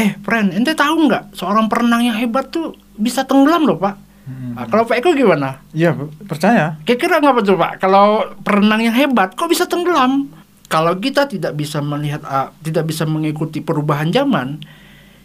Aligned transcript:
eh 0.00 0.16
friend 0.18 0.48
ente 0.52 0.72
tahu 0.72 1.04
nggak 1.04 1.34
seorang 1.34 1.68
perenang 1.68 2.00
yang 2.02 2.16
hebat 2.16 2.48
tuh 2.48 2.72
bisa 2.96 3.22
tenggelam 3.22 3.64
loh 3.64 3.76
pak 3.76 4.08
Hmm. 4.20 4.54
Nah, 4.54 4.62
kalau 4.64 4.86
Pak 4.86 4.94
Eko 4.96 5.10
gimana 5.10 5.58
Iya, 5.72 5.90
percaya. 6.22 6.78
kira-kira 6.84 7.18
ngapa 7.18 7.42
tuh 7.42 7.58
pak 7.58 7.82
kalau 7.82 8.22
perenang 8.38 8.78
yang 8.78 8.94
hebat 8.94 9.34
kok 9.34 9.50
bisa 9.50 9.66
tenggelam 9.66 10.30
kalau 10.64 10.94
kita 10.94 11.26
tidak 11.26 11.50
bisa 11.52 11.82
melihat 11.82 12.22
ah, 12.22 12.54
tidak 12.62 12.86
bisa 12.86 13.02
mengikuti 13.04 13.58
perubahan 13.58 14.06
zaman 14.08 14.62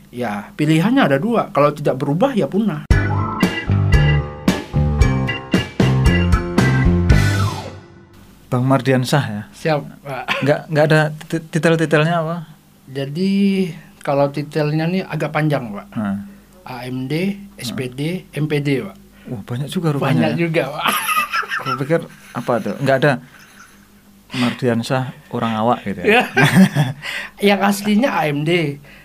ya 0.10 0.50
pilihannya 0.50 1.06
ada 1.06 1.18
dua 1.18 1.54
kalau 1.54 1.70
tidak 1.70 1.96
berubah 1.96 2.34
ya 2.34 2.48
punah 2.48 2.90
Bang 8.48 8.64
Mardiansah 8.64 9.24
ya. 9.26 9.42
siap 9.52 9.84
pak 10.00 10.26
Nggak 10.42 10.60
nggak 10.72 10.86
ada 10.88 11.00
tit- 11.28 11.48
titel-titelnya 11.50 12.16
apa? 12.18 12.38
jadi 12.86 13.34
kalau 14.06 14.30
titelnya 14.30 14.86
nih 14.86 15.02
agak 15.04 15.34
panjang 15.34 15.74
pak 15.74 15.90
Nah. 15.92 16.22
AMD, 16.64 17.14
SPD, 17.58 18.30
MPD 18.32 18.86
pak 18.86 18.96
Wah, 19.26 19.42
banyak 19.44 19.66
juga 19.68 19.90
rupanya. 19.90 20.30
banyak 20.30 20.32
ya. 20.32 20.38
juga 20.40 20.64
pak 20.70 20.86
Aku 21.58 21.72
pikir 21.80 22.00
apa 22.32 22.54
tuh? 22.60 22.76
Nggak 22.78 22.98
ada 23.00 23.12
Mardiansah 24.28 25.16
orang 25.32 25.56
awak 25.56 25.80
gitu 25.82 26.02
ya. 26.02 26.08
Ya. 26.12 26.24
yang 27.48 27.60
aslinya 27.62 28.20
AMD, 28.20 28.52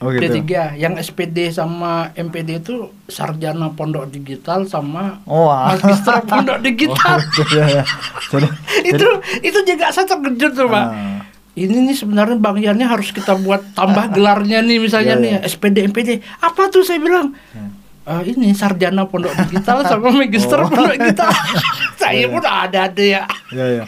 Oh, 0.00 0.10
gitu. 0.10 0.42
D3, 0.42 0.74
yang 0.74 0.98
SPD 0.98 1.48
sama 1.50 2.10
MPD 2.12 2.58
itu 2.58 2.74
sarjana 3.06 3.70
pondok 3.70 4.10
digital 4.10 4.66
sama 4.66 5.22
Oh, 5.24 5.46
wah. 5.46 5.70
magister 5.70 6.18
pondok 6.24 6.58
digital. 6.66 7.20
Oh, 7.20 7.46
iya, 7.48 7.64
iya. 7.70 7.84
Jadi, 8.26 8.48
itu 8.88 9.06
itu 9.44 9.58
juga 9.62 9.86
saya 9.88 10.02
terkejut 10.04 10.52
tuh, 10.52 10.66
Pak. 10.66 10.82
Ah. 10.82 11.19
Ini 11.60 11.76
nih 11.82 11.92
sebenarnya 11.94 12.36
Bang 12.36 12.56
Yani 12.56 12.80
harus 12.82 13.10
kita 13.10 13.36
buat 13.36 13.60
tambah 13.72 14.08
gelarnya 14.16 14.60
nih 14.60 14.78
misalnya 14.78 15.14
Iya, 15.14 15.20
nih 15.20 15.32
iya. 15.34 15.40
SPD 15.44 15.76
MPD. 15.84 16.10
Apa 16.38 16.66
tuh 16.66 16.80
saya 16.80 16.96
bilang? 16.96 17.36
"Eh, 18.00 18.22
ini 18.26 18.50
sarjana 18.52 19.04
pondok 19.04 19.36
digital 19.38 19.84
sama 19.90 20.08
magister 20.10 20.56
Oh. 20.58 20.66
pondok 20.66 20.96
digital. 20.96 21.28
saya 22.00 22.16
Iya. 22.18 22.26
pun 22.26 22.42
ada 22.42 22.78
ada 22.86 23.02
ya. 23.02 23.22
Iya, 23.50 23.66
iya. 23.70 23.84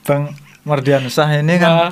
Bang 0.00 0.30
Mardiansah 0.62 1.30
ini 1.36 1.54
kan 1.56 1.70
Nah, 1.72 1.90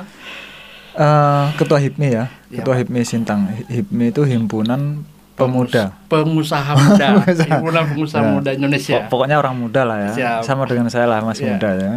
eh, 0.95 1.45
ketua 1.53 1.77
HIPMI 1.77 2.07
ya. 2.09 2.25
Iya, 2.47 2.59
Ketua 2.59 2.75
HIPMI 2.77 3.01
Sintang. 3.03 3.39
HIPMI 3.67 4.05
itu 4.09 4.23
himpunan 4.23 5.03
pemuda. 5.35 5.91
pengusaha 6.07 6.71
muda, 6.73 7.19
himpunan 7.27 7.83
pengusaha 7.85 8.23
Ya. 8.23 8.31
muda 8.31 8.49
Indonesia. 8.49 9.03
Pok- 9.03 9.11
Pokoknya 9.11 9.35
orang 9.35 9.51
muda 9.53 9.83
lah 9.83 9.97
ya. 9.99 10.11
Siap. 10.13 10.39
Sama 10.41 10.63
dengan 10.63 10.87
saya 10.87 11.03
lah 11.05 11.19
masih 11.21 11.43
Iya. 11.43 11.51
muda 11.51 11.69
ya. 11.73 11.91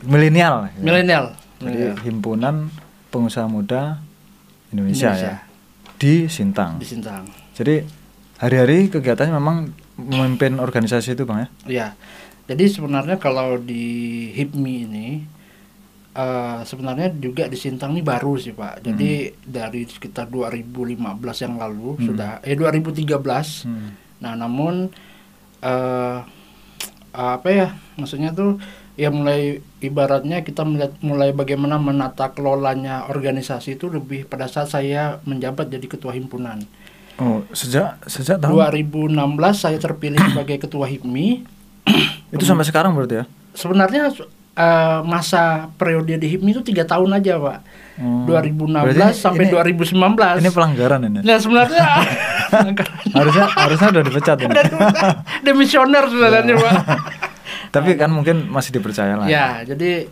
Milenial. 0.00 0.54
ya. 0.68 0.72
Milenial. 0.78 1.24
Jadi 1.58 1.66
Milenial. 1.90 1.96
himpunan 2.02 2.54
pengusaha 3.08 3.44
muda 3.44 3.98
Indonesia, 4.68 5.10
Indonesia. 5.10 5.34
ya 5.34 5.36
di 5.94 6.14
Sintang. 6.26 6.78
di 6.78 6.86
Sintang. 6.86 7.26
Jadi 7.52 7.82
hari-hari 8.38 8.86
kegiatannya 8.86 9.34
memang 9.34 9.56
memimpin 9.96 10.56
organisasi 10.56 11.12
itu 11.12 11.24
bang 11.24 11.38
ya. 11.40 11.48
Ya, 11.66 11.88
jadi 12.46 12.64
sebenarnya 12.64 13.16
kalau 13.16 13.58
di 13.58 13.84
HIPMI 14.30 14.74
ini 14.84 15.08
eh, 16.14 16.58
sebenarnya 16.62 17.10
juga 17.12 17.46
di 17.46 17.54
Sintang 17.54 17.92
ini 17.92 18.02
baru 18.02 18.34
sih 18.36 18.50
pak. 18.52 18.78
Jadi 18.80 19.10
dari 19.40 19.82
sekitar 19.84 20.26
2015 20.26 20.94
yang 21.40 21.54
lalu 21.56 21.94
Hmm. 21.94 22.06
sudah 22.06 22.30
eh 22.40 22.54
2013. 22.54 23.66
Hmm. 23.66 23.90
Nah 24.18 24.32
namun 24.34 24.94
eh 25.58 26.18
apa 27.10 27.48
ya 27.48 27.68
maksudnya 27.94 28.30
tuh 28.30 28.62
ya 28.98 29.08
mulai 29.08 29.40
ibaratnya 29.78 30.42
kita 30.42 30.60
melihat 30.60 30.90
mulai 31.00 31.30
bagaimana 31.30 31.78
menata 31.78 32.28
kelolanya 32.28 33.06
organisasi 33.06 33.74
itu 33.74 33.86
lebih 33.86 34.26
pada 34.26 34.44
saat 34.44 34.68
saya 34.68 35.22
menjabat 35.22 35.70
jadi 35.70 35.86
ketua 35.86 36.10
himpunan. 36.12 36.66
Oh 37.16 37.46
sejak 37.52 38.02
sejak 38.04 38.38
tahun 38.38 38.58
2016 38.58 39.14
saya 39.54 39.78
terpilih 39.78 40.18
sebagai 40.20 40.58
ketua 40.60 40.84
HIPMI. 40.84 41.28
itu 42.34 42.44
sampai 42.44 42.62
sekarang 42.62 42.92
berarti 42.92 43.22
ya. 43.22 43.24
sebenarnya 43.50 44.10
eh, 44.52 44.98
masa 45.02 45.70
periode 45.74 46.12
di 46.12 46.28
HIPMI 46.28 46.50
itu 46.52 46.62
tiga 46.64 46.82
tahun 46.82 47.14
aja 47.14 47.38
pak 47.38 47.60
Oh. 47.98 48.30
2016 48.30 48.78
Berarti 48.78 49.10
sampai 49.10 49.50
ini- 49.50 49.58
2019 49.74 50.38
Ini 50.38 50.50
pelanggaran 50.54 51.00
ini. 51.02 51.18
nah 51.18 51.34
sebenarnya 51.34 51.82
harusnya 53.18 53.46
harusnya 53.50 53.88
udah 53.90 54.04
dipecat 54.06 54.38
ini. 54.38 54.54
demisioner 55.42 56.06
sebenarnya 56.06 56.54
pak 56.56 56.74
Tapi 57.70 57.94
kan 57.94 58.08
mungkin 58.08 58.46
masih 58.46 58.72
dipercaya 58.72 59.14
lah. 59.14 59.26
ya 59.26 59.62
jadi 59.62 60.08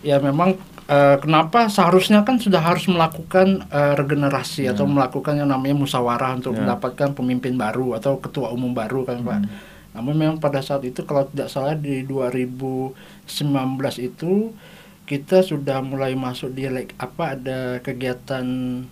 ya 0.00 0.16
memang 0.18 0.56
eh, 0.86 1.16
kenapa 1.16 1.66
seharusnya 1.66 2.20
kan 2.20 2.36
sudah 2.36 2.58
harus 2.58 2.86
melakukan 2.86 3.62
eh, 3.64 3.94
regenerasi 3.94 4.66
atau 4.66 4.86
melakukan 4.86 5.36
yang 5.36 5.46
namanya 5.46 5.76
musyawarah 5.76 6.34
untuk 6.34 6.52
Ya. 6.52 6.58
mendapatkan 6.60 7.12
pemimpin 7.12 7.54
baru 7.54 7.94
atau 7.94 8.16
ketua 8.16 8.50
umum 8.50 8.72
baru 8.72 9.04
kan 9.04 9.20
pak 9.20 9.40
namun 9.90 10.14
memang 10.14 10.38
pada 10.38 10.60
saat 10.60 10.82
itu 10.82 11.02
kalau 11.02 11.26
tidak 11.26 11.46
salah 11.46 11.74
di 11.74 12.02
2019 12.02 12.94
itu 14.00 14.54
kita 15.04 15.42
sudah 15.42 15.78
mulai 15.80 16.14
masuk 16.16 16.50
di 16.50 16.64
leg- 16.64 16.94
apa 16.96 17.34
ada 17.34 17.58
kegiatan 17.80 18.46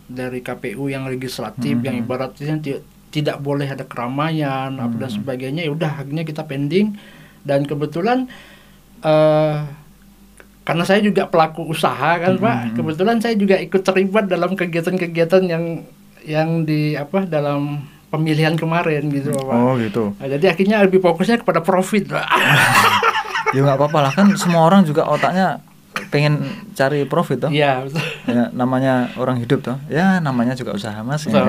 dari 0.04 0.40
KPU 0.40 0.86
yang 0.86 1.06
legislatif 1.06 1.72
Mhm. 1.72 1.84
yang 1.84 1.96
ibaratnya 1.96 2.54
ti- 2.58 2.82
tidak 3.08 3.38
boleh 3.38 3.64
ada 3.64 3.82
keramaian 3.82 4.74
apa 4.76 4.94
dan 4.98 5.10
sebagainya 5.12 5.62
ya 5.62 5.72
udah 5.72 5.90
akhirnya 5.96 6.22
kita 6.22 6.42
pending 6.42 6.98
dan 7.48 7.64
kebetulan 7.64 8.28
eh 9.00 9.56
karena 10.68 10.84
saya 10.84 11.00
juga 11.00 11.24
pelaku 11.24 11.64
usaha 11.64 12.20
kan 12.20 12.36
Pak 12.36 12.76
kebetulan 12.76 13.24
saya 13.24 13.32
juga 13.40 13.56
ikut 13.56 13.80
terlibat 13.80 14.28
dalam 14.28 14.52
kegiatan-kegiatan 14.52 15.48
yang 15.48 15.64
yang 16.28 16.68
di 16.68 16.92
apa 16.92 17.24
dalam 17.24 17.88
pemilihan 18.12 18.52
kemarin 18.52 19.08
gitu 19.08 19.32
Pak 19.32 19.48
Oh 19.56 19.80
gitu. 19.80 20.12
Nah, 20.20 20.28
jadi 20.28 20.52
akhirnya 20.52 20.84
lebih 20.84 21.00
fokusnya 21.00 21.40
kepada 21.40 21.64
profit 21.64 22.12
Pak 22.12 22.28
Ya 23.56 23.64
nggak 23.64 23.80
apa-apa 23.80 23.98
lah 24.04 24.12
kan 24.12 24.28
semua 24.36 24.68
orang 24.68 24.84
juga 24.84 25.08
otaknya 25.08 25.64
pengen 26.12 26.44
cari 26.76 27.08
profit 27.08 27.48
toh. 27.48 27.50
Iya 27.50 27.88
betul 27.88 28.04
Ya, 28.36 28.52
namanya 28.52 29.08
orang 29.16 29.40
hidup 29.40 29.64
toh. 29.64 29.80
Ya 29.88 30.20
namanya 30.20 30.52
juga 30.52 30.76
usaha 30.76 31.00
mas. 31.00 31.24
ya. 31.24 31.48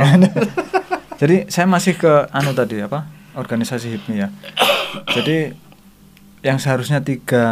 Jadi 1.19 1.51
saya 1.51 1.67
masih 1.67 1.99
ke 1.99 2.31
anu 2.31 2.55
tadi 2.55 2.79
apa 2.79 3.03
organisasi 3.35 3.99
HIPMI 3.99 4.15
ya. 4.15 4.27
Jadi 5.11 5.51
yang 6.39 6.55
seharusnya 6.55 6.99
tiga 6.99 7.45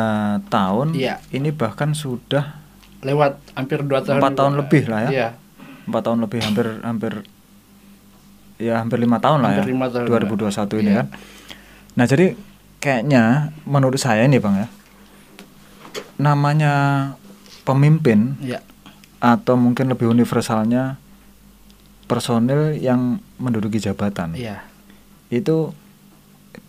tahun 0.48 0.94
Iya. 0.94 1.20
ini 1.30 1.52
bahkan 1.52 1.92
sudah 1.92 2.56
lewat 3.00 3.38
hampir 3.54 3.84
dua 3.84 4.00
tahun 4.00 4.20
Empat 4.20 4.34
tahun 4.34 4.54
lebih 4.58 4.84
lah 4.88 5.00
ya. 5.04 5.10
Iya 5.10 5.30
empat 5.88 6.02
tahun 6.04 6.20
lebih 6.20 6.40
hampir 6.42 6.68
hampir 6.82 7.14
ya 8.58 8.74
hampir 8.78 8.98
lima 8.98 9.18
tahun 9.18 9.40
lah 9.40 9.50
Hampir 9.54 9.64
ya. 9.64 9.72
lima 9.72 9.88
tahun, 9.88 10.04
2021 10.06 10.76
ini 10.78 10.90
Iya. 10.90 10.98
kan. 10.98 11.08
Nah 11.94 12.06
jadi 12.06 12.26
kayaknya 12.78 13.24
menurut 13.64 13.96
saya 13.98 14.24
ini 14.24 14.38
bang 14.38 14.56
ya 14.58 14.68
namanya 16.18 16.74
pemimpin 17.64 18.36
Iya 18.40 18.62
atau 19.18 19.58
mungkin 19.58 19.90
lebih 19.90 20.06
universalnya 20.08 21.02
personil 22.06 22.78
yang 22.78 23.18
menduduki 23.36 23.78
jabatan 23.78 24.34
Iya 24.34 24.62
itu 25.28 25.74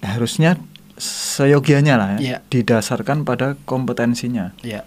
harusnya 0.01 0.57
seyogianya 0.99 1.95
lah 1.95 2.09
ya 2.15 2.19
Iya. 2.19 2.39
didasarkan 2.47 3.23
pada 3.23 3.55
kompetensinya 3.65 4.53
Iya 4.61 4.83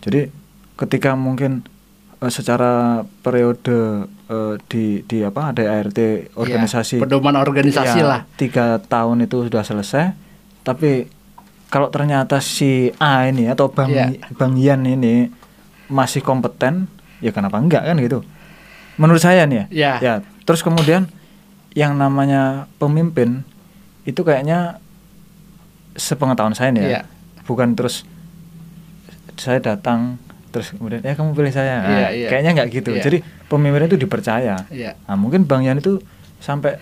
jadi 0.00 0.28
ketika 0.74 1.14
mungkin 1.14 1.64
eh, 2.18 2.28
secara 2.28 3.02
periode 3.22 4.04
eh, 4.26 4.54
di 4.66 4.84
di 5.02 5.22
apa 5.22 5.50
ada 5.50 5.62
ART 5.64 5.98
organisasi 6.34 6.98
Iya, 6.98 7.02
pedoman 7.02 7.34
organisasi 7.34 7.98
ya, 7.98 8.06
lah 8.06 8.20
tiga 8.34 8.78
tahun 8.80 9.24
itu 9.24 9.48
sudah 9.48 9.62
selesai 9.62 10.12
tapi 10.60 11.08
kalau 11.68 11.90
ternyata 11.90 12.38
si 12.38 12.92
A 12.96 13.26
ini 13.26 13.46
atau 13.46 13.66
Bang 13.66 13.90
Iya. 13.90 14.14
Bang 14.34 14.54
Yan 14.54 14.84
ini 14.84 15.30
masih 15.86 16.20
kompeten 16.20 16.86
ya 17.18 17.30
kenapa 17.30 17.56
enggak 17.56 17.84
kan 17.84 17.96
gitu 17.96 18.20
menurut 18.94 19.18
saya 19.18 19.44
nih 19.44 19.56
ya 19.56 19.66
Iya. 19.70 19.92
ya 19.98 20.14
terus 20.42 20.60
kemudian 20.60 21.08
yang 21.72 21.94
namanya 21.94 22.70
pemimpin 22.76 23.42
itu 24.04 24.20
kayaknya 24.20 24.78
sepengetahuan 25.94 26.52
saya 26.52 26.70
nih 26.70 26.80
ya 26.80 26.88
Iya. 26.88 27.00
bukan 27.42 27.72
terus 27.72 28.02
saya 29.34 29.58
datang 29.58 30.18
terus 30.48 30.70
kemudian 30.70 31.00
ya 31.00 31.12
kamu 31.12 31.32
pilih 31.32 31.50
saya 31.50 31.74
Nah, 31.80 31.90
Iya, 31.90 32.08
iya. 32.14 32.28
kayaknya 32.28 32.50
nggak 32.54 32.68
gitu 32.72 32.90
Iya. 32.92 33.02
jadi 33.02 33.18
pemimpin 33.46 33.86
itu 33.86 33.96
dipercaya 33.96 34.54
Iya 34.68 34.94
Nah, 35.00 35.16
mungkin 35.16 35.44
Bang 35.44 35.62
Yan 35.62 35.78
itu 35.78 35.98
sampai 36.38 36.78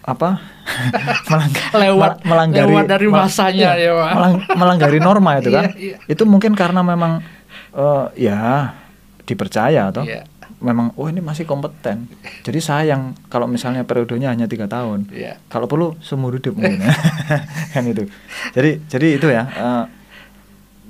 apa 0.00 0.40
melanggar, 1.28 1.68
Lewat- 1.74 2.18
mel- 2.18 2.26
melanggari 2.26 2.68
lewat 2.70 2.84
dari 2.86 3.06
masanya 3.06 3.76
iya, 3.76 3.88
ya, 3.88 3.92
Pak. 3.94 4.10
melang- 4.10 4.40
melanggari 4.54 4.98
norma 4.98 5.30
itu 5.36 5.50
kan. 5.50 5.68
Iya, 5.70 5.76
iya. 5.76 5.96
Itu 6.06 6.24
mungkin 6.24 6.52
karena 6.54 6.80
memang 6.80 7.20
eh, 7.70 8.04
ya 8.18 8.72
dipercaya 9.22 9.88
atau 9.88 10.02
Iya. 10.02 10.24
Memang 10.58 10.90
oh 10.98 11.06
ini 11.06 11.22
masih 11.22 11.46
kompeten. 11.46 12.10
Jadi 12.42 12.58
sayang 12.58 13.14
kalau 13.30 13.46
misalnya 13.46 13.86
periodenya 13.86 14.34
hanya 14.34 14.50
tiga 14.50 14.66
tahun. 14.66 15.06
Iya 15.14 15.38
Kalau 15.46 15.70
perlu 15.70 15.94
seumur 16.02 16.34
hidup 16.34 16.58
mungkin 16.58 16.82
ya. 16.82 16.90
kan 17.74 17.86
itu. 17.86 18.10
Jadi 18.54 18.70
jadi 18.90 19.06
itu 19.14 19.26
ya. 19.30 19.44
eh, 19.46 19.84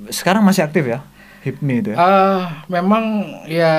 sekarang 0.09 0.41
masih 0.41 0.65
aktif 0.65 0.89
ya 0.89 1.05
HIPMI 1.45 1.75
itu 1.85 1.89
ya. 1.93 1.97
Eh, 2.01 2.43
memang 2.73 3.05
ya 3.45 3.75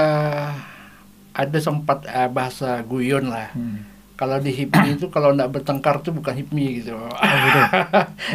ada 1.34 1.60
sempat 1.62 2.06
eh, 2.06 2.30
bahasa 2.30 2.86
guyon 2.86 3.34
lah. 3.34 3.50
Hmm. 3.58 3.86
Kalau 4.14 4.36
di 4.44 4.52
HIPMI 4.52 5.00
itu 5.00 5.08
kalau 5.08 5.32
nggak 5.32 5.50
bertengkar 5.50 6.04
itu 6.04 6.12
bukan 6.12 6.34
HIPMI 6.36 6.66
gitu. 6.84 6.94
Oh, 6.94 7.08
gitu. 7.10 7.60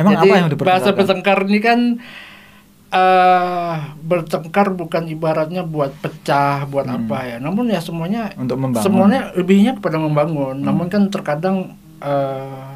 Emang 0.01 0.13
Jadi 0.19 0.29
apa 0.31 0.35
yang 0.35 0.49
bahasa 0.59 0.91
bertengkar 0.97 1.39
ini 1.47 1.61
kan 1.61 1.81
eh 2.95 3.75
bertengkar 3.99 4.71
bukan 4.71 5.11
ibaratnya 5.11 5.67
buat 5.67 5.91
pecah, 5.99 6.63
buat 6.71 6.87
Hmm. 6.87 7.05
apa 7.05 7.19
ya. 7.27 7.37
Namun 7.43 7.67
ya 7.67 7.83
semuanya 7.83 8.31
Untuk 8.39 8.55
membangun. 8.55 8.87
semuanya 8.87 9.21
lebihnya 9.35 9.75
kepada 9.75 9.99
membangun. 9.99 10.63
Hmm. 10.63 10.67
Namun 10.67 10.87
kan 10.87 11.11
terkadang 11.11 11.75
eh 11.99 12.71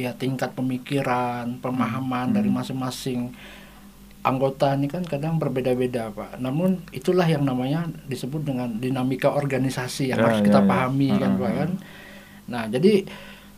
ya 0.00 0.16
tingkat 0.16 0.56
pemikiran, 0.56 1.60
pemahaman 1.60 2.32
Hmm. 2.32 2.36
dari 2.40 2.48
masing-masing 2.48 3.36
anggota 4.20 4.72
ini 4.72 4.88
kan 4.88 5.04
kadang 5.04 5.36
berbeda-beda, 5.36 6.08
Pak. 6.08 6.40
Namun 6.40 6.80
itulah 6.90 7.24
yang 7.24 7.44
namanya 7.44 7.84
disebut 8.04 8.44
dengan 8.44 8.76
dinamika 8.76 9.28
organisasi 9.28 10.08
yang 10.08 10.20
Ya, 10.20 10.24
harus 10.24 10.40
ya, 10.40 10.46
kita 10.48 10.60
ya. 10.60 10.68
pahami 10.68 11.08
kan, 11.16 11.30
Hmm, 11.36 11.40
Pak 11.40 11.50
hmm. 11.52 11.58
kan. 11.60 11.70
Nah, 12.48 12.62
jadi 12.66 12.92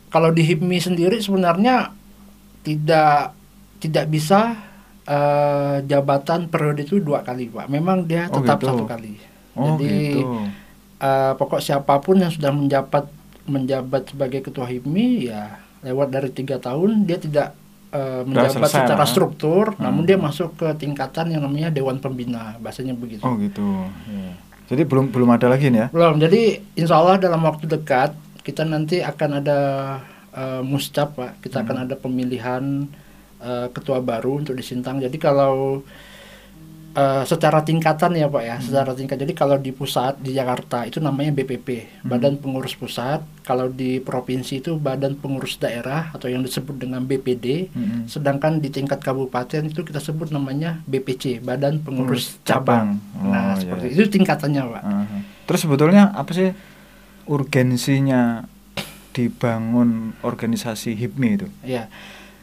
kalau 0.07 0.31
di 0.31 0.43
HIPMI 0.43 0.79
sendiri 0.79 1.17
sebenarnya 1.19 1.95
tidak 2.61 3.35
tidak 3.79 4.05
bisa 4.07 4.55
eh, 5.05 5.77
jabatan 5.83 6.47
periode 6.47 6.81
itu 6.81 6.97
dua 6.97 7.21
kali, 7.21 7.47
Pak. 7.47 7.67
Memang 7.67 8.03
dia 8.03 8.27
Oh, 8.27 8.39
tetap 8.39 8.57
gitu. 8.57 8.67
satu 8.69 8.83
kali. 8.85 9.13
Oh 9.53 9.75
Jadi 9.75 9.91
gitu. 10.15 10.47
eh, 10.97 11.33
pokok 11.33 11.59
siapa 11.59 11.99
pun 11.99 12.17
yang 12.17 12.29
sudah 12.29 12.49
menjabat 12.49 13.05
menjabat 13.43 14.07
sebagai 14.07 14.39
ketua 14.41 14.63
HIPMI 14.65 15.07
ya 15.25 15.43
lewat 15.81 16.07
dari 16.09 16.29
tiga 16.29 16.55
tahun 16.57 17.03
dia 17.03 17.17
tidak 17.17 17.51
eh, 17.91 18.23
menjabat 18.23 18.55
selesai 18.57 18.79
secara 18.81 18.97
lah. 18.97 19.05
struktur, 19.05 19.65
Hmm. 19.71 19.83
namun 19.83 20.03
dia 20.03 20.17
masuk 20.17 20.55
ke 20.55 20.65
tingkatan 20.75 21.29
yang 21.29 21.41
namanya 21.41 21.69
dewan 21.69 21.99
pembina, 21.99 22.55
bahasanya 22.57 22.93
begitu. 22.93 23.21
Oh 23.21 23.35
gitu. 23.35 23.61
Ya. 24.07 24.33
Jadi 24.65 24.81
belum 24.83 25.11
belum 25.11 25.29
ada 25.29 25.45
lagi 25.45 25.67
nih 25.67 25.77
ya? 25.77 25.87
Belum, 25.91 26.17
jadi 26.17 26.41
insya 26.73 26.95
Allah 26.95 27.19
dalam 27.19 27.43
waktu 27.43 27.67
dekat 27.67 28.15
kita 28.41 28.63
nanti 28.63 28.97
akan 28.97 29.29
ada 29.37 29.59
eh, 30.31 30.63
muscap 30.63 31.13
pak, 31.13 31.37
kita 31.39 31.59
Hmm. 31.59 31.63
akan 31.63 31.77
ada 31.83 31.93
pemilihan 31.93 32.63
eh, 33.43 33.67
ketua 33.69 33.99
baru 33.99 34.39
untuk 34.39 34.55
di 34.55 34.63
Sintang. 34.63 34.97
Jadi 34.97 35.17
kalau 35.17 35.83
eh, 36.93 37.23
secara 37.25 37.59
tingkatan 37.59 38.13
ya 38.13 38.29
pak 38.29 38.43
ya, 38.43 38.55
Hmm. 38.55 38.63
secara 38.63 38.91
tingkat. 38.93 39.17
Jadi 39.17 39.33
kalau 39.33 39.57
di 39.57 39.71
pusat 39.71 40.13
di 40.15 40.29
Jakarta 40.29 40.85
itu 40.85 40.97
namanya 40.97 41.33
BPP, 41.33 41.67
Hmm. 41.99 42.05
Badan 42.05 42.37
Pengurus 42.37 42.73
Pusat. 42.73 43.25
Kalau 43.41 43.65
di 43.67 43.97
provinsi 43.97 44.61
itu 44.61 44.77
Badan 44.77 45.17
Pengurus 45.17 45.57
Daerah 45.57 46.13
atau 46.13 46.29
yang 46.29 46.39
disebut 46.39 46.77
dengan 46.77 47.01
BPD. 47.01 47.67
Mm-mm. 47.67 48.05
Sedangkan 48.05 48.61
di 48.61 48.69
tingkat 48.69 49.01
kabupaten 49.01 49.65
itu 49.65 49.81
kita 49.81 49.97
sebut 49.97 50.29
namanya 50.29 50.85
BPC, 50.85 51.41
Badan 51.41 51.81
Pengurus 51.81 52.37
Pengurus 52.39 52.45
Cabang. 52.45 53.01
Cabang. 53.01 53.25
nah, 53.25 53.51
Oh, 53.51 53.55
seperti 53.57 53.85
iya. 53.89 53.93
itu 53.97 54.03
tingkatannya, 54.13 54.61
Pak. 54.63 54.83
Aha. 54.85 55.17
Terus 55.43 55.59
sebetulnya 55.59 56.03
apa 56.13 56.31
sih 56.31 56.53
urgensinya 57.25 58.45
dibangun 59.11 59.89
organisasi 60.21 60.93
HIPMI 60.93 61.29
itu? 61.33 61.47
Ya. 61.63 61.89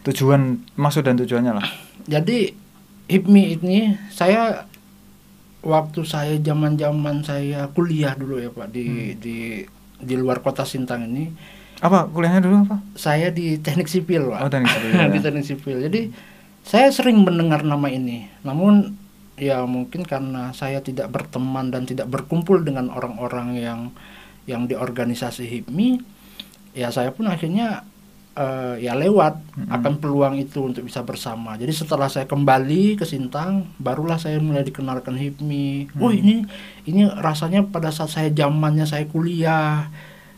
Tujuan 0.00 0.56
maksud 0.74 1.04
dan 1.04 1.20
tujuannya 1.20 1.52
lah. 1.52 1.66
Jadi 2.08 2.56
HIPMI 3.06 3.42
ini 3.60 3.78
saya 4.08 4.64
waktu 5.60 6.00
saya 6.08 6.40
zaman-zaman 6.40 7.20
saya 7.20 7.68
kuliah 7.70 8.16
dulu 8.16 8.40
ya, 8.40 8.48
Pak, 8.48 8.72
di 8.72 8.84
Hmm. 8.86 9.20
di 9.20 9.36
di 10.00 10.14
luar 10.16 10.40
kota 10.40 10.64
Sintang 10.64 11.04
ini, 11.04 11.28
Apa 11.80 12.08
kuliahnya 12.08 12.40
dulu 12.40 12.64
apa? 12.64 12.80
saya 12.96 13.28
di 13.28 13.60
Teknik 13.60 13.88
Sipil, 13.88 14.24
Pak. 14.32 14.40
Oh, 14.40 14.48
teknik 14.48 14.72
sipil. 14.72 14.92
di 15.14 15.20
Teknik 15.20 15.44
Sipil. 15.44 15.76
Jadi 15.84 16.00
saya 16.64 16.88
sering 16.88 17.20
mendengar 17.20 17.60
nama 17.60 17.88
ini. 17.88 18.24
Namun 18.40 18.96
ya 19.36 19.64
mungkin 19.64 20.04
karena 20.04 20.52
saya 20.52 20.80
tidak 20.80 21.08
berteman 21.08 21.68
dan 21.68 21.84
tidak 21.84 22.08
berkumpul 22.08 22.60
dengan 22.60 22.88
orang-orang 22.88 23.56
yang 23.56 23.80
yang 24.44 24.64
di 24.64 24.72
organisasi 24.72 25.44
HIPMI, 25.44 26.00
ya 26.72 26.88
saya 26.88 27.12
pun 27.12 27.28
akhirnya 27.28 27.84
eh, 28.36 28.74
ya 28.86 28.94
lewat 28.94 29.34
Mm-mm. 29.56 29.68
akan 29.70 29.92
peluang 30.00 30.34
itu 30.38 30.62
untuk 30.62 30.86
bisa 30.86 31.02
bersama. 31.02 31.58
Jadi 31.58 31.72
setelah 31.74 32.06
saya 32.06 32.26
kembali 32.30 32.96
ke 33.00 33.04
Sintang, 33.04 33.66
barulah 33.76 34.16
saya 34.18 34.38
mulai 34.38 34.62
dikenalkan 34.62 35.14
HIPMI. 35.18 35.98
Oh 35.98 36.10
Hmm. 36.10 36.20
ini 36.20 36.34
ini 36.86 37.06
rasanya 37.10 37.66
pada 37.66 37.90
saat 37.90 38.10
saya 38.14 38.28
zamannya 38.32 38.86
saya 38.86 39.04
kuliah, 39.10 39.90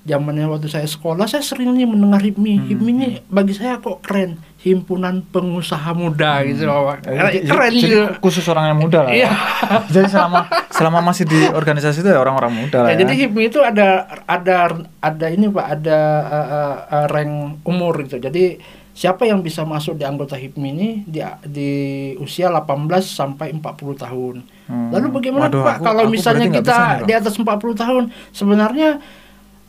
zamannya 0.02 0.50
waktu 0.50 0.66
saya 0.66 0.82
sekolah, 0.84 1.30
saya 1.30 1.40
sering 1.40 1.70
nih 1.72 1.86
mendengar 1.86 2.18
HIPMI. 2.18 2.54
Hmm. 2.56 2.66
HIPMI 2.66 2.90
ini 2.90 3.06
bagi 3.26 3.54
saya 3.54 3.78
kok 3.78 4.02
keren, 4.02 4.34
himpunan 4.58 5.22
pengusaha 5.24 5.90
muda 5.92 6.42
gitu, 6.42 6.66
Pak. 6.66 7.06
Eh, 7.06 7.14
jadi- 7.14 7.42
Keren 7.46 7.72
jadi 7.72 7.86
gitu. 7.86 8.02
khusus 8.18 8.42
orang 8.46 8.74
yang 8.74 8.78
muda 8.78 9.06
lah. 9.06 9.12
Iya. 9.14 9.30
ya. 9.30 9.30
jadi 9.94 10.06
selama 10.10 10.40
selama 10.68 10.98
masih 11.04 11.24
di 11.24 11.38
organisasi 11.46 12.02
itu 12.02 12.10
ya 12.10 12.18
orang-orang 12.18 12.50
muda 12.52 12.78
lah. 12.82 12.88
Ya, 12.90 12.98
Ya, 12.98 13.06
jadi 13.06 13.12
HIPMI 13.24 13.42
itu 13.46 13.58
ada 13.62 13.88
ada 14.26 14.56
ada 14.98 15.26
ini 15.30 15.46
Pak, 15.46 15.66
ada 15.70 15.98
uh, 16.26 16.46
uh, 16.90 17.06
rank 17.06 17.62
umur 17.62 18.02
gitu. 18.02 18.18
Jadi 18.18 18.58
siapa 18.92 19.24
yang 19.24 19.40
bisa 19.40 19.64
masuk 19.64 19.96
di 19.96 20.04
anggota 20.04 20.34
HIPMI 20.34 20.68
ini 20.68 20.88
di 21.06 21.22
di 21.46 21.70
usia 22.18 22.50
18 22.50 22.66
sampai 23.00 23.54
40 23.54 23.62
tahun. 23.96 24.34
Hmm. 24.66 24.90
Lalu 24.90 25.06
bagaimana 25.14 25.46
Waduh, 25.46 25.62
Pak 25.62 25.74
aku- 25.78 25.84
kalau 25.86 26.02
aku 26.04 26.12
misalnya 26.12 26.46
kita 26.50 26.78
di 27.06 27.12
atas 27.14 27.38
40 27.38 27.46
tahun 27.72 28.10
sebenarnya 28.30 28.98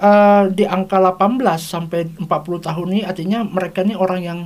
eh, 0.04 0.44
di 0.52 0.68
angka 0.68 1.00
18 1.00 1.40
sampai 1.64 2.12
40 2.20 2.28
tahun 2.68 2.88
ini 2.92 3.02
artinya 3.08 3.40
mereka 3.48 3.82
ini 3.88 3.96
orang 3.96 4.22
yang 4.22 4.40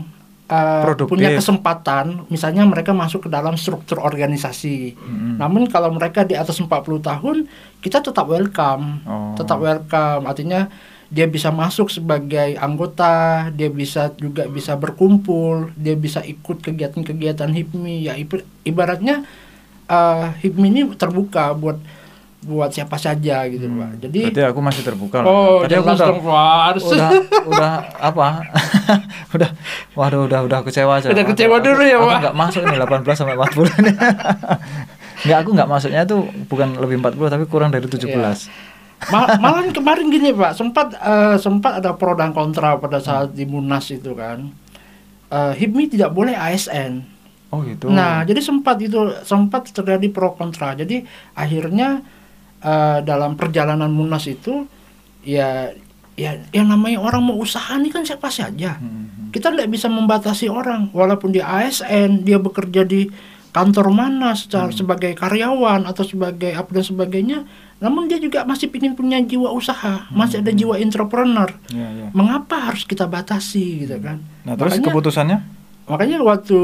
Produktif. 0.48 1.12
punya 1.12 1.36
kesempatan 1.36 2.24
misalnya 2.32 2.64
mereka 2.64 2.96
masuk 2.96 3.28
ke 3.28 3.30
dalam 3.30 3.60
struktur 3.60 4.00
organisasi. 4.00 4.96
Mm-mm. 4.96 5.36
Namun 5.36 5.68
kalau 5.68 5.92
mereka 5.92 6.24
di 6.24 6.40
atas 6.40 6.56
40 6.56 6.72
tahun 7.04 7.52
kita 7.84 8.00
tetap 8.00 8.24
welcome. 8.32 9.04
Oh. 9.04 9.36
Tetap 9.36 9.60
welcome 9.60 10.24
artinya 10.24 10.72
dia 11.12 11.28
bisa 11.28 11.52
masuk 11.52 11.92
sebagai 11.92 12.56
anggota, 12.60 13.48
dia 13.56 13.68
bisa 13.72 14.12
juga 14.16 14.48
bisa 14.48 14.76
berkumpul, 14.80 15.72
dia 15.76 15.96
bisa 16.00 16.24
ikut 16.24 16.64
kegiatan-kegiatan 16.64 17.52
HIPMI. 17.52 17.96
Ya 18.08 18.14
iba- 18.16 18.48
ibaratnya 18.64 19.28
eh, 19.92 20.28
HIPMI 20.48 20.68
ini 20.72 20.82
terbuka 20.96 21.52
buat 21.60 21.76
buat 22.48 22.72
siapa 22.72 22.96
saja 22.96 23.44
gitu, 23.46 23.66
Hmm. 23.66 23.78
Pak. 23.78 23.92
Jadi 24.02 24.20
Berarti 24.26 24.42
aku 24.48 24.60
masih 24.60 24.82
terbuka 24.82 25.18
lah. 25.20 25.28
Oh, 25.28 25.60
Tadi 25.62 25.76
aku 25.76 25.86
udah, 25.86 26.10
udah 26.72 27.10
udah 27.52 27.72
apa? 28.00 28.28
udah 29.36 29.50
waduh 29.94 30.22
udah 30.26 30.40
udah 30.44 30.60
kecewa 30.64 30.98
aja. 30.98 31.08
Udah 31.08 31.22
Aku- 31.22 31.32
kecewa 31.32 31.56
aku- 31.56 31.66
dulu 31.68 31.84
ya, 31.84 31.96
aku 31.96 32.08
Pak. 32.08 32.20
nggak 32.24 32.36
masuk 32.38 32.62
nih 32.64 32.78
18 32.80 33.14
sampai 33.14 33.36
40 33.36 33.68
ini. 33.78 33.92
Enggak, 35.20 35.38
aku 35.40 35.50
nggak 35.52 35.70
masuknya 35.70 36.02
tuh 36.04 36.20
bukan 36.46 36.68
lebih 36.78 36.96
40 36.98 37.28
tapi 37.28 37.46
kurang 37.46 37.70
dari 37.70 37.84
17. 37.84 38.08
Iya. 38.08 38.32
Ma- 39.08 39.30
malahan 39.38 39.70
kemarin 39.70 40.08
gini 40.08 40.34
pak 40.34 40.54
sempat 40.54 40.90
eh, 40.92 41.38
sempat 41.38 41.78
ada 41.78 41.94
pro 41.94 42.14
dan 42.14 42.32
kontra 42.32 42.76
pada 42.76 42.98
saat 42.98 43.30
di 43.30 43.46
munas 43.46 43.86
itu 43.88 44.12
kan 44.12 44.50
Eh, 45.28 45.54
HIPMI 45.54 45.92
tidak 45.92 46.10
boleh 46.10 46.32
ASN 46.32 47.04
Oh 47.48 47.60
gitu. 47.62 47.88
nah 47.88 48.24
jadi 48.24 48.40
sempat 48.40 48.80
itu 48.80 48.96
sempat 49.22 49.70
terjadi 49.70 50.08
pro 50.08 50.32
kontra 50.32 50.72
jadi 50.74 51.04
akhirnya 51.34 52.00
eh, 52.62 53.00
dalam 53.06 53.36
perjalanan 53.38 53.90
munas 53.90 54.26
itu 54.26 54.66
ya 55.28 55.74
ya 56.18 56.34
yang 56.50 56.68
namanya 56.74 56.98
orang 56.98 57.30
mau 57.30 57.38
usaha 57.38 57.78
ini 57.78 57.94
kan 57.94 58.02
siapa 58.02 58.34
saja. 58.34 58.82
Hmm. 58.82 59.30
kita 59.30 59.54
tidak 59.54 59.70
bisa 59.70 59.86
membatasi 59.92 60.50
orang 60.50 60.90
walaupun 60.96 61.36
dia 61.36 61.46
ASN 61.46 62.26
dia 62.26 62.42
bekerja 62.42 62.82
di 62.88 63.12
kantor 63.54 63.94
mana 63.94 64.34
secara 64.34 64.74
sebagai 64.74 65.14
karyawan 65.14 65.86
atau 65.86 66.04
sebagai 66.08 66.54
apa 66.56 66.70
dan 66.74 66.86
sebagainya 66.86 67.40
namun 67.78 68.10
dia 68.10 68.18
juga 68.18 68.42
masih 68.42 68.74
ingin 68.74 68.98
punya 68.98 69.22
jiwa 69.22 69.54
usaha 69.54 70.10
masih 70.10 70.42
ada 70.42 70.50
jiwa 70.50 70.82
entrepreneur. 70.82 71.54
Iya, 71.70 71.88
iya. 71.94 72.08
mengapa 72.16 72.74
harus 72.74 72.90
kita 72.90 73.06
batasi 73.06 73.86
gitu 73.86 74.02
kan? 74.02 74.18
Nah, 74.42 74.58
terus 74.58 74.82
makanya, 74.82 74.88
keputusannya? 74.90 75.38
makanya 75.86 76.18
waktu 76.26 76.60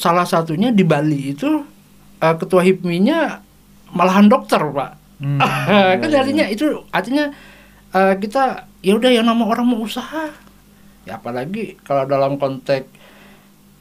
salah 0.00 0.24
satunya 0.24 0.72
di 0.72 0.82
Bali 0.82 1.36
itu 1.36 1.60
eh, 2.24 2.34
ketua 2.40 2.64
HIPMI-nya 2.64 3.44
malahan 3.92 4.32
dokter 4.32 4.60
pak 4.72 5.05
Hmm, 5.16 5.40
kan 6.00 6.08
artinya 6.10 6.44
itu 6.44 6.64
artinya 6.90 7.32
eh, 7.90 8.14
kita 8.16 8.42
ya 8.80 8.92
udah 8.92 9.10
yang 9.10 9.24
nama 9.24 9.42
orang 9.42 9.64
mau 9.64 9.80
usaha 9.80 10.28
ya 11.02 11.16
apalagi 11.16 11.80
kalau 11.80 12.04
dalam 12.04 12.36
konteks 12.36 12.84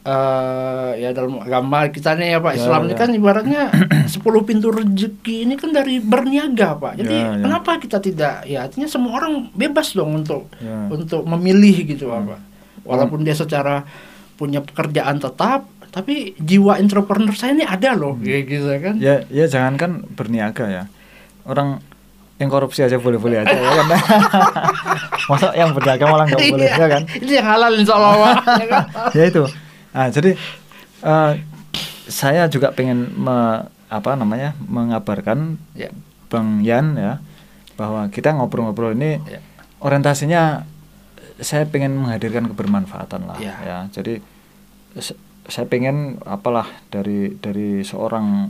eh 0.05 0.91
ya 0.95 1.09
dalam 1.11 1.41
agama 1.41 1.89
kita 1.89 2.13
nih 2.13 2.37
ya 2.37 2.39
Pak 2.39 2.53
Ya, 2.53 2.57
Islam 2.61 2.81
ini 2.85 2.93
ya. 2.93 2.97
kan 2.97 3.09
ibaratnya 3.11 3.61
10 4.05 4.21
pintu 4.45 4.69
rezeki 4.69 5.35
ini 5.43 5.57
kan 5.57 5.73
dari 5.73 5.97
berniaga 5.97 6.77
Pak 6.77 6.93
jadi 6.95 7.15
Ya, 7.15 7.25
ya. 7.31 7.41
kenapa 7.41 7.71
kita 7.75 7.97
tidak 7.99 8.45
ya 8.45 8.63
artinya 8.63 8.85
semua 8.85 9.17
orang 9.17 9.49
bebas 9.51 9.91
dong 9.91 10.13
untuk 10.15 10.45
Ya. 10.61 10.85
untuk 10.87 11.25
memilih 11.25 11.89
gitu 11.89 12.05
Hmm. 12.07 12.29
Pak 12.29 12.41
walaupun 12.85 13.25
dia 13.25 13.33
secara 13.33 13.81
punya 14.35 14.61
pekerjaan 14.61 15.17
tetap 15.17 15.65
tapi 15.89 16.37
jiwa 16.37 16.77
entrepreneur 16.77 17.33
saya 17.33 17.51
ini 17.53 17.65
ada 17.65 17.91
loh 17.91 18.13
kayak 18.15 18.43
gitu 18.45 18.69
kan 18.77 18.95
Ya, 18.95 19.25
ya 19.25 19.49
jangankan 19.49 20.05
berniaga 20.07 20.69
ya. 20.69 20.83
Orang 21.45 21.79
yang 22.35 22.49
korupsi 22.49 22.81
aja 22.81 22.97
boleh-boleh 22.97 23.41
aja 23.41 23.53
ya 23.53 23.71
kan. 23.71 23.87
Masa 25.31 25.47
yang 25.53 25.71
berniaga 25.71 26.05
malah 26.05 26.25
nggak 26.25 26.41
boleh 26.43 26.67
Iya, 26.67 26.77
ya 26.77 26.87
kan? 26.89 27.03
itu 27.07 27.31
yang 27.31 27.47
halal 27.47 27.71
insya 27.73 27.93
Allah 27.95 28.11
Pak. 28.13 28.35
Ya 28.59 28.65
kan? 28.67 28.83
ya 29.17 29.23
itu. 29.25 29.43
Nah, 29.89 30.07
jadi 30.09 30.31
eh, 31.01 31.31
saya 32.05 32.45
juga 32.45 32.69
pengen 32.69 33.13
me- 33.15 33.63
apa 33.85 34.13
namanya 34.13 34.51
mengabarkan 34.59 35.61
Ya. 35.71 35.93
Bang 36.27 36.59
Yan 36.59 36.97
ya 36.97 37.21
bahwa 37.75 38.09
kita 38.09 38.33
ngobrol-ngobrol 38.33 38.91
ini 38.91 39.21
Ya. 39.23 39.39
orientasinya 39.79 40.65
saya 41.37 41.63
pengen 41.63 41.95
menghadirkan 41.95 42.47
kebermanfaatan 42.47 43.25
lah 43.25 43.37
Ya. 43.37 43.55
ya 43.61 43.77
jadi 43.89 44.19
saya 45.45 45.65
pengen 45.65 46.17
apalah 46.23 46.65
dari 46.89 47.35
dari 47.37 47.79
seorang 47.81 48.49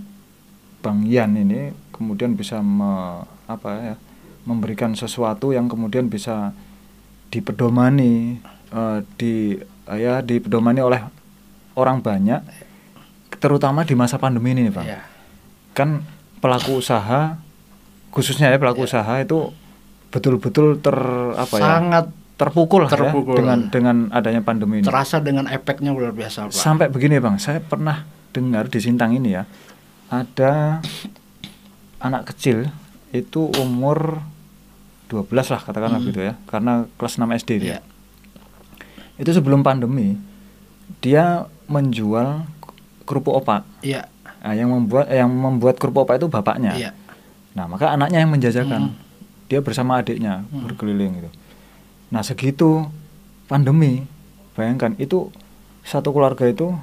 Bang 0.80 1.04
Yan 1.04 1.36
ini 1.36 1.74
kemudian 1.96 2.36
bisa 2.36 2.60
me- 2.60 3.24
apa 3.48 3.70
ya 3.78 3.96
memberikan 4.44 4.92
sesuatu 4.94 5.50
yang 5.50 5.66
kemudian 5.66 6.06
bisa 6.06 6.52
dipedomani 7.30 8.38
eh, 8.70 9.00
di 9.16 9.56
eh, 9.86 9.98
ya 9.98 10.20
dipedomani 10.20 10.80
oleh 10.80 11.02
orang 11.74 12.00
banyak 12.00 12.44
terutama 13.36 13.84
di 13.84 13.94
masa 13.94 14.16
pandemi 14.16 14.52
ini 14.52 14.68
Pak 14.68 14.84
Ya. 14.84 15.02
kan 15.72 16.04
pelaku 16.40 16.80
usaha 16.80 17.40
khususnya 18.10 18.48
ya 18.48 18.58
pelaku 18.58 18.84
Ya. 18.84 18.88
usaha 18.92 19.14
itu 19.18 19.52
betul-betul 20.10 20.80
ter 20.80 20.96
apa 21.34 21.56
ya 21.56 21.64
Sangat 21.66 22.06
terpukul, 22.36 22.84
ya 22.84 22.92
Terpukul. 22.92 23.36
dengan 23.36 23.60
dengan 23.68 23.98
adanya 24.12 24.40
pandemi 24.40 24.80
ini. 24.80 24.86
terasa 24.86 25.20
dengan 25.20 25.48
efeknya 25.48 25.92
luar 25.92 26.12
biasa, 26.12 26.48
Pak. 26.48 26.56
Sampai 26.56 26.92
begini 26.92 27.16
bang, 27.16 27.40
saya 27.40 27.60
pernah 27.60 28.04
dengar 28.32 28.68
di 28.68 28.80
Sintang 28.80 29.12
ini 29.12 29.32
ya 29.32 29.48
ada 30.06 30.84
anak 32.00 32.32
kecil 32.34 32.68
itu 33.10 33.48
umur 33.58 34.22
12 35.08 35.54
lah 35.54 35.62
katakanlah 35.62 36.02
Hmm. 36.02 36.10
gitu 36.10 36.20
ya, 36.22 36.34
karena 36.46 36.90
kelas 36.98 37.16
6 37.16 37.30
SD 37.32 37.62
dia. 37.62 37.70
Iya. 37.70 37.80
Itu 39.16 39.32
sebelum 39.32 39.62
pandemi 39.62 40.18
dia 41.00 41.46
menjual 41.66 42.44
kerupuk 43.06 43.38
opak. 43.38 43.64
Iya. 43.80 44.10
Nah, 44.42 44.54
yang 44.54 44.70
membuat 44.70 45.10
yang 45.10 45.30
membuat 45.30 45.78
kerupuk 45.78 46.06
opak 46.06 46.20
itu 46.20 46.28
bapaknya. 46.28 46.74
Iya. 46.76 46.92
Nah, 47.56 47.66
maka 47.66 47.94
anaknya 47.94 48.22
yang 48.22 48.34
menjajakan. 48.34 48.92
Hmm. 48.92 48.98
Dia 49.48 49.62
bersama 49.62 50.02
adiknya 50.02 50.44
Hmm. 50.44 50.66
berkeliling 50.66 51.22
gitu. 51.22 51.30
Nah, 52.10 52.22
segitu 52.22 52.90
pandemi, 53.46 54.06
bayangkan 54.54 54.98
itu 54.98 55.30
satu 55.86 56.10
keluarga 56.10 56.50
itu 56.50 56.74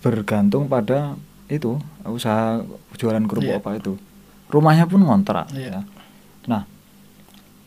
bergantung 0.00 0.68
pada 0.68 1.16
itu 1.48 1.80
usaha 2.04 2.60
jualan 2.94 3.24
kerupuk 3.24 3.56
Iya. 3.56 3.60
apa 3.60 3.80
itu. 3.80 3.96
Rumahnya 4.54 4.86
pun 4.86 5.02
ngontrak 5.02 5.50
Iya. 5.50 5.68
ya. 5.68 5.80
Nah, 6.46 6.62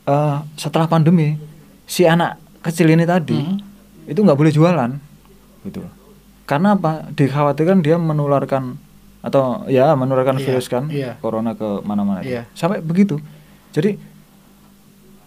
eh, 0.05 0.37
setelah 0.55 0.87
pandemi 0.87 1.35
si 1.83 2.03
anak 2.03 2.39
kecil 2.61 2.87
ini 2.87 3.03
tadi 3.03 3.35
Hmm. 3.35 3.59
itu 4.05 4.15
nggak 4.17 4.35
boleh 4.35 4.49
jualan 4.49 4.91
gitu. 5.61 5.83
Karena 6.43 6.73
apa? 6.73 7.11
Dikhawatirkan 7.11 7.81
dia 7.81 7.95
menularkan 7.97 8.79
atau 9.19 9.67
ya 9.67 9.91
menularkan 9.93 10.37
Iya, 10.37 10.45
virus 10.45 10.67
kan 10.67 10.87
iya. 10.87 11.19
corona 11.19 11.51
ke 11.51 11.83
mana-mana. 11.83 12.23
Iya. 12.23 12.47
sampai 12.53 12.79
begitu 12.79 13.19
jadi 13.69 13.99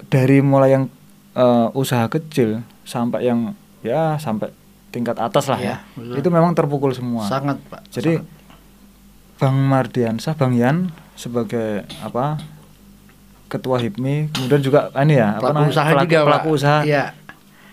dari 0.08 0.40
mulai 0.40 0.72
yang 0.72 0.84
eh, 1.30 1.68
usaha 1.72 2.08
kecil 2.08 2.64
sampai 2.82 3.22
yang 3.22 3.52
ya 3.80 4.16
sampai 4.16 4.50
tingkat 4.88 5.14
atas 5.16 5.46
lah 5.46 5.58
Iya, 5.58 5.68
ya 5.68 5.76
betul. 5.94 6.16
itu 6.16 6.28
memang 6.28 6.52
terpukul 6.52 6.90
semua 6.90 7.22
Sangat, 7.24 7.60
Pak. 7.62 7.86
jadi 7.90 8.18
Sangat. 8.18 8.38
Bang 9.36 9.56
Mardiansah 9.62 10.34
Bang 10.34 10.52
Yan 10.52 10.90
sebagai 11.20 11.84
apa 12.00 12.40
ketua 13.46 13.76
HIPMI 13.76 14.32
kemudian 14.32 14.62
juga 14.62 14.88
ini 14.96 15.14
ya 15.14 15.36
apa 15.36 15.42
pelaku 15.42 15.54
namanya, 15.54 15.72
usaha 15.74 15.84
pelaku, 15.86 16.04
juga, 16.06 16.16
Pak. 16.16 16.26
pelaku 16.26 16.48
usaha 16.54 16.78
Iya. 16.80 17.04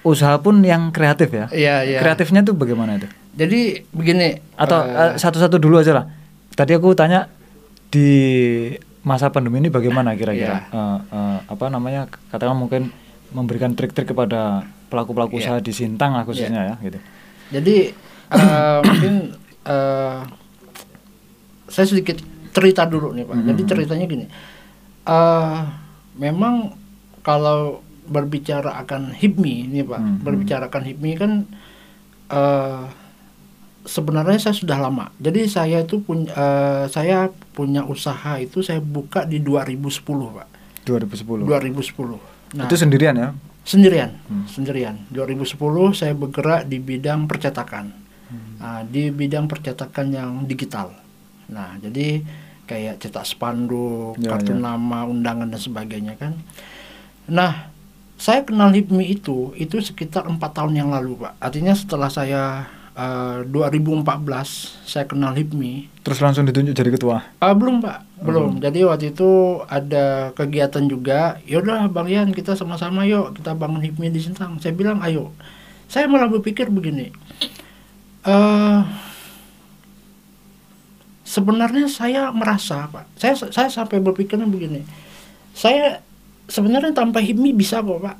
usaha 0.04 0.36
pun 0.38 0.56
yang 0.62 0.84
kreatif 0.90 1.30
ya 1.30 1.46
Iya, 1.50 1.76
iya. 1.86 2.00
kreatifnya 2.02 2.44
tuh 2.44 2.52
bagaimana 2.54 3.00
itu 3.00 3.08
Jadi 3.38 3.86
begini, 3.94 4.34
atau 4.58 4.82
eh, 4.82 4.98
eh, 4.98 5.12
satu-satu 5.14 5.62
dulu 5.62 5.78
aja 5.78 5.94
lah. 5.94 6.10
Tadi 6.58 6.74
aku 6.74 6.98
tanya 6.98 7.30
di 7.88 8.10
masa 9.06 9.30
pandemi 9.30 9.62
ini 9.62 9.70
bagaimana 9.70 10.18
kira-kira 10.18 10.66
Iya. 10.66 10.74
Eh, 10.74 11.00
eh, 11.14 11.38
apa 11.46 11.66
namanya 11.70 12.10
katakan 12.28 12.58
mungkin 12.58 12.90
memberikan 13.30 13.78
trik-trik 13.78 14.10
kepada 14.10 14.66
pelaku-pelaku 14.90 15.38
Iya. 15.38 15.42
usaha 15.54 15.58
di 15.62 15.70
Sintang 15.70 16.18
lah 16.18 16.26
khususnya 16.26 16.66
ya 16.66 16.76
gitu. 16.82 16.98
Jadi 17.54 17.76
eh, 18.34 18.80
mungkin 18.82 19.14
eh, 19.64 20.18
saya 21.70 21.86
sedikit 21.86 22.18
cerita 22.52 22.84
dulu 22.84 23.12
nih 23.12 23.24
pak. 23.24 23.36
Mhm. 23.36 23.46
Jadi 23.48 23.62
ceritanya 23.66 24.06
gini, 24.06 24.26
eh 25.04 25.58
memang 26.16 26.74
kalau 27.22 27.80
berbicara 28.04 28.80
akan 28.80 29.12
HIPMI 29.14 29.54
ini 29.68 29.80
pak, 29.82 30.00
Mhm. 30.00 30.18
berbicara 30.24 30.64
akan 30.68 30.84
HIPMI 30.84 31.12
kan 31.16 31.32
eh 32.28 32.84
sebenarnya 33.84 34.36
saya 34.38 34.56
sudah 34.56 34.78
lama. 34.78 35.16
Jadi 35.16 35.48
saya 35.48 35.80
itu 35.80 36.00
punya 36.00 36.28
eh, 36.30 36.86
saya 36.88 37.32
punya 37.52 37.84
usaha 37.84 38.36
itu 38.36 38.60
saya 38.60 38.80
buka 38.80 39.24
di 39.24 39.40
2010 39.40 40.28
pak. 40.30 40.48
2010. 40.84 41.48
2010. 41.48 42.20
Nah, 42.56 42.68
Itu 42.68 42.76
sendirian 42.76 43.16
ya? 43.16 43.30
sendirian 43.68 44.16
Hmm. 44.32 44.48
sendirian 44.48 44.96
2010 45.12 45.92
saya 45.92 46.16
bergerak 46.16 46.72
di 46.72 46.80
bidang 46.80 47.28
percetakan 47.28 47.92
Hmm. 48.28 48.60
Nah, 48.60 48.80
di 48.84 49.08
bidang 49.08 49.48
percetakan 49.48 50.12
yang 50.12 50.32
digital 50.44 50.92
nah 51.48 51.76
jadi 51.78 52.22
kayak 52.64 53.00
cetak 53.00 53.24
spanduk 53.24 54.20
Ya, 54.20 54.36
kartu 54.36 54.52
ya. 54.52 54.60
nama 54.60 55.04
undangan 55.04 55.48
dan 55.48 55.58
sebagainya 55.58 56.16
kan 56.16 56.36
nah 57.26 57.72
saya 58.16 58.42
kenal 58.42 58.70
HIPMI 58.70 59.06
itu 59.14 59.52
itu 59.54 59.78
sekitar 59.78 60.26
empat 60.26 60.52
tahun 60.54 60.76
yang 60.76 60.90
lalu 60.90 61.16
pak 61.18 61.38
artinya 61.40 61.72
setelah 61.72 62.08
saya 62.08 62.66
eh, 62.94 63.46
2014 63.46 64.04
saya 64.84 65.06
kenal 65.06 65.32
HIPMI 65.32 65.96
Terus 66.02 66.24
langsung 66.24 66.48
ditunjuk 66.48 66.72
jadi 66.72 66.88
ketua. 66.88 67.20
Ah 67.38 67.52
belum 67.52 67.84
pak, 67.84 68.00
Oh, 68.18 68.24
belum. 68.24 68.64
Jadi 68.64 68.80
waktu 68.82 69.12
itu 69.12 69.28
ada 69.68 70.32
kegiatan 70.32 70.88
juga. 70.88 71.36
Yaudah 71.44 71.92
bang 71.92 72.08
Yan 72.08 72.30
kita 72.32 72.56
sama-sama 72.56 73.04
yuk 73.04 73.36
kita 73.36 73.52
bangun 73.52 73.84
HIPMI 73.84 74.08
di 74.08 74.24
Sintang. 74.24 74.56
Saya 74.58 74.72
bilang 74.72 75.04
ayo. 75.04 75.36
Saya 75.86 76.08
malah 76.08 76.32
berpikir 76.32 76.72
begini. 76.72 77.12
eh 78.24 78.80
sebenarnya 81.38 81.86
saya 81.86 82.34
merasa 82.34 82.90
pak. 82.90 83.06
Saya 83.14 83.38
saya 83.38 83.70
sampai 83.70 84.02
berpikirnya 84.02 84.50
begini. 84.50 84.82
Saya 85.54 86.02
sebenarnya 86.50 86.98
tanpa 86.98 87.22
HIPMI 87.22 87.54
bisa 87.54 87.86
kok 87.86 88.02
pak. 88.02 88.18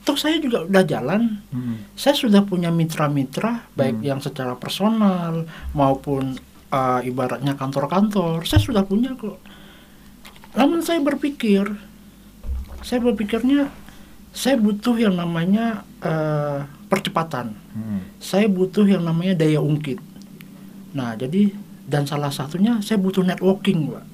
Toh 0.00 0.16
saya 0.16 0.40
juga 0.40 0.64
udah 0.64 0.80
jalan 0.80 1.44
Hmm. 1.52 1.76
saya 1.92 2.16
sudah 2.16 2.40
punya 2.46 2.72
mitra-mitra 2.72 3.68
baik 3.76 4.00
Hmm. 4.00 4.06
yang 4.08 4.20
secara 4.22 4.56
personal 4.56 5.44
maupun 5.76 6.40
uh, 6.72 7.04
ibaratnya 7.04 7.52
kantor-kantor 7.52 8.40
saya 8.48 8.64
sudah 8.64 8.80
punya 8.88 9.12
kok 9.12 9.36
namun 10.56 10.80
saya 10.80 11.04
berpikir 11.04 11.68
saya 12.80 13.04
berpikirnya 13.04 13.68
saya 14.32 14.56
butuh 14.56 14.96
yang 14.96 15.20
namanya 15.20 15.84
uh, 16.00 16.64
percepatan 16.88 17.52
Hmm. 17.76 18.00
saya 18.16 18.48
butuh 18.48 18.88
yang 18.88 19.04
namanya 19.04 19.36
daya 19.36 19.60
ungkit 19.60 20.00
nah 20.96 21.12
jadi 21.12 21.52
dan 21.90 22.06
salah 22.06 22.30
satunya 22.30 22.78
saya 22.78 23.02
butuh 23.02 23.26
networking 23.26 23.90
pak 23.90 24.06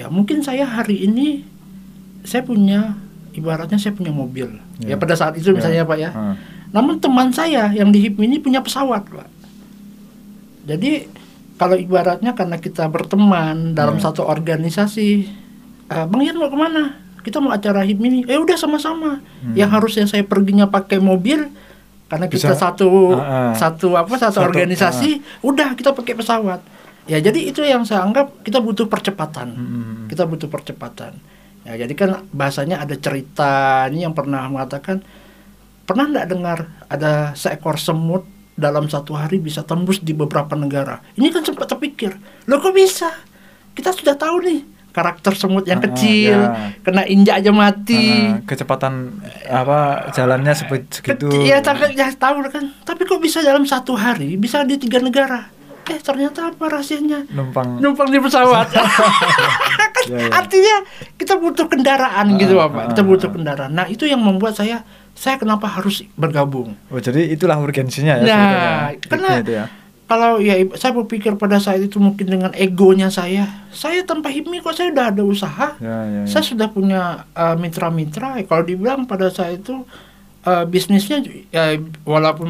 ya 0.00 0.08
mungkin 0.08 0.40
saya 0.40 0.64
hari 0.64 1.04
ini 1.04 1.44
saya 2.24 2.40
punya 2.42 2.96
ibaratnya 3.36 3.76
saya 3.76 3.92
punya 3.92 4.10
mobil 4.10 4.48
Ya. 4.80 4.92
ya 4.92 4.96
pada 4.96 5.16
saat 5.16 5.36
itu 5.36 5.52
Ya. 5.52 5.56
misalnya 5.56 5.84
pak 5.84 5.98
ya 6.00 6.10
namun 6.74 6.98
teman 6.98 7.30
saya 7.30 7.70
yang 7.72 7.88
di 7.94 8.04
HIPMI 8.04 8.24
ini 8.26 8.38
punya 8.42 8.58
pesawat, 8.60 9.06
Pak. 9.06 9.28
Jadi 10.66 11.06
kalau 11.56 11.78
ibaratnya 11.78 12.34
karena 12.36 12.58
kita 12.58 12.90
berteman 12.90 13.72
dalam 13.72 13.96
Ya. 13.96 14.10
satu 14.10 14.26
organisasi, 14.26 15.08
"Eh, 15.88 16.04
Bang 16.04 16.20
Yan 16.20 16.36
mau 16.36 16.50
ke 16.50 16.58
mana? 16.58 17.00
Kita 17.22 17.38
mau 17.40 17.50
acara 17.50 17.82
HIPMI 17.82 18.06
ini. 18.06 18.20
Eh 18.28 18.38
udah 18.38 18.54
sama-sama. 18.54 19.18
Hmm. 19.42 19.54
Yang 19.54 19.70
harusnya 19.72 20.04
saya 20.06 20.22
perginya 20.22 20.66
pakai 20.68 21.02
mobil 21.02 21.48
karena 22.06 22.26
kita 22.30 22.54
Bisa. 22.54 22.58
satu 22.70 23.14
Ah, 23.18 23.50
ah. 23.50 23.52
satu 23.54 23.98
apa 23.98 24.14
satu, 24.14 24.42
Satu, 24.42 24.46
organisasi, 24.46 25.42
udah 25.42 25.74
kita 25.74 25.90
pakai 25.90 26.14
pesawat. 26.14 26.60
Ya 27.06 27.18
jadi 27.18 27.38
itu 27.40 27.62
yang 27.62 27.82
saya 27.82 28.02
anggap 28.02 28.42
kita 28.42 28.58
butuh 28.58 28.86
percepatan 28.86 29.48
Hmm. 29.50 30.06
kita 30.06 30.26
butuh 30.26 30.46
percepatan. 30.46 31.14
Ya, 31.62 31.74
jadi 31.76 31.94
kan 31.94 32.10
bahasanya 32.30 32.78
ada 32.78 32.94
cerita 32.94 33.50
ini 33.86 34.02
yang 34.02 34.14
pernah 34.14 34.46
mengatakan 34.46 35.02
pernah 35.82 36.06
nggak 36.06 36.26
dengar 36.28 36.58
ada 36.86 37.30
seekor 37.32 37.74
semut 37.76 38.22
dalam 38.54 38.86
satu 38.86 39.12
hari 39.12 39.36
bisa 39.36 39.62
tembus 39.62 39.98
di 39.98 40.10
beberapa 40.12 40.54
negara. 40.54 41.02
Ini 41.12 41.26
kan 41.28 41.42
sempat 41.42 41.66
terpikir, 41.66 42.14
loh 42.44 42.58
kok 42.58 42.70
bisa? 42.70 43.10
Kita 43.70 43.90
sudah 43.90 44.14
tahu 44.14 44.36
nih 44.40 44.60
karakter 44.90 45.34
semut 45.34 45.62
yang 45.62 45.76
Ah, 45.76 45.84
kecil, 45.84 46.38
ya. 46.40 46.70
kena 46.80 47.02
injak 47.04 47.38
aja 47.38 47.50
mati. 47.50 48.14
Ah, 48.24 48.40
kecepatan 48.42 49.18
apa 49.44 50.08
jalannya 50.10 50.54
sepe- 50.54 50.88
segitu. 50.88 51.28
Iya, 51.28 51.60
tapi 51.60 51.92
ya 51.92 52.08
tahu 52.08 52.46
kan. 52.46 52.72
Tapi 52.80 53.02
kok 53.04 53.18
bisa 53.18 53.42
dalam 53.42 53.62
satu 53.62 53.92
hari 53.92 54.38
bisa 54.38 54.62
di 54.62 54.74
tiga 54.76 54.98
negara? 54.98 55.50
Eh 55.86 55.98
ternyata 55.98 56.50
apa 56.50 56.64
rahasianya? 56.68 57.30
numpang 57.30 57.78
numpang 57.78 58.08
di 58.08 58.18
pesawat. 58.18 58.66
kan 58.74 60.04
Ya, 60.06 60.18
ya. 60.20 60.30
artinya 60.32 60.74
kita 61.14 61.34
butuh 61.34 61.66
kendaraan 61.66 62.26
Ah, 62.28 62.38
gitu 62.38 62.54
ah, 62.54 62.66
Bapak. 62.66 62.78
ah, 62.80 62.86
Kita 62.90 63.02
butuh 63.02 63.26
ah. 63.26 63.32
kendaraan. 63.32 63.72
Nah, 63.72 63.86
itu 63.86 64.04
yang 64.04 64.18
membuat 64.18 64.54
saya 64.54 64.86
saya 65.12 65.34
kenapa 65.34 65.66
harus 65.66 66.04
bergabung. 66.12 66.78
Oh, 66.86 66.98
jadi 66.98 67.26
itulah 67.26 67.56
urgensinya 67.56 68.14
ya 68.14 68.22
Nah, 68.22 68.36
sebetulnya. 68.92 69.00
karena- 69.08 69.34
itu 69.40 69.52
ya. 69.52 69.64
kalau 70.04 70.38
ya 70.38 70.54
saya 70.74 70.92
berpikir 70.92 71.34
pada 71.34 71.56
saat 71.56 71.80
itu 71.80 71.96
mungkin 71.96 72.26
dengan 72.28 72.52
egonya 72.52 73.08
saya, 73.08 73.66
saya 73.68 74.02
tanpa 74.02 74.28
HIPMI 74.28 74.60
kok 74.60 74.70
saya 74.72 74.92
udah 74.92 75.06
ada 75.08 75.22
usaha, 75.24 75.74
Ya, 75.76 75.96
ya, 76.04 76.22
ya. 76.22 76.24
saya 76.28 76.44
sudah 76.44 76.68
punya 76.68 77.02
uh, 77.32 77.54
mitra-mitra. 77.54 78.36
Ya, 78.36 78.44
kalau 78.44 78.62
dibilang 78.62 79.02
pada 79.04 79.26
saat 79.28 79.58
itu 79.58 79.82
uh, 80.44 80.62
bisnisnya 80.64 81.18
ya, 81.48 81.74
walaupun 82.04 82.46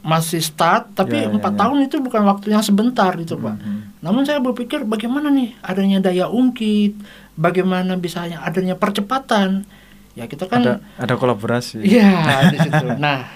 masih 0.00 0.40
start, 0.40 0.94
tapi 0.94 1.12
Ya, 1.14 1.28
ya, 1.28 1.34
empat 1.34 1.52
ya. 1.54 1.58
tahun 1.60 1.78
itu 1.84 1.96
bukan 1.98 2.22
waktu 2.24 2.46
yang 2.50 2.60
sebentar 2.60 3.12
gitu 3.14 3.36
pak. 3.36 3.54
Mhm. 3.54 4.00
Namun 4.00 4.22
saya 4.24 4.38
berpikir 4.38 4.82
bagaimana 4.82 5.28
nih 5.28 5.52
adanya 5.60 6.00
daya 6.00 6.24
ungkit, 6.26 6.96
bagaimana 7.34 7.94
bisa 7.94 8.24
adanya 8.24 8.74
percepatan. 8.74 9.68
Ya 10.12 10.24
kita 10.24 10.44
kan 10.44 10.60
ada 10.60 10.74
ada 10.96 11.14
kolaborasi. 11.14 11.80
Iya 11.80 12.08
di 12.52 12.58
situ. 12.58 12.86
Nah, 12.96 13.28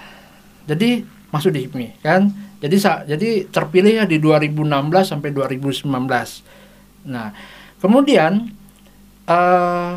jadi 0.64 1.04
masuk 1.28 1.52
di 1.52 1.68
HIPMI 1.68 2.00
kan. 2.00 2.32
Jadi 2.58 2.76
sa- 2.76 3.04
jadi 3.04 3.44
terpilih 3.44 3.92
ya 3.92 4.04
di 4.04 4.16
2016 4.16 4.64
sampai 5.04 5.30
2019. 5.30 5.84
Nah, 7.04 7.28
kemudian 7.76 8.48
eh 9.26 9.92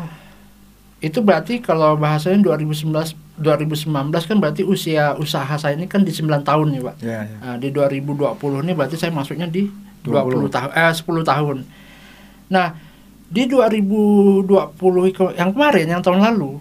itu 0.98 1.22
berarti 1.22 1.62
kalau 1.62 1.94
bahasanya 1.94 2.42
2019 2.58 3.14
2019 3.38 3.86
kan 4.10 4.36
berarti 4.42 4.66
usia 4.66 5.14
usaha 5.14 5.54
saya 5.54 5.78
ini 5.78 5.86
kan 5.86 6.02
di 6.02 6.10
9 6.10 6.42
tahun 6.42 6.74
nih, 6.74 6.82
Pak. 6.82 6.96
Ya, 7.06 7.22
ya. 7.22 7.36
Nah, 7.38 7.56
di 7.62 7.70
2020 7.70 8.66
ini 8.66 8.72
berarti 8.74 8.98
saya 8.98 9.14
masuknya 9.14 9.46
di 9.46 9.70
20. 10.02 10.50
20 10.50 10.50
tahun 10.50 10.70
eh 10.74 10.90
10 10.90 11.22
tahun. 11.22 11.56
Nah, 12.50 12.66
di 13.30 13.42
2020 13.46 14.42
ke- 15.14 15.34
yang 15.38 15.54
kemarin 15.54 15.86
yang 15.86 16.02
tahun 16.02 16.18
lalu 16.18 16.58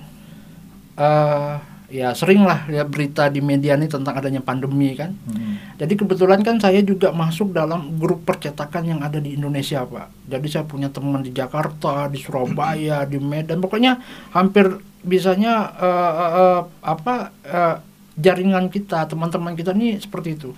eh 0.98 1.56
ya 1.88 2.12
sering 2.12 2.44
lah 2.44 2.68
lihat 2.68 2.92
berita 2.92 3.32
di 3.32 3.40
media 3.40 3.80
ini 3.80 3.88
tentang 3.88 4.20
adanya 4.20 4.44
pandemi 4.44 4.92
kan. 4.92 5.16
Mhm. 5.16 5.80
Jadi 5.80 5.94
kebetulan 5.96 6.44
kan 6.44 6.60
saya 6.60 6.84
juga 6.84 7.16
masuk 7.16 7.56
dalam 7.56 7.96
grup 7.96 8.28
percetakan 8.28 8.84
yang 8.84 9.00
ada 9.00 9.24
di 9.24 9.40
Indonesia, 9.40 9.88
Pak. 9.88 10.28
Jadi 10.28 10.48
saya 10.52 10.66
punya 10.68 10.92
teman 10.92 11.24
di 11.24 11.32
Jakarta, 11.32 12.12
di 12.12 12.20
Surabaya, 12.20 13.08
di 13.08 13.18
Medan, 13.24 13.64
pokoknya 13.64 14.04
hampir 14.36 14.68
bisanya 15.08 15.72
eh, 15.80 16.14
eh, 16.28 16.62
apa 16.84 17.16
eh, 17.48 17.76
jaringan 18.20 18.68
kita, 18.68 19.08
teman-teman 19.08 19.56
kita 19.56 19.72
nih 19.72 20.02
seperti 20.02 20.36
itu. 20.36 20.52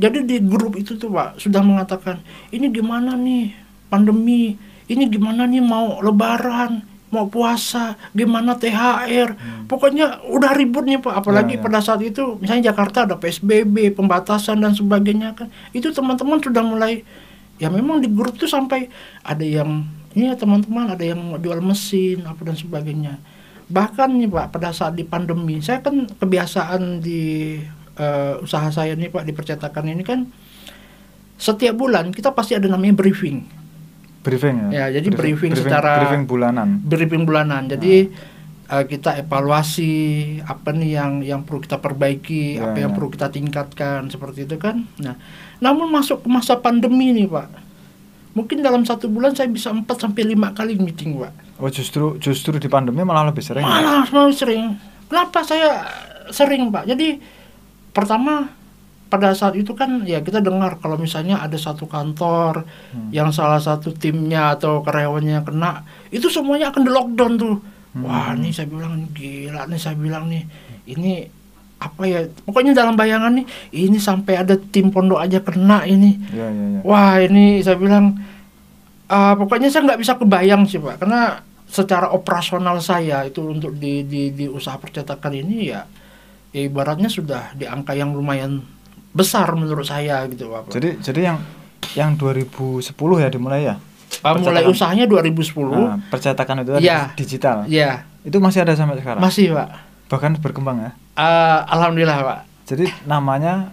Jadi 0.00 0.24
di 0.24 0.40
grup 0.40 0.72
itu 0.80 0.96
tuh, 0.96 1.12
Pak, 1.12 1.36
sudah 1.36 1.60
mengatakan, 1.60 2.24
"Ini 2.48 2.72
gimana 2.72 3.12
nih 3.12 3.52
pandemi? 3.92 4.56
Ini 4.88 5.04
gimana 5.12 5.44
nih 5.44 5.60
mau 5.60 6.00
lebaran?" 6.00 6.91
Mau 7.12 7.28
puasa, 7.28 8.00
gimana 8.16 8.56
THR, 8.56 9.36
pokoknya 9.68 10.24
udah 10.32 10.56
ribut 10.56 10.88
nih 10.88 10.96
pak. 10.96 11.12
Apalagi 11.12 11.54
Ya, 11.54 11.58
ya. 11.60 11.64
pada 11.68 11.78
saat 11.84 12.00
itu, 12.00 12.40
misalnya 12.40 12.72
Jakarta 12.72 13.04
ada 13.04 13.20
PSBB, 13.20 13.92
pembatasan 13.92 14.64
dan 14.64 14.72
sebagainya 14.72 15.36
kan, 15.36 15.52
itu 15.76 15.92
teman-teman 15.92 16.40
sudah 16.40 16.64
mulai, 16.64 17.04
ya 17.60 17.68
memang 17.68 18.00
di 18.00 18.08
grup 18.08 18.40
tuh 18.40 18.48
sampai 18.48 18.88
ada 19.20 19.44
yang, 19.44 19.84
ini 20.16 20.32
ya 20.32 20.36
teman-teman 20.40 20.88
ada 20.88 21.04
yang 21.04 21.20
mau 21.20 21.36
jual 21.36 21.60
mesin 21.60 22.24
apa 22.24 22.40
dan 22.48 22.56
sebagainya. 22.56 23.20
Bahkan 23.68 24.08
nih 24.16 24.32
pak, 24.32 24.56
pada 24.56 24.72
saat 24.72 24.96
di 24.96 25.04
pandemi, 25.04 25.60
saya 25.60 25.84
kan 25.84 26.08
kebiasaan 26.08 27.04
di 27.04 27.60
eh, 28.00 28.34
usaha 28.40 28.72
saya 28.72 28.96
nih 28.96 29.12
pak 29.12 29.28
di 29.28 29.36
percetakan 29.36 29.92
ini 29.92 30.00
kan, 30.00 30.24
setiap 31.36 31.76
bulan 31.76 32.08
kita 32.08 32.32
pasti 32.32 32.56
ada 32.56 32.72
namanya 32.72 32.96
briefing. 32.96 33.61
Briefing 34.22 34.70
ya. 34.70 34.86
Ya, 34.86 34.98
jadi 34.98 35.08
briefing 35.10 35.52
secara- 35.52 35.98
briefing 36.00 36.24
bulanan. 36.24 36.78
briefing 36.80 37.22
bulanan. 37.22 37.66
Jadi 37.66 38.06
eh, 38.64 38.84
kita 38.86 39.18
evaluasi 39.18 39.90
apa 40.40 40.70
nih 40.70 40.90
yang 40.92 41.12
yang 41.20 41.40
perlu 41.42 41.58
kita 41.58 41.76
perbaiki, 41.76 42.56
Ya, 42.56 42.70
apa 42.70 42.78
yang 42.78 42.90
ya. 42.90 42.96
perlu 42.96 43.10
kita 43.10 43.28
tingkatkan 43.28 44.06
seperti 44.06 44.46
itu 44.46 44.56
kan. 44.56 44.86
Nah, 44.96 45.18
namun 45.58 45.90
masuk 45.90 46.22
ke 46.22 46.28
masa 46.28 46.56
pandemi 46.56 47.10
nih, 47.10 47.26
Pak. 47.26 47.48
Mungkin 48.32 48.62
dalam 48.62 48.80
satu 48.82 49.06
bulan 49.06 49.34
saya 49.34 49.44
bisa 49.46 49.68
4 49.68 49.84
sampai 49.92 50.24
5 50.24 50.54
kali 50.54 50.78
meeting, 50.78 51.18
Pak. 51.18 51.60
Oh 51.60 51.68
justru 51.68 52.16
justru 52.16 52.56
di 52.56 52.66
pandemi 52.66 53.02
malah 53.02 53.28
lebih 53.28 53.42
sering. 53.42 53.60
ya? 53.60 53.68
Malah 53.68 54.06
malah 54.08 54.32
sering. 54.32 54.78
Kenapa 55.04 55.42
saya 55.42 55.84
sering, 56.30 56.70
Pak? 56.70 56.86
Jadi 56.86 57.20
pertama 57.90 58.48
pada 59.12 59.36
saat 59.36 59.52
itu 59.52 59.76
kan 59.76 60.08
ya 60.08 60.24
kita 60.24 60.40
dengar 60.40 60.80
kalau 60.80 60.96
misalnya 60.96 61.44
ada 61.44 61.60
satu 61.60 61.84
kantor 61.84 62.64
Hmm. 62.96 63.12
yang 63.12 63.28
salah 63.28 63.60
satu 63.60 63.92
timnya 63.92 64.56
atau 64.56 64.80
karyawannya 64.80 65.44
kena, 65.44 65.84
itu 66.08 66.32
semuanya 66.32 66.72
akan 66.72 66.82
di 66.88 66.90
lockdown 66.92 67.32
tuh. 67.36 67.56
Hmm. 67.92 68.08
Wah, 68.08 68.32
ini 68.32 68.48
saya 68.48 68.72
bilang 68.72 69.04
gila 69.12 69.68
nih 69.68 69.76
saya 69.76 69.96
bilang 70.00 70.32
nih. 70.32 70.44
Ini 70.88 71.12
apa 71.76 72.02
ya? 72.08 72.24
Pokoknya 72.48 72.72
dalam 72.72 72.96
bayangan 72.96 73.32
nih, 73.36 73.46
ini 73.76 73.98
sampai 74.00 74.40
ada 74.40 74.56
tim 74.56 74.88
pondok 74.88 75.20
aja 75.20 75.44
kena 75.44 75.84
ini. 75.84 76.16
Ya 76.32 76.48
ya 76.48 76.64
ya. 76.76 76.80
Wah 76.84 77.20
ini 77.20 77.60
saya 77.60 77.76
bilang 77.76 78.16
ah, 79.08 79.34
pokoknya 79.36 79.68
saya 79.68 79.84
nggak 79.84 80.00
bisa 80.00 80.16
kebayang 80.16 80.64
sih 80.64 80.80
pak 80.80 81.04
karena 81.04 81.44
secara 81.68 82.12
operasional 82.12 82.80
saya 82.80 83.24
itu 83.24 83.40
untuk 83.44 83.72
di 83.76 84.04
di, 84.04 84.28
di 84.32 84.44
usaha 84.44 84.76
percetakan 84.76 85.32
ini 85.32 85.72
ya, 85.72 85.84
ya 86.52 86.60
ibaratnya 86.64 87.08
sudah 87.08 87.56
di 87.56 87.64
angka 87.64 87.96
yang 87.96 88.12
lumayan 88.12 88.60
besar 89.12 89.48
menurut 89.52 89.84
saya 89.84 90.24
gitu 90.26 90.48
pak. 90.48 90.72
Jadi 90.72 90.98
jadi 91.00 91.20
yang 91.32 91.38
yang 91.92 92.10
2010 92.16 92.88
ya 93.18 93.28
dimulai 93.28 93.68
ya. 93.68 93.76
Ah, 94.20 94.36
mulai 94.36 94.64
usahanya 94.64 95.08
2010 95.08 95.72
Nah, 95.72 95.96
percetakan 96.08 96.62
itu 96.62 96.70
Iya. 96.78 97.12
digital. 97.16 97.64
ya 97.64 98.04
Itu 98.22 98.38
masih 98.38 98.62
ada 98.62 98.76
sampai 98.76 99.00
sekarang. 99.00 99.20
masih 99.20 99.52
pak. 99.52 99.68
Bahkan 100.08 100.38
berkembang 100.38 100.78
ya. 100.80 100.90
Ah, 101.12 101.64
Alhamdulillah 101.68 102.20
pak. 102.22 102.38
Jadi 102.64 102.88
namanya 103.04 103.72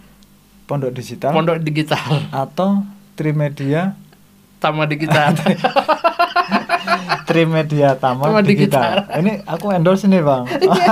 Pondok 0.66 0.92
Digital 0.92 1.34
Pondok 1.34 1.58
digital, 1.60 2.30
atau 2.30 2.84
Trimedia 3.16 3.96
Tama 4.60 4.84
digital. 4.86 5.32
Trimedia 7.28 7.94
Tama, 7.96 8.26
Tama 8.26 8.42
Digital. 8.42 9.06
Ini 9.14 9.46
aku 9.46 9.70
endorse 9.72 10.10
nih 10.10 10.20
bang. 10.20 10.44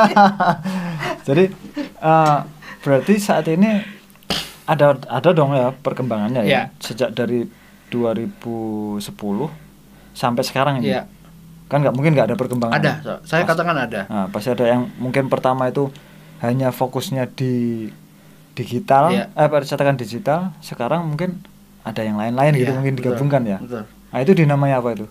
Jadi 1.27 1.43
eh, 1.97 2.37
berarti 2.79 3.13
saat 3.17 3.49
ini 3.49 3.96
ada 4.67 4.99
ada 5.01 5.29
dong 5.31 5.51
ya 5.51 5.71
perkembangannya 5.73 6.43
ya 6.43 6.47
Iya. 6.47 6.61
sejak 6.77 7.09
dari 7.11 7.47
2010 7.87 8.99
sampai 10.11 10.43
sekarang 10.43 10.79
ini. 10.79 10.91
Iya. 10.91 11.07
Kan 11.67 11.81
nggak 11.81 11.91
mungkin 11.91 12.11
nggak 12.11 12.27
ada 12.27 12.37
perkembangan. 12.37 12.75
ada, 12.75 12.91
so. 12.99 13.13
saya 13.23 13.43
Pas- 13.43 13.55
katakan 13.55 13.75
ada. 13.77 14.01
Nah, 14.07 14.27
pasti 14.27 14.49
ada 14.49 14.65
yang 14.65 14.91
mungkin 14.97 15.27
pertama 15.27 15.67
itu 15.67 15.87
hanya 16.39 16.69
fokusnya 16.69 17.27
di 17.29 17.87
digital, 18.53 19.09
Iya. 19.09 19.25
eh 19.31 19.47
percetakan 19.47 19.95
digital. 19.95 20.51
Sekarang 20.59 21.05
mungkin 21.05 21.39
ada 21.81 22.03
yang 22.03 22.15
lain-lain 22.15 22.51
gitu 22.53 22.67
Iya, 22.67 22.75
mungkin 22.75 22.93
betul, 22.93 23.03
digabungkan 23.11 23.41
ya. 23.43 23.57
betul. 23.57 23.83
Nah, 23.83 24.19
itu 24.19 24.31
dinamanya 24.33 24.79
apa 24.79 24.89
itu? 24.93 25.05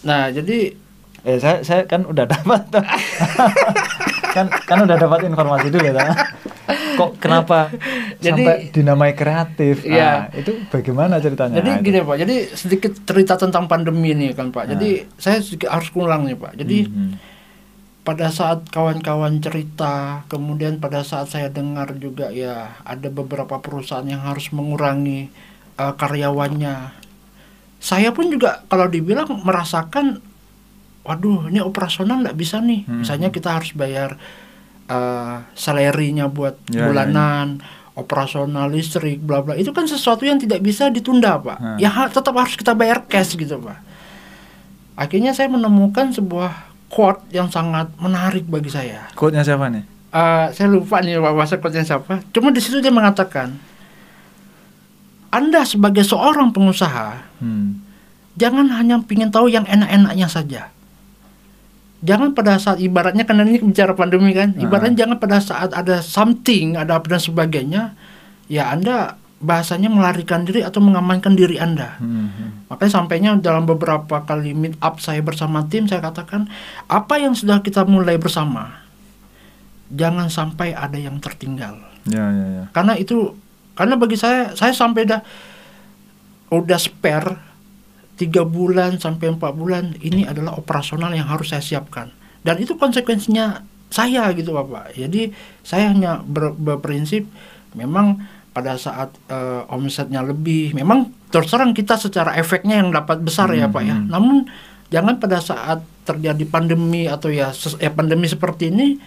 Nah 0.00 0.28
jadi 0.28 0.74
Eh 1.18 1.34
saya 1.36 1.66
saya 1.66 1.82
kan 1.84 2.06
udah 2.06 2.24
dapat 2.24 2.62
tuh. 2.70 2.78
kan 4.28 4.46
kan 4.50 4.78
udah 4.82 4.96
dapat 4.96 5.24
informasi 5.24 5.68
dulu 5.68 5.86
ya. 5.86 6.12
Kok 6.94 7.16
kenapa 7.16 7.70
Jadi- 8.18 8.42
sampai 8.42 8.56
dinamai 8.70 9.12
kreatif? 9.12 9.82
Iya. 9.82 10.28
Nah, 10.28 10.34
itu 10.34 10.50
bagaimana 10.66 11.16
ceritanya? 11.16 11.58
Jadi 11.58 11.70
Nah, 11.70 11.78
itu. 11.78 11.86
gini 11.86 11.98
Pak, 12.00 12.16
jadi 12.18 12.36
sedikit 12.52 12.92
cerita 13.00 13.34
tentang 13.34 13.64
pandemi 13.66 14.10
ini 14.10 14.30
kan 14.32 14.50
Pak. 14.50 14.66
Jadi 14.68 15.06
saya 15.14 15.38
sedikit 15.38 15.70
harus 15.70 15.88
ulang 15.92 16.26
nih 16.26 16.34
Pak. 16.34 16.52
Jadi 16.56 16.78
Mhm. 16.84 17.10
pada 18.02 18.28
saat 18.28 18.66
kawan-kawan 18.68 19.38
cerita, 19.38 20.24
kemudian 20.26 20.78
pada 20.78 21.02
saat 21.02 21.28
saya 21.28 21.46
dengar 21.48 21.92
juga 21.94 22.28
ya 22.28 22.80
ada 22.82 23.08
beberapa 23.08 23.58
perusahaan 23.58 24.04
yang 24.04 24.22
harus 24.22 24.50
mengurangi 24.50 25.30
eh, 25.76 25.94
karyawannya. 25.94 26.98
Saya 27.78 28.10
pun 28.10 28.26
juga 28.26 28.66
kalau 28.66 28.90
dibilang 28.90 29.30
merasakan, 29.46 30.18
waduh 31.08 31.48
ini 31.48 31.58
operasional 31.58 32.20
nggak 32.20 32.36
bisa 32.36 32.60
nih. 32.60 32.84
Hmm. 32.84 33.00
Misalnya 33.00 33.32
kita 33.32 33.48
harus 33.50 33.72
bayar 33.72 34.20
eh 34.86 35.36
salary-nya 35.54 36.28
buat 36.28 36.60
Ya, 36.68 36.68
ya, 36.68 36.76
ya. 36.76 36.84
bulanan, 36.86 37.46
operasional 37.92 38.68
listrik, 38.68 39.18
bla 39.18 39.40
bla. 39.40 39.52
Itu 39.52 39.72
kan 39.72 39.84
sesuatu 39.84 40.22
yang 40.22 40.36
tidak 40.36 40.60
bisa 40.60 40.88
ditunda 40.88 41.36
pak. 41.36 41.56
Hmm. 41.56 41.76
Ya 41.76 41.88
ha- 41.88 42.08
tetap 42.08 42.32
harus 42.32 42.52
kita 42.52 42.72
bayar 42.72 43.04
cash 43.04 43.32
gitu 43.32 43.56
pak. 43.56 43.80
Akhirnya 44.94 45.32
saya 45.32 45.48
menemukan 45.48 46.10
sebuah 46.10 46.52
quote 46.88 47.24
yang 47.30 47.48
sangat 47.48 47.88
menarik 47.96 48.44
bagi 48.44 48.68
saya. 48.68 49.06
Quote-nya 49.12 49.44
siapa 49.44 49.68
nih? 49.68 49.84
Eh, 50.08 50.46
saya 50.50 50.66
lupa 50.66 50.98
nih 50.98 51.20
Pak, 51.20 51.32
bahasa 51.32 51.54
quote-nya 51.54 51.84
siapa. 51.84 52.24
Cuma 52.32 52.48
di 52.48 52.58
situ 52.58 52.80
dia 52.80 52.88
mengatakan, 52.88 53.52
Anda 55.28 55.62
sebagai 55.62 56.00
seorang 56.02 56.50
pengusaha 56.50 57.20
Hmm. 57.38 57.84
jangan 58.34 58.72
hanya 58.72 58.98
ingin 59.04 59.28
tahu 59.28 59.46
yang 59.46 59.68
enak-enaknya 59.68 60.26
saja. 60.26 60.72
Jangan 61.98 62.30
pada 62.30 62.62
saat 62.62 62.78
ibaratnya 62.78 63.26
karena 63.26 63.42
ini 63.42 63.58
bicara 63.58 63.90
pandemi 63.90 64.30
kan, 64.30 64.54
Ah. 64.54 64.62
ibaratnya 64.62 65.02
jangan 65.02 65.18
pada 65.18 65.42
saat 65.42 65.74
ada 65.74 65.98
something, 65.98 66.78
ada 66.78 67.02
apa 67.02 67.10
dan 67.10 67.18
sebagainya, 67.18 67.98
ya 68.46 68.70
Anda 68.70 69.18
bahasanya 69.38 69.90
melarikan 69.90 70.42
diri 70.42 70.66
atau 70.66 70.82
mengamankan 70.82 71.34
diri 71.38 71.58
Anda. 71.58 71.98
Hmm. 71.98 72.66
Makanya 72.70 72.90
sampainya 72.90 73.30
dalam 73.38 73.66
beberapa 73.66 74.22
kali 74.26 74.50
meet 74.54 74.74
up 74.82 74.98
saya 74.98 75.22
bersama 75.22 75.62
tim 75.66 75.86
saya 75.86 76.02
katakan 76.02 76.50
apa 76.90 77.22
yang 77.22 77.38
sudah 77.38 77.62
kita 77.62 77.86
mulai 77.86 78.18
bersama 78.18 78.82
jangan 79.94 80.26
sampai 80.28 80.74
ada 80.74 80.98
yang 80.98 81.22
tertinggal. 81.22 81.78
Ya 82.04 82.28
ya 82.28 82.46
ya. 82.60 82.64
Karena 82.74 82.98
itu 82.98 83.34
karena 83.78 83.94
bagi 83.94 84.18
saya 84.18 84.52
saya 84.58 84.74
sampai 84.74 85.06
dah 85.06 85.22
udah 86.50 86.78
spare 86.80 87.47
tiga 88.18 88.42
bulan 88.42 88.98
sampai 88.98 89.30
empat 89.32 89.54
bulan 89.54 89.94
ini 90.02 90.26
adalah 90.26 90.58
operasional 90.58 91.14
yang 91.14 91.30
harus 91.30 91.54
saya 91.54 91.62
siapkan. 91.62 92.10
Dan 92.42 92.58
itu 92.58 92.74
konsekuensinya 92.74 93.62
saya 93.88 94.28
gitu 94.34 94.52
bapak. 94.52 94.98
Jadi 94.98 95.32
saya 95.62 95.94
hanya 95.94 96.20
ber, 96.26 96.52
berprinsip 96.52 97.24
memang 97.78 98.20
pada 98.52 98.74
saat 98.74 99.14
uh, 99.30 99.62
omsetnya 99.70 100.24
lebih 100.26 100.74
memang 100.74 101.14
terus 101.30 101.46
terang 101.52 101.70
kita 101.70 101.94
secara 101.94 102.34
efeknya 102.34 102.82
yang 102.82 102.90
dapat 102.90 103.22
besar 103.22 103.54
ya 103.54 103.70
pak 103.70 103.82
ya. 103.86 103.94
Hmm. 103.94 104.10
namun 104.10 104.36
jangan 104.90 105.20
pada 105.22 105.38
saat 105.38 105.84
terjadi 106.02 106.42
pandemi 106.48 107.06
atau 107.06 107.30
ya 107.30 107.54
ya 107.78 107.90
pandemi 107.94 108.26
seperti 108.26 108.72
ini 108.74 108.98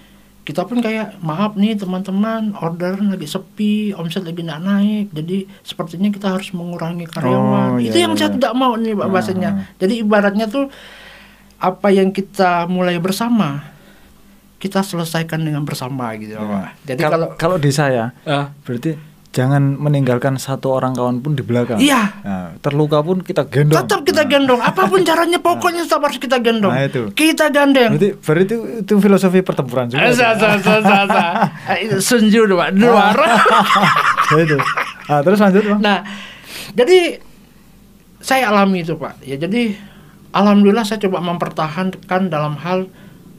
kita 0.41 0.65
pun 0.65 0.79
kayak 0.79 1.21
maaf 1.21 1.53
nih 1.53 1.75
teman-teman 1.75 2.57
order 2.57 2.97
lagi 2.97 3.25
sepi 3.25 3.73
omset 3.93 4.21
lagi 4.21 4.41
nggak 4.41 4.57
naik 4.59 5.05
jadi 5.11 5.37
sepertinya 5.61 6.09
kita 6.09 6.27
harus 6.29 6.49
mengurangi 6.49 7.05
karyawan 7.05 7.67
Oh, 7.67 7.77
iya, 7.77 7.87
itu 7.87 7.97
yang 7.99 8.11
iya, 8.11 8.19
saya 8.19 8.29
iya. 8.29 8.35
tidak 8.35 8.53
mau 8.55 8.73
nih 8.73 8.93
pak 8.93 9.03
Ah, 9.03 9.11
bahasanya 9.11 9.49
ah. 9.49 9.55
jadi 9.77 9.93
ibaratnya 10.01 10.45
tuh 10.47 10.65
apa 11.57 11.87
yang 11.89 12.09
kita 12.09 12.65
mulai 12.65 12.97
bersama 12.97 13.69
kita 14.57 14.81
selesaikan 14.81 15.37
dengan 15.39 15.61
bersama 15.61 16.09
gitu 16.15 16.33
pak 16.35 16.73
jadi 16.83 16.99
Kal- 16.99 17.11
kalau 17.11 17.27
kalau 17.35 17.57
di 17.57 17.69
saya 17.69 18.09
Ah. 18.23 18.49
berarti 18.59 18.97
jangan 19.31 19.79
meninggalkan 19.79 20.35
satu 20.35 20.75
orang 20.75 20.91
kawan 20.91 21.23
pun 21.23 21.39
di 21.39 21.43
belakang. 21.43 21.79
Iya. 21.79 22.03
Nah, 22.21 22.47
terluka 22.59 22.99
pun 22.99 23.23
kita 23.23 23.47
gendong. 23.47 23.79
tetap 23.79 24.03
kita 24.03 24.27
gendong 24.27 24.59
apa 24.59 24.91
pun 24.91 25.07
caranya 25.07 25.39
pokoknya 25.39 25.87
tetap 25.87 26.03
harus 26.03 26.19
kita 26.19 26.37
gendong 26.43 26.67
Nah, 26.75 26.83
itu. 26.83 27.07
kita 27.15 27.47
gandeng 27.47 27.95
Berarti, 27.95 28.09
berarti 28.19 28.43
itu, 28.43 28.57
itu 28.83 28.93
filosofi 28.99 29.39
pertempuran 29.39 29.87
juga. 29.87 30.03
Eh, 30.03 30.11
sa, 30.11 30.35
sa, 30.35 30.59
sa, 30.59 30.73
sa, 30.83 30.97
sa. 31.07 31.23
Eh, 31.71 31.77
itu 31.87 31.97
Sunju 32.03 32.43
dua 32.43 32.75
dua 32.75 33.15
Ya, 34.35 34.39
itu. 34.43 34.59
Ah, 35.07 35.19
terus 35.23 35.39
lanjut 35.39 35.63
bang. 35.63 35.79
Nah, 35.79 35.97
jadi 36.75 37.19
saya 38.19 38.51
alami 38.51 38.83
itu 38.83 38.95
pak. 38.95 39.17
Ya 39.23 39.35
jadi 39.35 39.75
alhamdulillah 40.31 40.83
saya 40.83 40.99
coba 41.01 41.23
mempertahankan 41.23 42.21
dalam 42.27 42.59
hal 42.59 42.87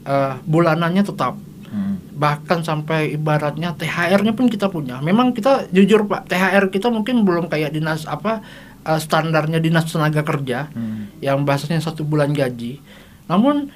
eh, 0.03 0.33
bulanannya 0.43 1.05
tetap. 1.05 1.37
Hmm. 1.69 2.01
Bahkan 2.13 2.61
sampai 2.61 3.11
ibaratnya 3.11 3.73
THR-nya 3.73 4.31
pun 4.31 4.45
kita 4.45 4.69
punya. 4.69 5.01
Memang 5.01 5.33
kita 5.33 5.65
jujur 5.69 6.05
pak, 6.05 6.27
THR 6.27 6.69
kita 6.69 6.87
mungkin 6.87 7.21
belum 7.21 7.47
kayak 7.47 7.73
dinas 7.73 8.05
apa 8.05 8.45
eh, 8.81 8.99
standarnya 8.99 9.57
dinas 9.57 9.87
tenaga 9.87 10.21
kerja 10.21 10.69
Hmm. 10.69 11.09
yang 11.19 11.41
bahasanya 11.41 11.79
satu 11.79 12.03
bulan 12.03 12.29
gaji. 12.31 12.77
Namun 13.25 13.73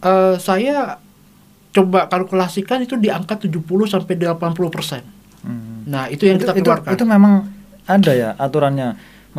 eh, 0.00 0.34
saya 0.38 0.96
coba 1.68 2.08
kalkulasikan 2.08 2.80
itu 2.80 2.96
di 2.96 3.08
angka 3.08 3.36
70 3.36 3.60
sampai 3.84 4.14
80 4.16 4.32
persen. 4.68 5.02
Hmm. 5.40 5.84
Nah 5.84 6.08
itu 6.08 6.24
yang 6.24 6.40
kita 6.40 6.56
itu, 6.56 6.64
keluarkan. 6.64 6.90
itu 6.96 7.04
memang 7.04 7.34
ada 7.84 8.12
ya 8.12 8.32
aturannya 8.34 8.96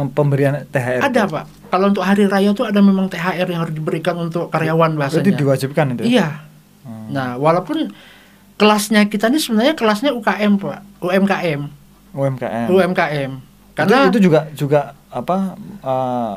pemberian 0.07 0.63
THR. 0.65 1.01
Ada 1.01 1.23
itu? 1.25 1.33
pak. 1.33 1.45
Kalau 1.69 1.85
untuk 1.89 2.01
hari 2.01 2.23
raya 2.25 2.49
itu 2.49 2.61
ada 2.61 2.79
memang 2.79 3.09
THR 3.09 3.45
yang 3.45 3.61
harus 3.61 3.73
diberikan 3.73 4.15
untuk 4.15 4.47
karyawan 4.49 4.93
bahasanya. 4.95 5.33
diwajibkan 5.33 5.85
itu. 5.93 6.01
ya? 6.01 6.07
Iya. 6.07 6.27
Hmm. 6.85 7.07
Nah 7.09 7.27
walaupun 7.35 7.89
kelasnya 8.59 9.07
kita 9.07 9.27
ini 9.27 9.39
sebenarnya 9.39 9.73
kelasnya 9.73 10.11
UKM 10.11 10.59
pak, 10.59 10.79
UMKM, 10.99 11.61
UMKM. 12.11 12.67
UMKM. 12.67 13.31
Itu, 13.39 13.73
Karena 13.73 13.97
itu 14.05 14.19
juga 14.19 14.39
juga 14.51 14.81
apa 15.07 15.55
eh, 15.79 16.33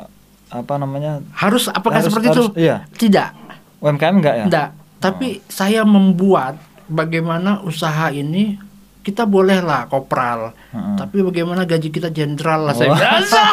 apa 0.49 0.73
namanya 0.77 1.19
harus 1.33 1.67
apakah 1.67 1.99
harus- 1.99 2.07
seperti 2.07 2.27
harus- 2.31 2.49
itu? 2.49 2.63
Iya. 2.63 2.87
Tidak, 2.89 3.29
UMKM 3.77 4.15
enggak 4.17 4.35
ya? 4.37 4.45
tidak. 4.47 4.67
Tapi 4.97 5.27
saya 5.45 5.83
membuat 5.83 6.55
bagaimana 6.85 7.59
usaha 7.61 8.07
ini 8.07 8.55
kita 9.03 9.27
bolehlah 9.27 9.91
kopral, 9.91 10.55
Heeh. 10.71 10.95
tapi 10.95 11.19
bagaimana 11.19 11.67
gaji 11.67 11.91
kita 11.91 12.07
jenderal 12.07 12.63
lah 12.63 12.73
saya 12.73 12.87
Oh. 12.87 12.95
biasa. 12.95 13.41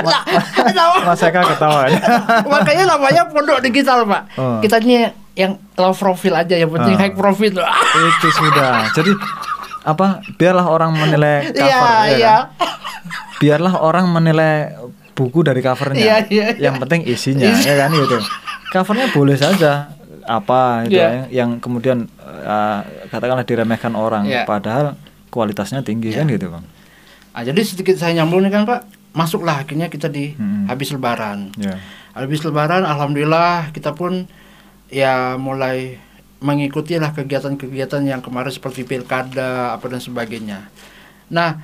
Lah, 0.00 0.22
tahu? 0.70 0.94
Mas 1.04 1.22
Eka 1.22 1.40
ketawa 1.44 1.80
ya. 1.86 2.00
Makanya 2.52 2.84
namanya 2.88 3.22
pondok 3.26 3.58
digital, 3.60 4.04
Pak. 4.04 4.22
Oh. 4.36 4.58
Kita 4.60 4.78
ini 4.78 5.06
yang 5.40 5.52
low 5.74 5.92
profile 5.92 6.36
aja, 6.38 6.54
yang 6.54 6.68
penting 6.68 6.94
Oh. 6.94 7.00
high 7.00 7.14
profit. 7.14 7.56
Ah, 7.56 7.72
itu 8.12 8.28
sudah. 8.30 8.92
Jadi 8.92 9.12
apa? 9.82 10.20
Biarlah 10.34 10.66
orang 10.66 10.92
menilai 10.92 11.48
cover. 11.56 11.64
Iya, 11.64 11.80
ya 11.80 12.12
iya. 12.12 12.36
kan? 12.36 12.68
Biarlah 13.40 13.74
orang 13.80 14.04
menilai 14.06 14.76
buku 15.12 15.40
dari 15.40 15.60
covernya. 15.60 15.96
Iya, 15.96 16.16
iya, 16.28 16.44
iya. 16.52 16.68
Yang 16.68 16.74
penting 16.80 17.00
isinya, 17.04 17.48
Isi. 17.48 17.64
ya 17.64 17.74
kan 17.78 17.90
gitu. 17.90 18.16
Covernya 18.70 19.06
boleh 19.10 19.36
saja 19.36 19.92
apa 20.22 20.84
itu 20.84 20.94
Iya. 20.94 21.08
ya, 21.26 21.42
yang 21.42 21.56
kemudian 21.58 22.04
eh, 22.40 22.78
katakanlah 23.08 23.44
diremehkan 23.44 23.92
orang, 23.92 24.24
Iya. 24.24 24.44
padahal 24.44 24.96
kualitasnya 25.28 25.80
tinggi 25.80 26.08
Iya. 26.08 26.22
kan 26.22 26.26
gitu 26.28 26.46
bang. 26.48 26.64
Ah, 27.30 27.42
jadi 27.42 27.60
sedikit 27.60 27.94
saya 27.94 28.16
nyambung 28.16 28.42
nih 28.42 28.50
kan, 28.50 28.64
Pak. 28.64 28.80
Masuklah 29.10 29.60
akhirnya 29.60 29.86
kita 29.86 30.06
di 30.06 30.32
Hmm. 30.32 30.64
habis 30.64 30.88
lebaran. 30.88 31.50
Ya. 31.56 31.76
Habis 32.10 32.40
lebaran 32.40 32.82
alhamdulillah 32.82 33.70
kita 33.70 33.92
pun 33.92 34.24
ya 34.90 35.38
mulai 35.38 35.96
mengikuti 36.40 36.98
lah 36.98 37.14
kegiatan-kegiatan 37.14 38.02
yang 38.04 38.20
kemarin 38.20 38.50
seperti 38.50 38.82
pilkada 38.84 39.76
apa 39.76 39.86
dan 39.86 40.02
sebagainya. 40.02 40.66
Nah, 41.30 41.56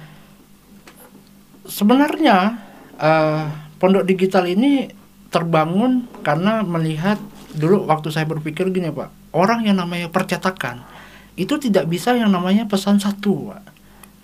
sebenarnya 1.66 2.62
eh, 2.96 3.44
pondok 3.82 4.06
digital 4.06 4.46
ini 4.46 4.88
terbangun 5.28 6.06
karena 6.22 6.62
melihat 6.62 7.18
dulu 7.52 7.84
waktu 7.90 8.08
saya 8.14 8.24
berpikir 8.28 8.70
gini 8.70 8.88
Pak, 8.94 9.34
orang 9.34 9.66
yang 9.66 9.82
namanya 9.82 10.08
percetakan 10.08 10.86
itu 11.36 11.60
tidak 11.60 11.84
bisa 11.90 12.16
yang 12.16 12.32
namanya 12.32 12.64
pesan 12.64 12.96
satu 12.96 13.52
Pak. 13.52 13.62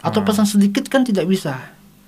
Atau 0.03 0.25
Hmm. 0.25 0.29
pesan 0.31 0.47
sedikit 0.49 0.87
kan 0.89 1.05
tidak 1.07 1.27
bisa. 1.31 1.59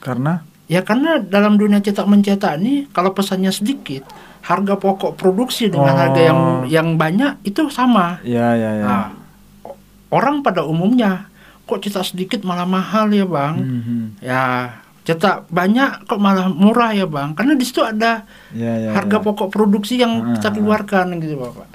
Karena 0.01 0.43
Ya 0.65 0.81
karena 0.81 1.21
dalam 1.21 1.61
dunia 1.61 1.85
cetak 1.85 2.09
mencetak 2.09 2.57
ini 2.57 2.89
kalau 2.97 3.13
pesannya 3.13 3.53
sedikit, 3.53 4.09
harga 4.45 4.77
pokok 4.77 5.17
produksi 5.17 5.73
dengan 5.73 5.97
Oh. 5.97 5.99
harga 5.99 6.21
yang 6.21 6.41
yang 6.69 6.89
banyak 6.95 7.41
itu 7.43 7.65
sama. 7.69 8.21
ya 8.21 8.53
ya 8.53 8.71
ya. 8.77 8.85
Nah, 8.85 9.07
orang 10.13 10.45
pada 10.45 10.63
umumnya 10.63 11.33
kok 11.65 11.81
cetak 11.81 12.05
sedikit 12.05 12.41
malah 12.45 12.69
mahal 12.69 13.09
ya 13.09 13.25
bang? 13.25 13.55
Mhm. 13.57 13.99
Ya 14.21 14.43
cetak 15.03 15.49
banyak 15.49 16.05
kok 16.05 16.21
malah 16.21 16.49
murah 16.49 16.93
ya 16.93 17.09
bang? 17.09 17.33
Karena 17.33 17.57
di 17.57 17.65
situ 17.65 17.81
ada 17.81 18.29
Ya, 18.53 18.73
ya, 18.79 18.91
harga 18.93 19.17
ya. 19.17 19.25
pokok 19.25 19.49
produksi 19.49 19.97
yang 19.97 20.37
kita 20.37 20.49
Ah. 20.49 20.55
keluarkan 20.55 21.17
gitu 21.19 21.41
bapak. 21.41 21.69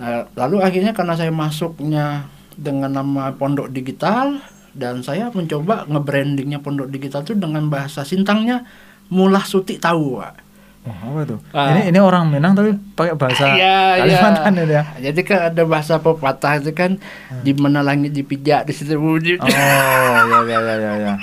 Nah 0.00 0.24
lalu 0.34 0.64
akhirnya 0.64 0.96
karena 0.96 1.12
saya 1.12 1.28
masuknya 1.28 2.24
dengan 2.56 2.92
nama 2.92 3.32
Pondok 3.32 3.68
Digital 3.68 4.40
dan 4.72 5.04
saya 5.04 5.28
mencoba 5.28 5.84
nge-brandingnya 5.84 6.60
Pondok 6.60 6.88
Digital 6.88 7.20
itu 7.22 7.36
dengan 7.36 7.68
bahasa 7.68 8.04
Sintangnya 8.04 8.64
mulah 9.08 9.44
suti 9.44 9.76
tahu 9.76 10.16
pak. 10.16 10.48
Oh, 10.90 11.14
apa 11.14 11.20
tuh? 11.22 11.38
Ah. 11.54 11.70
Ini 11.70 11.94
ini 11.94 11.98
orang 12.02 12.26
Minang 12.26 12.58
tapi 12.58 12.74
pakai 12.98 13.14
bahasa 13.14 13.54
Iya, 13.54 14.02
Kalimantan 14.02 14.52
iya. 14.58 14.64
ya. 14.66 14.82
Jadi 15.10 15.20
kan 15.22 15.38
ada 15.54 15.62
bahasa 15.62 16.02
pepatah 16.02 16.58
itu 16.58 16.74
kan 16.74 16.98
di 17.46 17.54
mana 17.54 17.86
langit 17.86 18.10
dipijak 18.10 18.66
di 18.66 18.74
situ. 18.74 18.98
Hmm. 18.98 19.14
Oh, 19.38 20.42
ya 20.44 20.58
ya 20.58 20.58
ya 20.58 20.74
ya 20.76 20.92
ya. 20.98 21.14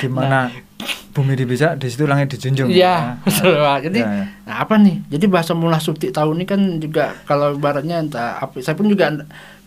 Di 0.00 0.08
mana 0.08 0.48
bumi 1.14 1.38
dibijak, 1.38 1.78
di 1.78 1.86
situ 1.86 2.08
langit 2.08 2.34
dijunjung. 2.34 2.66
Iya, 2.72 3.20
betul 3.22 3.54
Pak. 3.54 3.78
Jadi 3.86 4.00
Ya, 4.02 4.10
ya. 4.10 4.24
nah 4.48 4.56
apa 4.64 4.74
nih? 4.80 5.04
Jadi 5.06 5.24
bahasa 5.30 5.52
mulah 5.54 5.78
suti 5.78 6.10
tahu 6.10 6.34
ini 6.34 6.42
kan 6.48 6.58
juga 6.82 7.14
kalau 7.28 7.54
ibaratnya 7.54 8.02
entah 8.02 8.40
apa 8.40 8.58
saya 8.58 8.74
pun 8.74 8.90
juga 8.90 9.12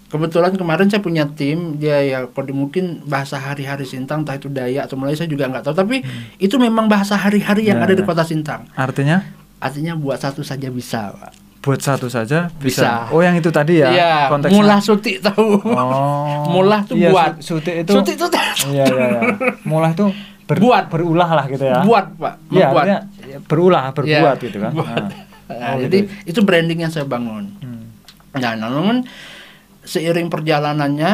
kebetulan 0.07 0.53
kemarin 0.53 0.87
saya 0.87 0.99
punya 0.99 1.27
tim 1.27 1.75
dia 1.75 1.99
ya 1.99 2.19
kode 2.25 2.51
mungkin 2.51 3.03
bahasa 3.03 3.35
hari-hari 3.35 3.83
Sintang 3.83 4.23
entah 4.23 4.33
itu 4.33 4.47
Dayak 4.47 4.87
atau 4.87 4.95
Melayu 4.95 5.15
saya 5.15 5.27
juga 5.27 5.45
nggak 5.45 5.63
tahu 5.63 5.75
tapi 5.75 5.99
itu 6.37 6.55
memang 6.55 6.87
bahasa 6.87 7.13
hari-hari 7.13 7.65
yang 7.65 7.77
Hmm. 7.77 7.83
Ya, 7.83 7.91
ada 7.91 7.95
di 7.95 8.03
ya. 8.03 8.07
kota 8.07 8.23
Sintang. 8.23 8.61
Artinya 8.73 9.19
Artinya 9.57 9.93
buat 9.93 10.15
satu 10.15 10.41
saja 10.41 10.69
bisa, 10.69 11.11
Pak. 11.11 11.31
buat 11.59 11.81
satu 11.81 12.07
saja 12.07 12.47
Bisa. 12.55 12.85
bisa. 12.85 12.91
Oh, 13.09 13.19
yang 13.19 13.35
itu 13.35 13.49
tadi 13.49 13.81
ya 13.81 13.89
Iya, 13.89 14.11
konteksnya. 14.29 14.55
mulah 14.55 14.79
suti 14.79 15.19
tahu. 15.19 15.59
Oh. 15.65 16.45
Mulah 16.53 16.79
tuh 16.81 16.95
Iya, 16.95 17.11
buat. 17.11 17.41
su- 17.41 17.59
Suti 17.59 17.83
itu. 17.83 17.91
Suti 17.91 18.15
itu 18.15 18.23
Iya 18.71 18.85
iya 18.85 19.05
iya. 19.11 19.21
Mulah 19.63 19.91
itu 19.91 20.07
ber- 20.47 20.61
Buat. 20.61 20.87
berulah 20.87 21.27
lah 21.27 21.45
gitu 21.47 21.65
ya. 21.65 21.83
buat, 21.83 22.05
Pak. 22.15 22.33
Iya, 22.47 22.67
berulah, 23.43 23.91
berbuat 23.91 24.37
Iya, 24.39 24.45
gitu 24.47 24.57
kan. 24.63 24.71
buat. 24.79 24.87
Nah. 24.87 25.11
Nah, 25.47 25.75
Oh, 25.75 25.79
jadi 25.81 25.97
gitu. 26.03 26.11
itu 26.27 26.39
branding 26.43 26.79
yang 26.83 26.91
saya 26.91 27.03
bangun. 27.03 27.51
Hmm. 27.59 27.83
Nah, 28.35 28.53
namun 28.55 29.03
seiring 29.87 30.27
perjalanannya 30.27 31.13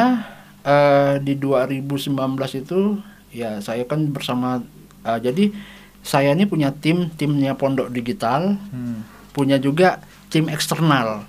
eh, 0.66 1.14
di 1.22 1.38
2019 1.38 2.10
itu 2.58 2.98
ya 3.30 3.62
saya 3.62 3.86
kan 3.86 4.10
bersama 4.10 4.66
eh, 5.06 5.18
jadi 5.22 5.54
saya 6.04 6.36
ini 6.36 6.44
punya 6.44 6.68
tim 6.74 7.08
timnya 7.16 7.56
Pondok 7.56 7.88
Digital, 7.88 8.60
Hmm. 8.74 9.08
punya 9.32 9.56
juga 9.56 10.04
tim 10.28 10.52
eksternal. 10.52 11.24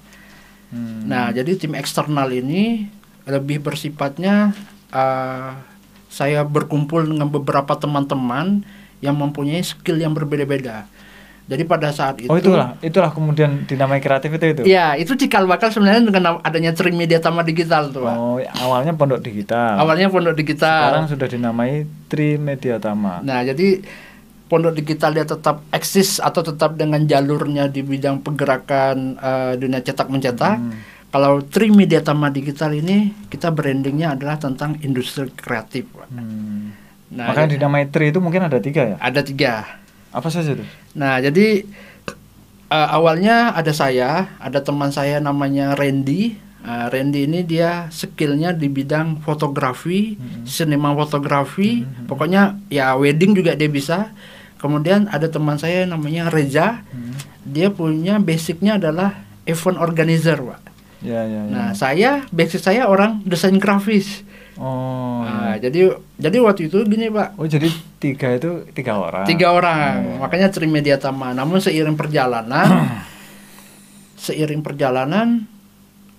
Hmm. 0.67 1.07
Nah, 1.07 1.31
jadi 1.31 1.55
tim 1.55 1.71
eksternal 1.79 2.27
ini 2.35 2.91
lebih 3.23 3.63
bersifatnya 3.63 4.51
eh, 4.91 5.51
saya 6.11 6.43
berkumpul 6.43 7.07
dengan 7.07 7.31
beberapa 7.31 7.75
teman-teman 7.79 8.67
yang 8.99 9.15
mempunyai 9.15 9.63
skill 9.63 9.99
yang 9.99 10.11
berbeda-beda. 10.11 10.87
Jadi 11.45 11.61
pada 11.61 11.93
saat 11.93 12.17
itu 12.17 12.25
Oh 12.25 12.41
itulah, 12.41 12.73
itulah 12.81 13.13
kemudian 13.13 13.69
dinamai 13.69 14.01
kreatif 14.01 14.33
itu 14.33 14.45
itu. 14.49 14.61
Ya, 14.65 14.97
itu 14.97 15.13
cikal 15.13 15.45
bakal 15.45 15.69
sebenarnya 15.69 16.01
dengan 16.01 16.41
adanya 16.41 16.73
Trimedia 16.73 17.21
Tama 17.21 17.45
Digital 17.45 17.93
tuh, 17.93 18.01
Pak. 18.01 18.15
Oh, 18.17 18.41
awalnya 18.65 18.97
Pondok 18.97 19.21
Digital. 19.21 19.77
Awalnya 19.77 20.09
Pondok 20.09 20.33
Digital. 20.33 20.89
Sekarang 20.89 21.05
sudah 21.05 21.27
dinamai 21.29 21.85
Trimedia 22.09 22.81
Tama. 22.81 23.21
Nah, 23.21 23.45
jadi 23.45 23.77
Pondok 24.49 24.73
Digital 24.73 25.13
dia 25.13 25.25
tetap 25.25 25.61
eksis 25.69 26.17
atau 26.17 26.41
tetap 26.41 26.81
dengan 26.81 27.05
jalurnya 27.05 27.69
di 27.69 27.85
bidang 27.85 28.25
pergerakan 28.25 29.13
eh, 29.17 29.53
dunia 29.61 29.85
cetak 29.85 30.09
mencetak. 30.09 30.57
Hmm. 30.57 30.81
Kalau 31.13 31.45
Trimedia 31.45 32.01
Tama 32.01 32.33
Digital 32.33 32.73
ini 32.73 33.13
kita 33.29 33.53
brandingnya 33.53 34.17
adalah 34.17 34.41
tentang 34.41 34.81
industri 34.81 35.29
kreatif. 35.29 35.85
Pak. 35.93 36.09
Hmm. 36.09 36.73
Nah, 37.13 37.29
Makanya 37.29 37.53
jadi- 37.53 37.61
dinamai 37.61 37.85
Tri 37.93 38.09
itu 38.09 38.17
mungkin 38.17 38.49
ada 38.49 38.57
tiga 38.57 38.81
ya? 38.81 38.95
ada 38.97 39.21
tiga. 39.21 39.84
Apa 40.15 40.31
saja 40.31 40.55
tuh? 40.55 40.67
Nah, 40.95 41.19
jadi 41.19 41.67
eh, 42.71 42.87
awalnya 42.95 43.51
ada 43.51 43.75
saya, 43.75 44.31
ada 44.39 44.63
teman 44.63 44.95
saya 44.95 45.19
namanya 45.19 45.75
Randy. 45.75 46.39
Eh, 46.63 46.85
Randy 46.87 47.27
ini 47.27 47.43
dia 47.43 47.91
skillnya 47.91 48.55
di 48.55 48.71
bidang 48.71 49.19
fotografi, 49.27 50.15
sinema 50.47 50.95
fotografi, 50.95 51.83
pokoknya 52.07 52.55
ya 52.71 52.95
wedding 52.95 53.35
juga 53.35 53.59
dia 53.59 53.67
bisa. 53.67 54.15
Kemudian 54.55 55.11
ada 55.11 55.27
teman 55.27 55.59
saya 55.59 55.83
namanya 55.85 56.31
Reza, 56.31 56.81
dia 57.45 57.69
punya 57.69 58.17
basicnya 58.17 58.79
adalah 58.81 59.13
event 59.45 59.77
organizer, 59.77 60.41
pak. 60.41 60.61
Ya, 61.05 61.21
ya, 61.21 61.45
ya. 61.45 61.51
Nah, 61.53 61.69
saya 61.77 62.25
basic 62.33 62.65
saya 62.65 62.89
orang 62.89 63.21
desain 63.29 63.61
grafis. 63.61 64.25
Oh. 64.59 65.23
Nah, 65.23 65.55
jadi 65.59 65.95
jadi 66.19 66.37
waktu 66.43 66.67
itu 66.71 66.83
gini, 66.87 67.11
pak. 67.11 67.35
Oh, 67.39 67.47
jadi 67.47 67.67
tiga 67.99 68.35
itu 68.35 68.67
tiga 68.71 68.99
orang. 68.99 69.25
Tiga 69.27 69.51
orang, 69.51 70.21
makanya 70.21 70.51
Trimedia 70.51 70.99
Tama. 70.99 71.31
Namun 71.35 71.59
seiring 71.59 71.95
perjalanan, 71.95 72.67
seiring 74.25 74.61
perjalanan, 74.63 75.47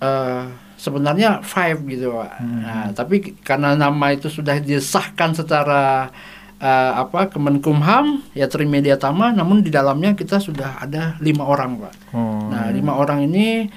eh 0.00 0.44
sebenarnya 0.76 1.40
five 1.40 1.80
gitu, 1.88 2.16
pak. 2.16 2.32
Hmm. 2.40 2.60
Nah, 2.62 2.86
tapi 2.92 3.36
karena 3.40 3.72
nama 3.74 4.06
itu 4.12 4.28
sudah 4.28 4.60
disahkan 4.60 5.32
secara 5.32 6.12
eh, 6.60 6.92
apa 6.96 7.32
Kemenkumham, 7.32 8.20
ya 8.36 8.46
Trimedia 8.46 9.00
Tama. 9.00 9.32
Namun 9.32 9.64
di 9.64 9.72
dalamnya 9.72 10.12
kita 10.12 10.40
sudah 10.40 10.84
ada 10.84 11.16
lima 11.24 11.48
orang, 11.48 11.88
pak. 11.88 11.94
Oh. 12.12 12.52
Nah, 12.52 12.68
lima 12.72 12.96
orang 12.96 13.24
ini 13.24 13.68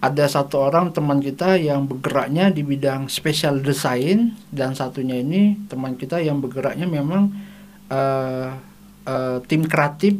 ada 0.00 0.24
satu 0.24 0.56
orang 0.64 0.96
teman 0.96 1.20
kita 1.20 1.60
yang 1.60 1.84
bergeraknya 1.84 2.48
di 2.48 2.64
bidang 2.64 3.12
special 3.12 3.60
design 3.60 4.32
dan 4.48 4.72
satunya 4.72 5.20
ini 5.20 5.60
teman 5.68 5.92
kita 5.94 6.24
yang 6.24 6.40
bergeraknya 6.40 6.88
memang 6.88 7.28
eh, 7.92 8.48
eh, 9.04 9.38
tim 9.44 9.68
kreatif 9.68 10.16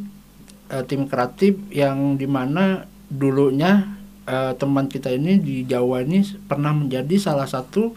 eh, 0.68 0.84
tim 0.84 1.08
kreatif 1.08 1.56
yang 1.72 2.20
di 2.20 2.28
mana 2.28 2.84
dulunya 3.08 3.88
eh, 4.28 4.52
teman 4.60 4.84
kita 4.84 5.16
ini 5.16 5.40
di 5.40 5.64
Jawa 5.64 6.04
ini 6.04 6.28
pernah 6.44 6.76
menjadi 6.76 7.16
salah 7.16 7.48
satu 7.48 7.96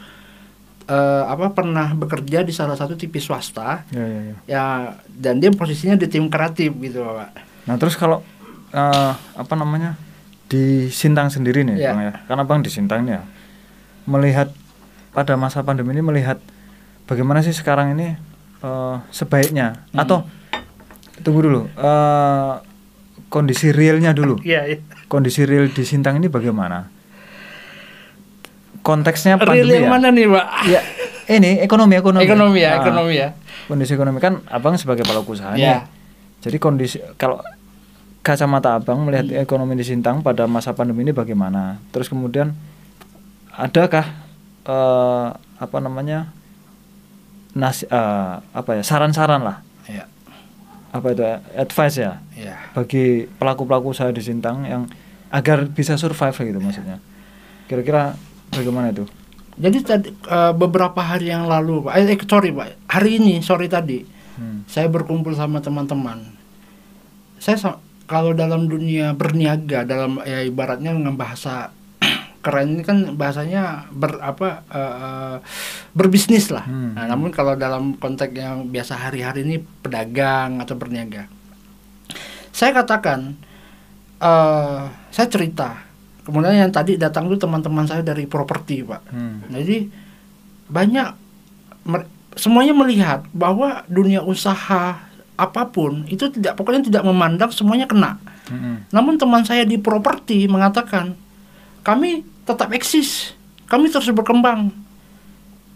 eh, 0.87 1.23
apa 1.27 1.51
pernah 1.51 1.91
bekerja 1.91 2.47
di 2.47 2.55
salah 2.55 2.79
satu 2.79 2.95
TV 2.95 3.19
swasta 3.19 3.83
Ya, 3.91 4.03
ya, 4.07 4.19
ya. 4.23 4.35
ya 4.47 4.65
dan 5.11 5.43
dia 5.43 5.51
posisinya 5.51 5.99
di 5.99 6.07
tim 6.07 6.31
kreatif 6.31 6.71
gitu 6.79 7.03
pak 7.03 7.31
Nah, 7.63 7.75
terus 7.75 7.95
kalau 7.95 8.23
eh, 8.71 9.11
apa 9.35 9.53
namanya? 9.59 9.99
Di 10.53 10.63
Sintang 10.87 11.27
sendiri 11.27 11.65
nih, 11.65 11.81
Ya. 11.81 11.89
Bang 11.89 12.01
ya. 12.03 12.13
Karena 12.23 12.43
Bang 12.45 12.61
di 12.61 12.69
Sintang 12.69 13.01
nih 13.03 13.17
ya. 13.17 13.21
Melihat 14.05 14.53
pada 15.09 15.33
masa 15.33 15.61
pandemi 15.61 15.91
ini 15.91 16.01
melihat 16.01 16.37
bagaimana 17.03 17.41
sih 17.41 17.51
sekarang 17.51 17.93
ini 17.93 18.13
eh, 18.59 18.95
sebaiknya 19.09 19.81
Hmm. 19.89 19.99
atau 19.99 20.17
tunggu 21.19 21.41
dulu. 21.41 21.61
eh, 21.67 22.53
kondisi 23.27 23.73
realnya 23.73 24.13
dulu. 24.13 24.37
Iya, 24.39 24.61
iya. 24.63 24.77
Kondisi 25.07 25.41
real 25.43 25.67
di 25.67 25.81
Sintang 25.81 26.15
ini 26.15 26.29
bagaimana? 26.29 26.85
Konteksnya 28.79 29.35
Real 29.35 29.47
pandemi 29.47 29.73
yang 29.73 29.87
ya. 29.87 29.89
mana 29.89 30.07
nih, 30.09 30.25
Pak? 30.27 30.45
Ya, 30.67 30.81
ini 31.31 31.51
ekonomi 31.57 31.95
ekonomi. 31.95 32.21
Ekonomi 32.21 32.59
ya, 32.59 32.71
Ah, 32.71 32.79
ekonomi 32.79 33.13
ya. 33.15 33.29
Kondisi 33.63 33.95
ekonomi 33.95 34.19
kan 34.19 34.43
Abang 34.45 34.75
sebagai 34.75 35.01
pelaku 35.01 35.33
usaha 35.33 35.55
nih. 35.55 35.63
Ya. 35.63 35.77
Jadi 36.43 36.59
kondisi 36.59 36.99
kalau 37.15 37.39
kacamata 38.23 38.73
Abang 38.73 39.03
melihat 39.03 39.27
Hmm. 39.27 39.37
ekonomi 39.37 39.75
di 39.75 39.83
Sintang 39.83 40.23
pada 40.23 40.47
masa 40.47 40.71
pandemi 40.71 41.03
ini 41.03 41.11
bagaimana? 41.11 41.77
Terus 41.91 42.07
kemudian 42.07 42.55
adakah 43.51 44.07
eh, 44.63 45.27
apa 45.59 45.77
namanya? 45.77 46.31
Nas 47.53 47.83
eh, 47.83 48.33
apa 48.39 48.71
ya? 48.73 48.81
Saran-saran 48.81 49.43
lah. 49.43 49.59
Iya. 49.85 50.07
Apa 50.89 51.11
itu 51.11 51.21
advice 51.53 51.97
ya 51.99 52.21
Iya. 52.33 52.55
bagi 52.71 53.27
pelaku-pelaku 53.27 53.91
usaha 53.91 54.09
di 54.09 54.23
Sintang 54.23 54.63
yang 54.63 54.87
agar 55.29 55.67
bisa 55.67 55.99
survive 55.99 56.33
gitu 56.33 56.57
maksudnya. 56.57 57.03
Kira-kira 57.67 58.15
bagaimana 58.49 58.89
itu? 58.89 59.03
Jadi 59.53 59.77
tadi 59.83 60.09
eh, 60.09 60.53
beberapa 60.55 60.97
hari 60.97 61.29
yang 61.29 61.45
lalu, 61.45 61.83
Pak. 61.83 61.93
Eh, 61.99 62.17
sorry, 62.23 62.49
Pak. 62.49 62.87
Hari 62.87 63.09
ini, 63.19 63.43
sorry 63.43 63.67
tadi, 63.67 64.01
Hmm. 64.33 64.65
saya 64.65 64.87
berkumpul 64.87 65.35
sama 65.35 65.59
teman-teman. 65.59 66.23
Saya 67.37 67.59
sa- 67.59 67.81
kalau 68.03 68.35
dalam 68.35 68.67
dunia 68.67 69.15
berniaga, 69.15 69.87
dalam 69.87 70.19
ya 70.23 70.43
ibaratnya 70.43 70.91
dengan 70.91 71.15
bahasa 71.15 71.71
keren 72.43 72.75
ini 72.75 72.83
kan 72.83 73.15
bahasanya 73.15 73.87
ber 73.89 74.19
apa 74.19 74.67
eh, 74.67 75.35
berbisnis 75.95 76.51
lah. 76.51 76.67
Hmm. 76.67 76.99
Nah, 76.99 77.05
namun 77.07 77.31
kalau 77.31 77.55
dalam 77.55 77.95
konteks 77.95 78.35
yang 78.35 78.67
biasa 78.67 78.99
hari-hari 79.09 79.47
ini 79.47 79.55
pedagang 79.59 80.59
atau 80.59 80.75
berniaga, 80.75 81.31
saya 82.51 82.75
katakan, 82.75 83.39
eh 84.19 84.83
saya 85.13 85.27
cerita. 85.31 85.79
Kemudian 86.23 86.55
yang 86.55 86.71
tadi 86.71 86.95
datang 86.95 87.27
tuh 87.27 87.35
teman-teman 87.35 87.83
saya 87.83 87.99
dari 87.99 88.23
properti, 88.23 88.79
Pak. 88.79 89.11
Hmm. 89.11 89.43
Jadi 89.51 89.91
banyak 90.71 91.07
mer- 91.83 92.07
semuanya 92.39 92.73
melihat 92.73 93.27
bahwa 93.35 93.83
dunia 93.91 94.23
usaha 94.23 95.12
apa 95.33 95.65
pun 95.69 96.05
itu 96.07 96.29
tidak 96.29 96.53
pokoknya 96.55 96.87
tidak 96.93 97.03
memandang 97.03 97.49
semuanya 97.49 97.89
kena. 97.89 98.21
Hmm. 98.49 98.85
Namun 98.93 99.17
teman 99.17 99.41
saya 99.43 99.65
di 99.65 99.81
properti 99.81 100.45
mengatakan 100.45 101.17
kami 101.81 102.21
tetap 102.45 102.69
eksis, 102.71 103.33
kami 103.65 103.89
terus 103.89 104.07
berkembang. 104.13 104.69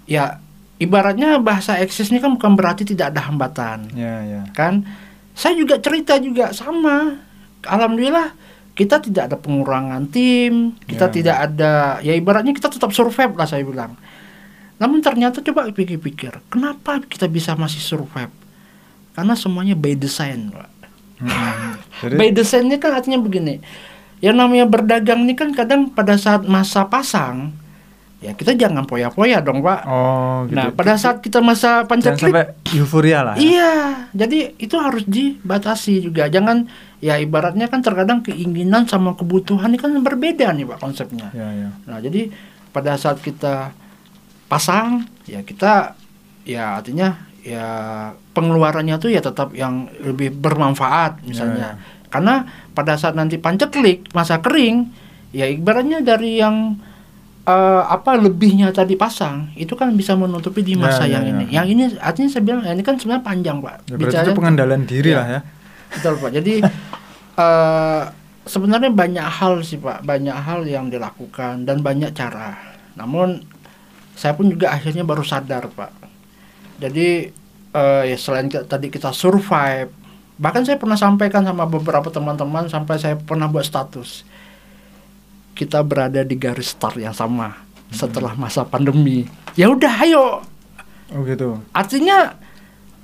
Ya 0.07 0.39
ibaratnya 0.77 1.41
bahasa 1.41 1.81
eksis 1.81 2.13
ini 2.13 2.21
kan 2.21 2.37
bukan 2.37 2.53
berarti 2.53 2.85
tidak 2.85 3.11
ada 3.11 3.25
hambatan 3.27 3.89
Ya, 3.97 4.21
ya. 4.23 4.41
kan 4.53 4.85
saya 5.33 5.57
juga 5.57 5.81
cerita 5.81 6.21
juga 6.21 6.53
sama 6.53 7.17
alhamdulillah 7.65 8.33
kita 8.77 9.01
tidak 9.01 9.33
ada 9.33 9.37
pengurangan 9.41 10.05
tim 10.05 10.77
kita 10.85 11.09
Ya. 11.09 11.13
tidak 11.13 11.37
ada 11.49 11.73
ya 12.05 12.13
ibaratnya 12.13 12.53
kita 12.53 12.69
tetap 12.69 12.93
survive 12.93 13.33
lah 13.33 13.49
saya 13.49 13.65
bilang 13.65 13.97
namun 14.77 15.01
ternyata 15.01 15.41
coba 15.41 15.65
pikir-pikir 15.73 16.45
kenapa 16.53 17.01
kita 17.09 17.25
bisa 17.25 17.57
masih 17.57 17.81
survive 17.81 18.29
karena 19.17 19.33
semuanya 19.33 19.73
by 19.73 19.97
design 19.97 20.53
Pak. 20.53 20.69
Hmm. 21.17 21.73
Jadi 22.05 22.13
by 22.13 22.29
design 22.29 22.69
ini 22.69 22.77
kan 22.77 22.93
artinya 22.93 23.17
begini 23.17 23.57
yang 24.21 24.37
namanya 24.37 24.65
berdagang 24.65 25.25
ini 25.25 25.37
kan 25.37 25.53
kadang 25.53 25.93
pada 25.93 26.17
saat 26.17 26.45
masa 26.49 26.89
pasang 26.89 27.53
ya 28.17 28.33
kita 28.33 28.57
jangan 28.57 28.81
poya-poya 28.89 29.45
dong 29.45 29.61
pak 29.61 29.85
oh 29.85 30.49
gitu. 30.49 30.57
nah 30.57 30.73
pada 30.73 30.97
saat 30.97 31.21
kita 31.21 31.37
masa 31.37 31.85
pancaklik 31.85 32.33
sampai 32.33 32.49
euforia 32.73 33.21
lah. 33.21 33.35
ya. 33.37 33.45
Iya, 33.45 33.73
jadi 34.17 34.57
itu 34.57 34.73
harus 34.73 35.05
dibatasi 35.05 36.01
juga. 36.01 36.25
Jangan 36.25 36.65
ya 36.97 37.21
ibaratnya 37.21 37.69
kan 37.69 37.85
terkadang 37.85 38.25
keinginan 38.25 38.89
sama 38.89 39.13
kebutuhan 39.13 39.69
ini 39.69 39.77
kan 39.77 39.93
berbeda 40.01 40.49
nih 40.49 40.65
Pak 40.65 40.81
konsepnya. 40.81 41.29
Ya, 41.29 41.45
ya. 41.53 41.69
Nah, 41.85 42.01
jadi 42.01 42.33
pada 42.73 42.97
saat 42.97 43.21
kita 43.21 43.69
pasang 44.49 45.05
ya 45.29 45.45
kita 45.45 45.93
ya 46.41 46.81
artinya 46.81 47.26
ya 47.47 47.67
pengeluarannya 48.33 48.99
tuh 48.99 49.07
ya 49.07 49.23
tetap 49.23 49.55
yang 49.55 49.87
lebih 49.97 50.35
bermanfaat 50.35 51.23
misalnya. 51.23 51.79
Karena 52.07 52.43
pada 52.71 52.95
saat 52.95 53.15
nanti 53.15 53.39
panceklik 53.39 54.11
masa 54.11 54.39
kering 54.39 54.91
ya 55.31 55.47
ibaratnya 55.47 55.99
dari 55.99 56.37
yang 56.37 56.75
eh, 57.43 57.83
apa 57.83 58.15
lebihnya 58.15 58.71
tadi 58.71 58.95
pasang 58.95 59.55
itu 59.55 59.71
kan 59.73 59.91
bisa 59.91 60.13
menutupi 60.13 60.59
di 60.59 60.75
Ya, 60.75 60.81
masa 60.81 61.03
ya, 61.03 61.19
yang 61.19 61.23
ya. 61.23 61.31
ini. 61.31 61.45
Yang 61.47 61.67
ini 61.69 61.83
artinya 61.97 62.29
saya 62.29 62.43
bilang 62.43 62.61
ya 62.61 62.71
ini 62.71 62.83
kan 62.83 62.95
sebenarnya 62.95 63.23
panjang 63.23 63.57
pak. 63.59 63.75
Ya, 63.87 63.95
Bicara- 63.95 64.23
itu 64.23 64.31
pengendalian 64.33 64.83
diri 64.83 65.09
Ya. 65.09 65.17
lah 65.17 65.27
ya. 65.29 65.39
Betul 65.89 66.13
pak. 66.19 66.31
Jadi 66.33 66.53
eh, 67.43 68.03
sebenarnya 68.43 68.91
banyak 68.91 69.27
hal 69.29 69.53
sih 69.61 69.77
pak, 69.77 70.03
banyak 70.03 70.35
hal 70.35 70.63
yang 70.63 70.87
dilakukan 70.87 71.63
dan 71.63 71.79
banyak 71.79 72.11
cara. 72.11 72.55
Namun 72.95 73.39
saya 74.13 74.33
pun 74.33 74.47
juga 74.47 74.71
akhirnya 74.73 75.03
baru 75.03 75.21
sadar 75.21 75.67
pak. 75.69 75.91
Jadi 76.77 77.29
eh, 77.73 78.03
ya 78.07 78.17
selain 78.17 78.47
tadi 78.49 78.87
kita 78.89 79.09
survive, 79.13 79.89
bahkan 80.37 80.61
saya 80.61 80.77
pernah 80.77 80.97
sampaikan 80.97 81.41
sama 81.41 81.65
beberapa 81.65 82.07
teman-teman 82.09 82.69
sampai 82.69 82.95
saya 83.01 83.15
pernah 83.17 83.49
buat 83.49 83.65
status 83.65 84.23
kita 85.57 85.81
berada 85.81 86.21
di 86.21 86.37
garis 86.37 86.77
start 86.77 87.01
yang 87.01 87.17
sama 87.17 87.57
setelah 87.89 88.37
masa 88.37 88.61
pandemi. 88.61 89.25
Ya 89.57 89.73
udah, 89.73 89.89
ayo 90.05 90.45
Oh 91.07 91.23
gitu. 91.23 91.57
artinya 91.71 92.35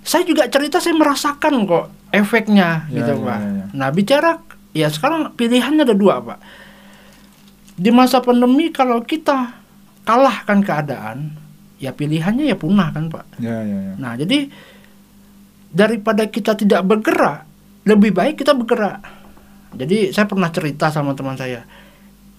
saya 0.04 0.28
juga 0.28 0.46
cerita 0.52 0.78
saya 0.78 0.92
merasakan 0.94 1.64
kok 1.64 1.88
efeknya 2.12 2.84
Ya, 2.92 3.00
gitu 3.00 3.16
ya, 3.16 3.26
pak 3.26 3.40
ya, 3.40 3.48
ya. 3.50 3.66
Nah 3.74 3.90
bicara 3.90 4.32
ya 4.76 4.88
sekarang 4.92 5.32
pilihannya 5.34 5.88
ada 5.88 5.96
dua 5.96 6.20
pak. 6.20 6.40
Di 7.74 7.90
masa 7.90 8.20
pandemi 8.22 8.70
kalau 8.70 9.02
kita 9.02 9.56
kalahkan 10.04 10.62
keadaan, 10.62 11.32
ya 11.84 11.92
pilihannya 11.92 12.48
ya 12.48 12.56
punah 12.56 12.96
kan 12.96 13.12
pak. 13.12 13.28
Ya, 13.44 13.60
ya, 13.60 13.78
ya. 13.92 13.94
Nah 14.00 14.16
jadi 14.16 14.48
daripada 15.68 16.24
kita 16.32 16.56
tidak 16.56 16.88
bergerak, 16.88 17.44
lebih 17.84 18.16
baik 18.16 18.40
kita 18.40 18.56
bergerak. 18.56 19.04
Jadi 19.76 20.16
saya 20.16 20.24
pernah 20.30 20.48
cerita 20.54 20.88
sama 20.88 21.12
teman 21.12 21.36
saya, 21.36 21.68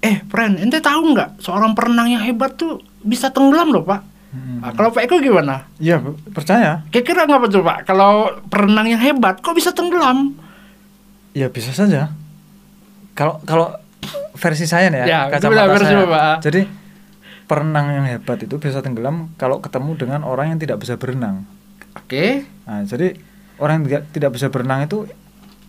eh 0.01 0.25
friend, 0.33 0.65
ente 0.65 0.81
tahu 0.81 1.13
nggak 1.13 1.45
seorang 1.45 1.77
perenang 1.77 2.09
yang 2.09 2.25
hebat 2.25 2.57
tuh 2.57 2.81
bisa 3.05 3.29
tenggelam 3.29 3.69
loh 3.69 3.85
pak. 3.85 4.01
Hmm. 4.35 4.59
Nah, 4.59 4.75
kalau 4.75 4.91
Pak 4.91 5.07
Eko 5.07 5.23
gimana? 5.23 5.63
Iya, 5.79 6.03
percaya. 6.35 6.83
Kira-kira 6.91 7.23
ngapa 7.31 7.47
tuh 7.47 7.63
Pak? 7.63 7.87
Kalau 7.87 8.35
perenang 8.51 8.91
yang 8.91 8.99
hebat 8.99 9.39
kok 9.39 9.55
bisa 9.55 9.71
tenggelam? 9.71 10.35
Ya 11.39 11.47
bisa 11.47 11.71
saja. 11.71 12.11
Kalau 13.15 13.39
kalau 13.47 13.71
versi 14.35 14.67
saya 14.67 14.91
nih 14.91 15.07
ya, 15.07 15.07
Ya, 15.07 15.21
kacamata 15.31 15.55
gimana 15.55 15.75
versi 15.79 15.95
saya. 15.95 16.03
Bapak? 16.03 16.37
Jadi 16.43 16.61
perenang 17.45 17.87
yang 17.93 18.07
hebat 18.07 18.41
itu 18.41 18.57
bisa 18.57 18.81
tenggelam 18.81 19.33
kalau 19.35 19.61
ketemu 19.61 19.95
dengan 19.95 20.21
orang 20.23 20.55
yang 20.55 20.59
tidak 20.59 20.81
bisa 20.81 20.97
berenang. 20.97 21.45
Oke. 21.95 22.43
Nah, 22.65 22.83
jadi 22.83 23.15
orang 23.57 23.85
yang 23.85 24.03
tidak, 24.11 24.31
bisa 24.33 24.49
berenang 24.49 24.85
itu 24.85 25.05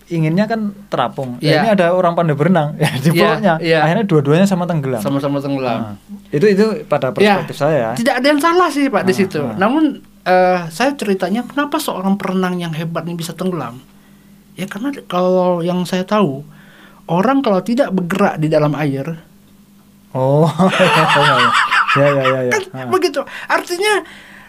inginnya 0.05 0.45
kan 0.45 0.69
terapung. 0.87 1.37
Ya, 1.37 1.57
Iya. 1.57 1.59
ini 1.59 1.69
ada 1.73 1.85
orang 1.91 2.13
pandai 2.13 2.33
berenang, 2.33 2.77
ya 2.77 2.89
di 2.95 3.09
Iya, 3.11 3.21
bawahnya. 3.25 3.53
iya. 3.59 3.79
Akhirnya 3.81 4.05
dua-duanya 4.05 4.45
sama 4.45 4.65
tenggelam. 4.65 5.01
Sama-sama 5.01 5.37
tenggelam. 5.37 5.79
Nah, 5.81 5.95
itu 6.29 6.45
itu 6.45 6.65
pada 6.85 7.09
Ya, 7.17 7.41
perspektif 7.41 7.57
saya 7.57 7.75
ya. 7.77 7.91
Tidak 7.93 8.13
ada 8.13 8.27
yang 8.27 8.37
salah 8.37 8.69
sih 8.69 8.85
Pak 8.87 9.03
di 9.03 9.11
Ah, 9.11 9.17
situ. 9.17 9.41
ah. 9.41 9.57
Namun 9.57 9.99
eh, 10.23 10.59
saya 10.69 10.93
ceritanya 10.93 11.45
kenapa 11.45 11.77
seorang 11.77 12.17
perenang 12.17 12.57
yang 12.57 12.71
hebat 12.71 13.05
ini 13.05 13.13
bisa 13.13 13.33
tenggelam? 13.33 13.77
Ya 14.55 14.65
karena 14.65 14.89
kalau 15.05 15.59
yang 15.59 15.83
saya 15.83 16.01
tahu 16.01 16.41
orang 17.05 17.41
kalau 17.41 17.61
tidak 17.61 17.91
bergerak 17.91 18.39
di 18.39 18.47
dalam 18.47 18.73
air 18.73 19.21
Oh, 20.15 20.47
ya 21.99 22.07
ya 22.07 22.23
ya 22.23 22.39
ya. 22.41 22.51
kan 22.51 22.63
Ah. 22.73 22.87
begitu. 22.87 23.19
Artinya 23.45 23.99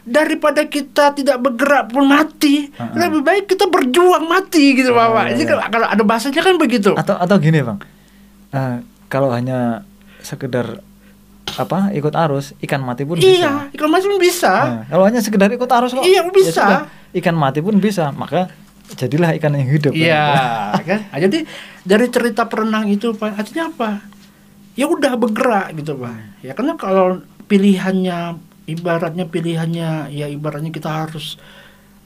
daripada 0.01 0.63
kita 0.65 1.11
tidak 1.13 1.43
bergerak 1.43 1.91
pun 1.91 2.07
mati, 2.07 2.71
Ah, 2.73 2.87
ah. 2.87 2.95
lebih 2.97 3.21
baik 3.21 3.45
kita 3.47 3.67
berjuang 3.67 4.23
mati 4.25 4.73
gitu 4.73 4.91
Ya, 4.91 4.97
Bapak. 4.97 5.23
ya, 5.27 5.31
Jadi 5.35 5.43
ya. 5.43 5.49
kalau, 5.51 5.63
kalau 5.69 5.87
ada 5.91 6.03
bahasanya 6.03 6.41
kan 6.41 6.55
begitu. 6.57 6.95
Atau 6.95 7.15
atau 7.15 7.37
gini 7.37 7.59
bang, 7.61 7.79
Eh, 8.49 8.77
kalau 9.09 9.29
hanya 9.29 9.83
sekedar 10.21 10.79
apa 11.49 11.91
ikut 11.91 12.11
arus 12.13 12.55
ikan 12.61 12.79
mati 12.81 13.03
pun 13.03 13.17
bisa. 13.17 13.27
Iya, 13.27 13.53
ikan 13.73 13.89
mas 13.89 14.03
pun 14.03 14.19
bisa. 14.19 14.53
Nah, 14.53 14.83
kalau 14.87 15.05
hanya 15.05 15.19
sekedar 15.19 15.49
ikut 15.49 15.67
arus 15.69 15.91
kok. 15.91 16.03
Iya, 16.03 16.23
ya 16.23 16.31
bisa. 16.31 16.51
sudah, 16.57 16.81
ikan 17.13 17.35
mati 17.35 17.59
pun 17.59 17.75
bisa. 17.77 18.11
Maka 18.13 18.47
jadilah 18.93 19.35
ikan 19.35 19.51
yang 19.53 19.67
hidup. 19.69 19.91
Iya, 19.91 20.23
kan? 20.79 21.01
Nah, 21.11 21.19
jadi 21.21 21.39
dari 21.83 22.07
cerita 22.07 22.47
perenang 22.47 22.87
itu 22.87 23.11
Pak, 23.11 23.35
artinya 23.37 23.67
apa? 23.67 23.91
Ya 24.77 24.87
udah 24.87 25.17
bergerak 25.17 25.73
gitu 25.75 25.97
Pak. 25.97 26.45
Ya 26.45 26.53
karena 26.53 26.77
kalau 26.77 27.21
pilihannya 27.49 28.37
ibaratnya 28.67 29.25
pilihannya 29.25 30.13
ya 30.13 30.27
ibaratnya 30.29 30.69
kita 30.69 31.09
harus 31.09 31.41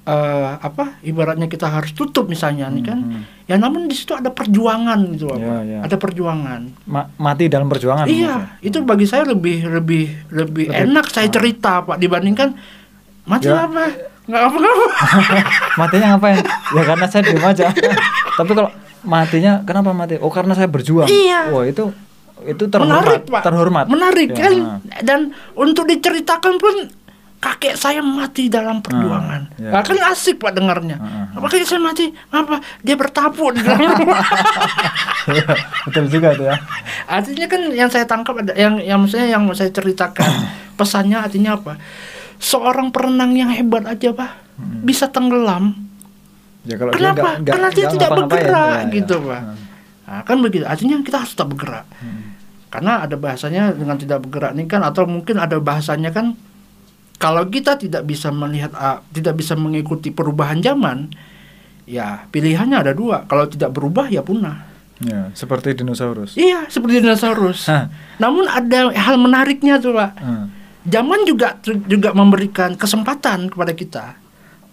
eh, 0.07 0.53
apa? 0.57 1.03
Ibaratnya 1.03 1.51
kita 1.51 1.67
harus 1.67 1.91
tutup 1.93 2.31
misalnya 2.31 2.71
nih 2.71 2.85
kan. 2.87 2.99
Mhm. 3.03 3.23
Ya 3.51 3.59
namun 3.59 3.91
di 3.91 3.99
situ 3.99 4.15
ada 4.15 4.31
perjuangan 4.31 5.03
gitu 5.13 5.29
Pak. 5.29 5.39
Iya, 5.39 5.57
iya. 5.67 5.79
Ada 5.83 5.97
perjuangan. 5.99 6.61
Ma- 6.87 7.11
mati 7.19 7.51
dalam 7.51 7.67
perjuangan. 7.67 8.07
Iya, 8.07 8.55
maksudnya. 8.55 8.67
itu 8.71 8.79
bagi 8.87 9.07
saya 9.11 9.27
lebih 9.27 9.67
lebih 9.67 10.05
lebih, 10.31 10.67
Lebih- 10.71 10.83
enak 10.89 11.07
saya 11.11 11.27
ah. 11.27 11.33
cerita 11.35 11.73
Pak 11.83 11.99
dibandingkan 11.99 12.55
mati 13.27 13.51
Ya. 13.51 13.67
apa? 13.67 13.85
Nggak 14.31 14.43
apa-apa. 14.47 14.71
Matinya 15.81 16.07
ngapain? 16.15 16.39
ya 16.71 16.83
karena 16.87 17.07
saya 17.11 17.23
diem 17.27 17.43
aja. 17.43 17.67
Tapi 18.39 18.51
kalau 18.55 18.71
matinya 19.03 19.53
kenapa 19.67 19.91
mati? 19.91 20.23
Oh 20.23 20.31
karena 20.31 20.55
saya 20.55 20.71
berjuang. 20.71 21.11
Iya. 21.11 21.51
Wah 21.51 21.67
itu 21.67 21.91
itu 22.43 22.65
terhormat. 22.65 22.97
menarik 22.99 23.23
pak 23.27 23.43
Terhormat. 23.43 23.85
menarik 23.87 24.29
Ya. 24.31 24.39
kan 24.41 24.55
dan 25.01 25.21
untuk 25.53 25.85
diceritakan 25.85 26.57
pun 26.57 26.75
kakek 27.39 27.73
saya 27.73 28.01
mati 28.01 28.47
dalam 28.47 28.79
perjuangan 28.79 29.49
ya. 29.57 29.71
Nah, 29.71 29.81
kan 29.81 29.97
asik 30.07 30.37
pak 30.39 30.53
dengarnya 30.53 30.97
Ah, 30.97 31.09
ah, 31.33 31.39
apa 31.39 31.47
kakek 31.49 31.65
saya 31.67 31.81
mati 31.81 32.05
apa 32.29 32.57
dia 32.79 32.95
bertapu 32.95 33.49
di 33.51 33.61
dalam 33.61 33.81
rumah 33.91 34.21
Betul 35.87 36.05
juga 36.09 36.29
tuh 36.33 36.47
ya. 36.47 36.57
artinya 37.07 37.47
kan 37.47 37.63
yang 37.71 37.89
saya 37.89 38.05
tangkap 38.05 38.35
ada 38.39 38.53
yang 38.55 38.77
yang 38.79 38.99
maksudnya 38.99 39.29
yang 39.29 39.45
saya 39.53 39.71
ceritakan 39.71 40.29
pesannya 40.79 41.17
artinya 41.19 41.55
apa 41.55 41.81
seorang 42.37 42.89
perenang 42.89 43.33
yang 43.33 43.51
hebat 43.51 43.85
aja 43.87 44.13
pak 44.13 44.33
Hmm. 44.53 44.85
bisa 44.85 45.09
tenggelam 45.09 45.73
Ya 46.61 46.77
kalau 46.77 46.93
Kenapa? 46.93 47.17
dia 47.17 47.41
nggak- 47.41 47.49
Karena 47.49 47.69
dia 47.71 47.81
nggak 47.81 47.93
tidak 47.95 48.11
bergerak, 48.13 48.69
Ya, 48.69 48.77
ya. 48.77 48.93
gitu, 48.93 49.15
Pak. 49.23 49.41
Hmm. 49.41 49.57
nah, 50.05 50.21
kan 50.21 50.37
begitu 50.39 50.65
artinya 50.67 50.97
kita 51.01 51.17
harus 51.17 51.33
tetap 51.33 51.49
bergerak 51.49 51.87
Hmm. 51.97 52.20
Karena 52.71 53.03
ada 53.03 53.19
bahasanya 53.19 53.75
dengan 53.75 53.99
tidak 53.99 54.23
bergerak 54.25 54.55
ini 54.55 54.71
kan 54.71 54.87
atau 54.87 55.03
mungkin 55.05 55.43
ada 55.43 55.59
bahasanya 55.59 56.15
kan 56.15 56.39
kalau 57.21 57.45
kita 57.51 57.77
tidak 57.77 58.07
bisa 58.07 58.31
melihat 58.31 58.73
ah, 58.79 59.03
tidak 59.11 59.43
bisa 59.43 59.59
mengikuti 59.59 60.09
perubahan 60.15 60.63
zaman 60.63 61.11
ya 61.85 62.25
pilihannya 62.31 62.79
ada 62.79 62.93
dua. 62.95 63.27
Kalau 63.27 63.51
tidak 63.51 63.75
berubah 63.75 64.07
ya 64.07 64.23
punah. 64.23 64.71
Ya, 65.01 65.33
seperti 65.33 65.81
dinosaurus. 65.81 66.37
iya 66.37 66.69
seperti 66.69 67.01
dinosaurus. 67.01 67.73
Hah. 67.73 67.89
namun 68.21 68.45
ada 68.45 68.93
hal 68.93 69.17
menariknya 69.17 69.81
tuh 69.81 69.97
pak. 69.97 70.13
Hmm. 70.21 70.53
zaman 70.85 71.25
juga 71.25 71.57
juga 71.89 72.13
memberikan 72.13 72.77
kesempatan 72.77 73.49
kepada 73.49 73.73
kita. 73.73 74.05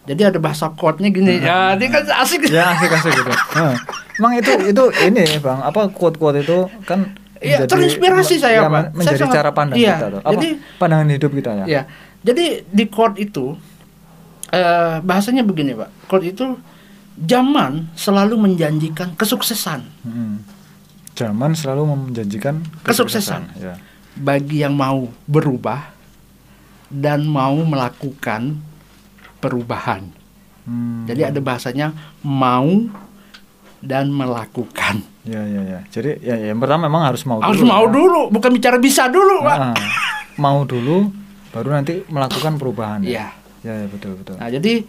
Jadi 0.07 0.21
ada 0.23 0.39
bahasa 0.39 0.71
quote-nya 0.71 1.11
gini. 1.11 1.43
Ya 1.43 1.75
ini 1.75 1.91
kan 1.91 2.03
asik. 2.23 2.47
Ya 2.47 2.75
asik 2.75 2.91
asik 2.91 3.11
gitu. 3.11 3.31
Nah, 3.31 3.75
emang 4.19 4.33
itu 4.39 4.51
itu 4.71 4.83
ini 5.03 5.23
bang 5.43 5.59
apa 5.63 5.91
quote 5.91 6.15
quote 6.15 6.43
itu 6.43 6.71
kan 6.87 7.15
Iya, 7.37 7.57
menjadi- 7.59 7.69
terinspirasi 7.69 8.35
saya, 8.37 8.57
ya, 8.57 8.61
Pak. 8.63 8.71
men- 8.71 8.91
Menjadi 8.93 9.05
Saya 9.07 9.17
sangat- 9.21 9.35
cara 9.35 9.49
pandang 9.51 9.77
iya, 9.77 9.95
kita. 9.95 10.07
Apa 10.19 10.31
jadi- 10.33 10.55
pandangan 10.75 11.07
hidup 11.09 11.31
kita 11.33 11.51
ya. 11.53 11.65
Ya, 11.65 11.81
jadi 12.21 12.45
di 12.63 12.83
quote 12.87 13.17
itu 13.17 13.45
eh, 14.47 14.97
bahasanya 14.99 15.43
begini 15.43 15.75
pak. 15.75 15.91
Quote 16.07 16.23
itu 16.25 16.55
zaman 17.19 17.91
selalu 17.93 18.39
menjanjikan 18.39 19.11
kesuksesan 19.13 19.83
Hmm. 20.01 20.39
Zaman 21.11 21.51
selalu 21.51 21.83
menjanjikan 21.83 22.61
Kesuksesan. 22.79 23.51
Ya. 23.57 23.75
bagi 24.15 24.61
yang 24.61 24.71
mau 24.71 25.09
berubah 25.25 25.91
dan 26.87 27.25
mau 27.25 27.57
melakukan 27.59 28.61
perubahan. 29.37 30.07
Hmm. 30.63 31.03
Jadi 31.05 31.21
ada 31.23 31.37
bahasanya 31.37 31.91
mau 32.21 32.85
dan 33.79 34.09
melakukan. 34.09 35.03
Ya 35.27 35.43
ya 35.43 35.61
ya. 35.61 35.79
Jadi 35.91 36.23
ya, 36.23 36.35
ya, 36.39 36.45
yang 36.49 36.59
pertama 36.59 36.87
memang 36.87 37.03
harus 37.03 37.27
mau 37.27 37.43
Harus 37.43 37.59
dulu. 37.59 37.67
mau 37.67 37.83
ya. 37.83 37.91
dulu, 37.91 38.21
bukan 38.31 38.51
bicara 38.55 38.77
bisa 38.79 39.11
dulu, 39.11 39.43
pak. 39.43 39.57
Nah, 39.59 39.75
mau 40.43 40.63
dulu 40.63 41.11
baru 41.51 41.69
nanti 41.75 42.01
melakukan 42.07 42.55
perubahan. 42.55 43.03
Iya. 43.03 43.35
Ya, 43.61 43.73
ya 43.83 43.87
betul 43.91 44.15
betul. 44.15 44.39
Nah, 44.39 44.47
jadi 44.47 44.87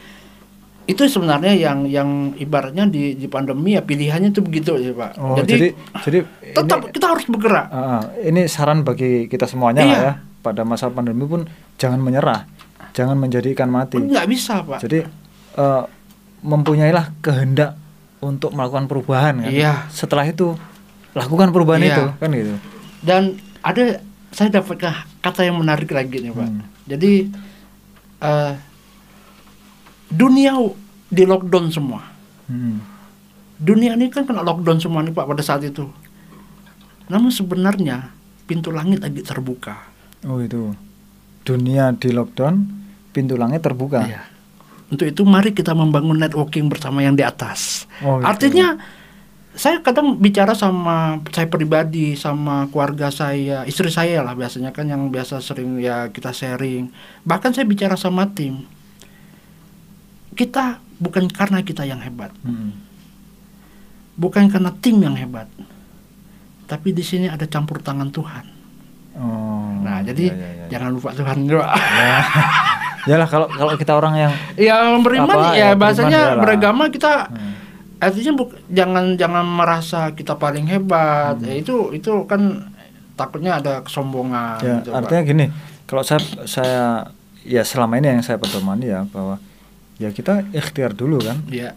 itu 0.88 1.02
sebenarnya 1.04 1.52
yang 1.52 1.84
yang 1.84 2.08
ibaratnya 2.34 2.88
di 2.88 3.12
di 3.12 3.26
pandemi 3.26 3.76
ya 3.76 3.82
pilihannya 3.82 4.30
itu 4.30 4.40
begitu 4.40 4.78
ya, 4.78 4.94
Pak. 4.94 5.10
Oh, 5.18 5.36
jadi 5.42 5.74
jadi, 6.00 6.18
tetap 6.56 6.78
ini, 6.80 6.92
kita 6.94 7.06
harus 7.10 7.24
bergerak. 7.26 7.66
Ah, 7.68 7.76
ah, 7.76 8.02
ini 8.22 8.46
saran 8.46 8.86
bagi 8.86 9.26
kita 9.26 9.44
semuanya 9.44 9.82
lah 9.82 9.90
Iya. 9.90 10.00
ya. 10.00 10.12
Pada 10.38 10.62
masa 10.62 10.86
pandemi 10.88 11.26
pun 11.26 11.44
jangan 11.76 11.98
menyerah, 11.98 12.46
jangan 12.94 13.18
menjadi 13.18 13.50
ikan 13.52 13.68
mati. 13.68 13.98
Nggak 13.98 14.26
bisa, 14.30 14.62
Pak. 14.62 14.78
Jadi 14.80 15.02
eh, 15.58 15.82
mempunyailah 16.40 17.18
kehendak 17.18 17.74
untuk 18.18 18.50
melakukan 18.54 18.90
perubahan 18.90 19.42
kan. 19.42 19.50
Iya. 19.52 19.86
Setelah 19.90 20.26
itu 20.26 20.58
lakukan 21.14 21.54
perubahan 21.54 21.82
Iya. 21.82 21.94
itu 21.94 22.04
kan 22.18 22.30
gitu. 22.34 22.54
Dan 23.02 23.22
ada 23.62 24.02
saya 24.34 24.48
dapat 24.52 24.76
kata 25.22 25.40
yang 25.46 25.56
menarik 25.58 25.88
lagi 25.90 26.20
nih, 26.20 26.32
Pak. 26.34 26.46
Hmm. 26.46 26.62
Jadi 26.88 27.12
eh, 28.18 28.52
dunia 30.10 30.52
di 31.08 31.22
lockdown 31.24 31.70
semua. 31.70 32.02
Hmm. 32.50 32.82
Dunia 33.58 33.94
ini 33.98 34.10
kan 34.10 34.26
kena 34.26 34.42
lockdown 34.42 34.78
semua 34.78 35.02
nih, 35.02 35.14
Pak 35.14 35.26
pada 35.26 35.42
saat 35.42 35.62
itu. 35.64 35.86
Namun 37.08 37.32
sebenarnya 37.32 38.12
pintu 38.44 38.68
langit 38.74 39.00
lagi 39.00 39.22
terbuka. 39.24 39.88
Oh 40.26 40.42
itu. 40.42 40.74
Dunia 41.46 41.94
di 41.96 42.12
lockdown, 42.12 42.54
pintu 43.14 43.38
langit 43.40 43.64
terbuka. 43.64 44.04
Iya. 44.04 44.22
Untuk 44.88 45.04
itu 45.04 45.22
mari 45.28 45.52
kita 45.52 45.76
membangun 45.76 46.16
networking 46.16 46.72
bersama 46.72 47.04
yang 47.04 47.12
di 47.12 47.20
atas. 47.20 47.84
Oh, 48.00 48.18
gitu. 48.18 48.24
Artinya 48.24 48.66
saya 49.52 49.82
kadang 49.84 50.16
bicara 50.16 50.54
sama 50.54 51.18
saya 51.34 51.50
pribadi 51.50 52.16
sama 52.16 52.70
keluarga 52.72 53.12
saya, 53.12 53.66
istri 53.68 53.90
saya 53.92 54.22
lah 54.24 54.32
biasanya 54.32 54.70
kan 54.72 54.88
yang 54.88 55.12
biasa 55.12 55.44
sering 55.44 55.76
ya 55.82 56.08
kita 56.08 56.32
sharing. 56.32 56.88
Bahkan 57.26 57.52
saya 57.52 57.68
bicara 57.68 57.98
sama 58.00 58.32
tim. 58.32 58.64
Kita 60.32 60.78
bukan 61.02 61.26
karena 61.28 61.60
kita 61.66 61.82
yang 61.82 61.98
hebat, 61.98 62.30
Hmm. 62.46 62.70
bukan 64.14 64.46
karena 64.48 64.70
tim 64.78 65.02
yang 65.02 65.18
hebat. 65.18 65.50
Tapi 66.70 66.94
di 66.94 67.02
sini 67.02 67.26
ada 67.26 67.44
campur 67.50 67.82
tangan 67.82 68.08
Tuhan. 68.14 68.44
Oh. 69.18 69.74
Nah, 69.82 69.98
jadi 70.06 70.30
iya, 70.30 70.36
iya, 70.38 70.50
iya. 70.54 70.66
jangan 70.70 70.90
lupa 70.94 71.10
Tuhan 71.10 71.38
juga. 71.44 71.74
Ya. 71.74 72.18
Yalah 73.08 73.24
kalau 73.24 73.48
kalau 73.48 73.72
kita 73.74 73.92
orang 73.94 74.14
yang 74.18 74.32
ya 74.54 74.76
beriman 74.98 75.32
Apa, 75.32 75.56
ya 75.56 75.66
ya, 75.66 75.68
bahasanya 75.72 76.20
beriman, 76.28 76.42
beragama 76.44 76.84
kita 76.88 77.12
Hmm. 77.26 77.56
artinya 77.98 78.32
buk, 78.36 78.52
jangan 78.68 79.16
jangan 79.16 79.42
merasa 79.42 80.12
kita 80.12 80.36
paling 80.36 80.68
hebat. 80.68 81.40
Ya, 81.40 81.56
itu 81.56 81.90
itu 81.90 82.12
kan 82.24 82.68
takutnya 83.14 83.56
ada 83.56 83.80
kesombongan. 83.80 84.60
ya 84.60 84.74
gitu, 84.78 84.88
Pak. 84.88 84.98
artinya 85.02 85.22
gini 85.24 85.46
kalau 85.82 86.02
saya 86.02 86.20
saya 86.44 86.82
ya 87.42 87.64
selama 87.64 87.96
ini 87.96 88.12
yang 88.12 88.22
saya 88.22 88.36
pedomani 88.36 88.86
ya 88.86 89.02
bahwa 89.04 89.40
ya 89.96 90.12
kita 90.12 90.46
ikhtiar 90.52 90.92
dulu 90.92 91.18
kan 91.18 91.42
Iya. 91.48 91.74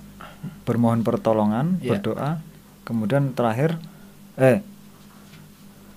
bermohon 0.62 1.02
pertolongan 1.02 1.80
Iya. 1.80 1.98
berdoa 1.98 2.32
kemudian 2.84 3.32
terakhir 3.32 3.82
eh 4.36 4.62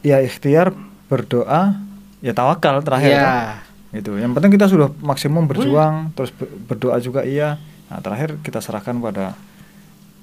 ya 0.00 0.20
ikhtiar 0.20 0.72
berdoa 1.06 1.76
ya 2.20 2.32
tawakal 2.32 2.80
terakhir 2.80 3.10
Iya. 3.10 3.20
kan? 3.20 3.36
Itu 3.94 4.10
yang 4.14 4.32
penting 4.32 4.50
kita 4.50 4.66
sudah 4.66 4.90
maksimum 5.00 5.46
berjuang 5.46 6.10
terus 6.12 6.30
be- 6.30 6.50
berdoa 6.66 6.98
juga 6.98 7.22
iya 7.22 7.56
nah 7.86 7.98
terakhir 7.98 8.36
kita 8.40 8.58
serahkan 8.58 8.98
pada 8.98 9.38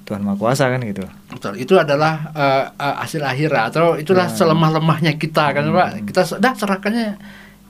Tuhan 0.02 0.20
Maha 0.20 0.36
Kuasa 0.36 0.68
kan 0.68 0.82
gitu 0.82 1.06
Betul, 1.30 1.54
itu 1.58 1.74
adalah 1.74 2.30
eh, 2.32 2.66
eh, 2.70 2.96
hasil 3.00 3.22
akhirat 3.22 3.72
atau 3.72 3.96
itulah 3.96 4.28
Ya. 4.28 4.34
selemah-lemahnya 4.34 5.16
kita 5.16 5.46
kan 5.52 5.64
Hmm. 5.64 5.78
Pak. 5.78 5.90
Kita 6.06 6.22
sudah 6.28 6.52
serahkannya 6.52 7.08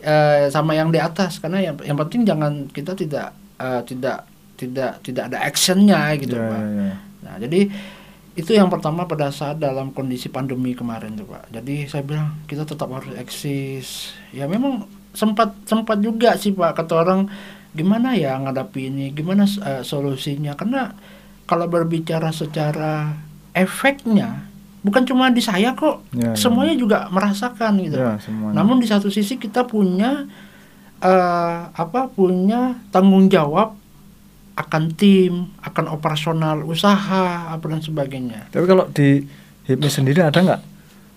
eh, 0.02 0.48
sama 0.48 0.74
yang 0.74 0.90
di 0.90 0.98
atas 0.98 1.38
karena 1.38 1.62
yang 1.62 1.76
yang 1.80 1.98
penting 2.00 2.26
jangan 2.26 2.66
kita 2.68 2.92
tidak 2.94 3.30
eh, 3.58 3.82
tidak 3.86 4.26
tidak 4.56 4.92
tidak 5.02 5.24
ada 5.28 5.38
actionnya 5.40 6.02
gitu 6.16 6.34
Ya, 6.34 6.46
Pak. 6.46 6.58
ya, 6.58 6.70
ya. 6.72 6.94
Nah, 7.22 7.36
jadi 7.38 7.62
itu 8.32 8.52
yang 8.52 8.72
pertama 8.72 9.04
pada 9.04 9.28
saat 9.30 9.60
dalam 9.60 9.92
kondisi 9.92 10.26
pandemi 10.26 10.72
kemarin 10.72 11.14
tuh 11.14 11.28
Pak. 11.28 11.52
Jadi 11.52 11.86
saya 11.86 12.02
bilang 12.02 12.42
kita 12.46 12.64
tetap 12.64 12.88
harus 12.88 13.12
eksis. 13.14 13.88
Ya 14.32 14.48
memang 14.48 14.88
sempat 15.12 15.52
sempat 15.68 16.00
juga 16.00 16.36
sih 16.40 16.56
Pak 16.56 16.78
kata 16.84 16.94
orang 16.96 17.20
gimana 17.72 18.16
ya 18.16 18.36
ngadapi 18.36 18.92
ini, 18.92 19.06
gimana 19.12 19.48
eh, 19.48 19.84
solusinya 19.84 20.56
karena 20.60 20.92
kalau 21.48 21.68
berbicara 21.68 22.32
secara 22.32 23.16
efeknya 23.52 24.48
bukan 24.82 25.04
cuma 25.06 25.30
di 25.30 25.44
saya 25.44 25.78
kok, 25.78 26.02
Ya, 26.16 26.34
ya. 26.34 26.40
semuanya 26.40 26.74
juga 26.74 27.06
merasakan 27.14 27.78
gitu. 27.86 28.02
Ya, 28.02 28.18
semuanya. 28.18 28.56
Namun 28.58 28.82
di 28.82 28.88
satu 28.90 29.14
sisi 29.14 29.38
kita 29.38 29.68
punya 29.70 30.26
eh, 31.00 31.60
apa 31.70 32.10
punya 32.10 32.80
tanggung 32.90 33.30
jawab 33.30 33.78
akan 34.58 34.84
tim, 34.94 35.48
akan 35.64 35.86
operasional 35.90 36.62
usaha, 36.68 37.50
apa 37.54 37.66
dan 37.72 37.82
sebagainya. 37.82 38.52
Tapi 38.52 38.66
kalau 38.68 38.86
di 38.92 39.24
HIPMI 39.66 39.90
sendiri 39.90 40.20
ada 40.22 40.38
nggak 40.38 40.62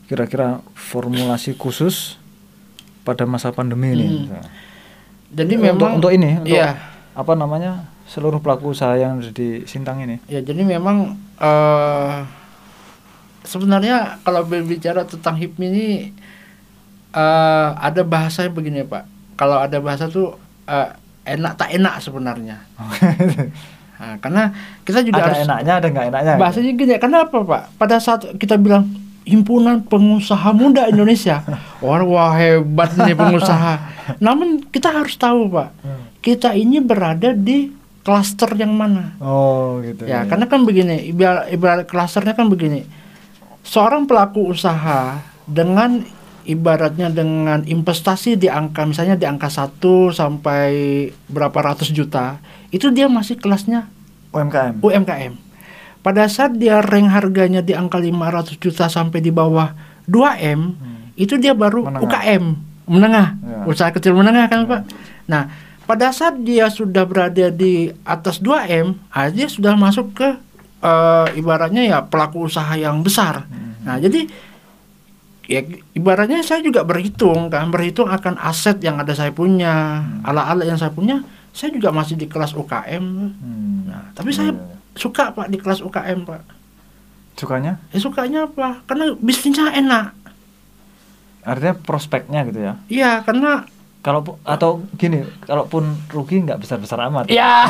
kira-kira 0.06 0.60
formulasi 0.76 1.56
khusus 1.56 2.20
pada 3.04 3.22
masa 3.24 3.52
pandemi 3.52 3.92
ini? 3.92 4.04
Hmm. 4.04 4.18
misalnya? 4.26 4.50
Jadi 5.34 5.52
Untuk- 5.54 5.66
memang 5.68 5.90
untuk 5.98 6.10
ini, 6.10 6.30
untuk 6.40 6.56
Iya, 6.56 6.68
apa 7.12 7.32
namanya 7.34 7.72
seluruh 8.04 8.38
pelaku 8.38 8.72
usaha 8.72 8.94
yang 8.94 9.20
di 9.20 9.64
Sintang 9.64 10.00
ini? 10.00 10.20
ya 10.26 10.40
jadi 10.40 10.60
memang 10.60 11.16
eh 11.36 12.16
sebenarnya 13.44 14.20
kalau 14.22 14.44
berbicara 14.44 15.04
tentang 15.04 15.36
HIPMI 15.36 15.66
ini 15.68 15.86
eh 17.12 17.68
ada 17.70 18.02
bahasanya 18.02 18.50
begini 18.50 18.82
Pak. 18.82 19.04
Kalau 19.34 19.58
ada 19.58 19.78
bahasa 19.78 20.08
tuh 20.08 20.34
eh, 20.64 20.88
enak 21.26 21.52
tak 21.56 21.70
enak 21.72 22.00
sebenarnya. 22.00 22.56
Nah, 23.94 24.18
karena 24.18 24.50
kita 24.82 25.00
juga 25.00 25.22
ada 25.22 25.32
harus 25.32 25.46
enaknya, 25.46 25.72
ada 25.78 25.86
nggak 25.88 26.06
enaknya? 26.10 26.32
gitu? 26.34 26.42
bahasanya 26.42 26.70
gini. 26.74 26.94
Kenapa 26.98 27.36
Pak? 27.40 27.62
Pada 27.78 27.96
saat 28.02 28.26
kita 28.36 28.58
bilang 28.58 28.90
himpunan 29.24 29.80
pengusaha 29.88 30.52
muda 30.52 30.88
Indonesia, 30.88 31.40
wah, 31.84 32.00
wah 32.04 32.32
hebat 32.36 32.92
nih 32.94 33.16
pengusaha. 33.16 33.74
Namun 34.24 34.68
kita 34.68 34.92
harus 34.92 35.16
tahu 35.16 35.48
Pak, 35.48 35.68
Hmm. 35.80 36.04
kita 36.20 36.52
ini 36.52 36.80
berada 36.80 37.32
di 37.32 37.72
klaster 38.04 38.52
yang 38.54 38.76
mana? 38.76 39.16
Oh 39.18 39.80
gitu. 39.80 40.04
Ya, 40.04 40.28
karena 40.28 40.44
kan 40.44 40.68
begini, 40.68 41.08
ibarat, 41.08 41.48
ibarat 41.48 41.84
klasternya 41.88 42.36
kan 42.36 42.52
begini. 42.52 42.84
Seorang 43.64 44.04
pelaku 44.04 44.52
usaha 44.52 45.24
dengan 45.48 46.04
ibaratnya 46.44 47.08
dengan 47.08 47.64
investasi 47.64 48.36
di 48.36 48.52
angka 48.52 48.84
misalnya 48.84 49.16
di 49.16 49.24
angka 49.24 49.48
1 49.48 50.12
sampai 50.12 50.68
berapa 51.32 51.56
ratus 51.56 51.88
juta, 51.88 52.36
itu 52.68 52.92
dia 52.92 53.08
masih 53.08 53.40
kelasnya 53.40 53.88
UMKM. 54.36 54.84
UMKM. 54.84 55.32
Pada 56.04 56.28
saat 56.28 56.52
dia 56.54 56.84
rank 56.84 57.08
harganya 57.08 57.64
di 57.64 57.72
angka 57.72 57.96
500 57.96 58.60
juta 58.60 58.92
sampai 58.92 59.24
di 59.24 59.32
bawah 59.32 59.72
2M, 60.04 60.76
itu 61.16 61.40
dia 61.40 61.56
baru 61.56 61.88
Menengah. 61.88 62.04
UKM, 62.04 62.44
menengah, 62.84 63.28
Ya. 63.40 63.58
usaha 63.64 63.88
kecil 63.88 64.12
menengah 64.12 64.44
kan, 64.52 64.68
Pak. 64.68 64.82
Nah, 65.24 65.48
pada 65.84 66.12
saat 66.12 66.36
dia 66.44 66.68
sudah 66.68 67.08
berada 67.08 67.48
di 67.48 67.88
atas 68.04 68.36
2M, 68.36 69.00
ah, 69.08 69.32
dia 69.32 69.48
sudah 69.48 69.72
masuk 69.74 70.12
ke 70.12 70.28
eh, 70.84 71.40
ibaratnya 71.40 71.80
ya 71.80 71.98
pelaku 72.04 72.44
usaha 72.44 72.76
yang 72.76 73.00
besar. 73.00 73.48
Nah, 73.80 73.96
jadi 73.96 74.28
ya 75.44 75.64
ibaratnya 75.92 76.44
saya 76.44 76.60
juga 76.60 76.84
berhitung 76.84 77.48
kan, 77.48 77.72
berhitung 77.72 78.12
akan 78.12 78.36
aset 78.36 78.76
yang 78.84 79.00
ada 79.00 79.16
saya 79.16 79.32
punya, 79.32 80.04
alat-alat 80.20 80.68
yang 80.68 80.76
saya 80.76 80.92
punya, 80.92 81.24
saya 81.56 81.72
juga 81.72 81.88
masih 81.88 82.20
di 82.20 82.28
kelas 82.28 82.52
UKM. 82.52 83.00
Hmm. 83.00 83.88
Nah, 83.88 84.12
tapi 84.12 84.28
saya 84.28 84.52
Iya, 84.52 84.60
iya. 84.60 84.73
Suka 84.94 85.30
pak 85.30 85.46
di 85.46 85.56
kelas 85.56 85.80
UKM 85.80 86.22
pak. 86.22 86.42
sukanya 87.34 87.80
Ya 87.90 87.98
sukanya 87.98 88.44
apa? 88.44 88.82
Karena 88.84 89.14
bisnisnya 89.16 89.70
enak. 89.70 90.12
artinya 91.42 91.74
prospeknya 91.76 92.40
gitu 92.44 92.58
ya. 92.58 92.72
Iya 92.86 93.20
karena 93.20 93.66
Kalau 94.00 94.22
atau 94.42 94.80
gini, 94.94 95.22
kalaupun 95.42 95.92
rugi 96.08 96.40
nggak 96.40 96.58
besar-besar 96.58 97.04
amat. 97.04 97.26
ya 97.26 97.64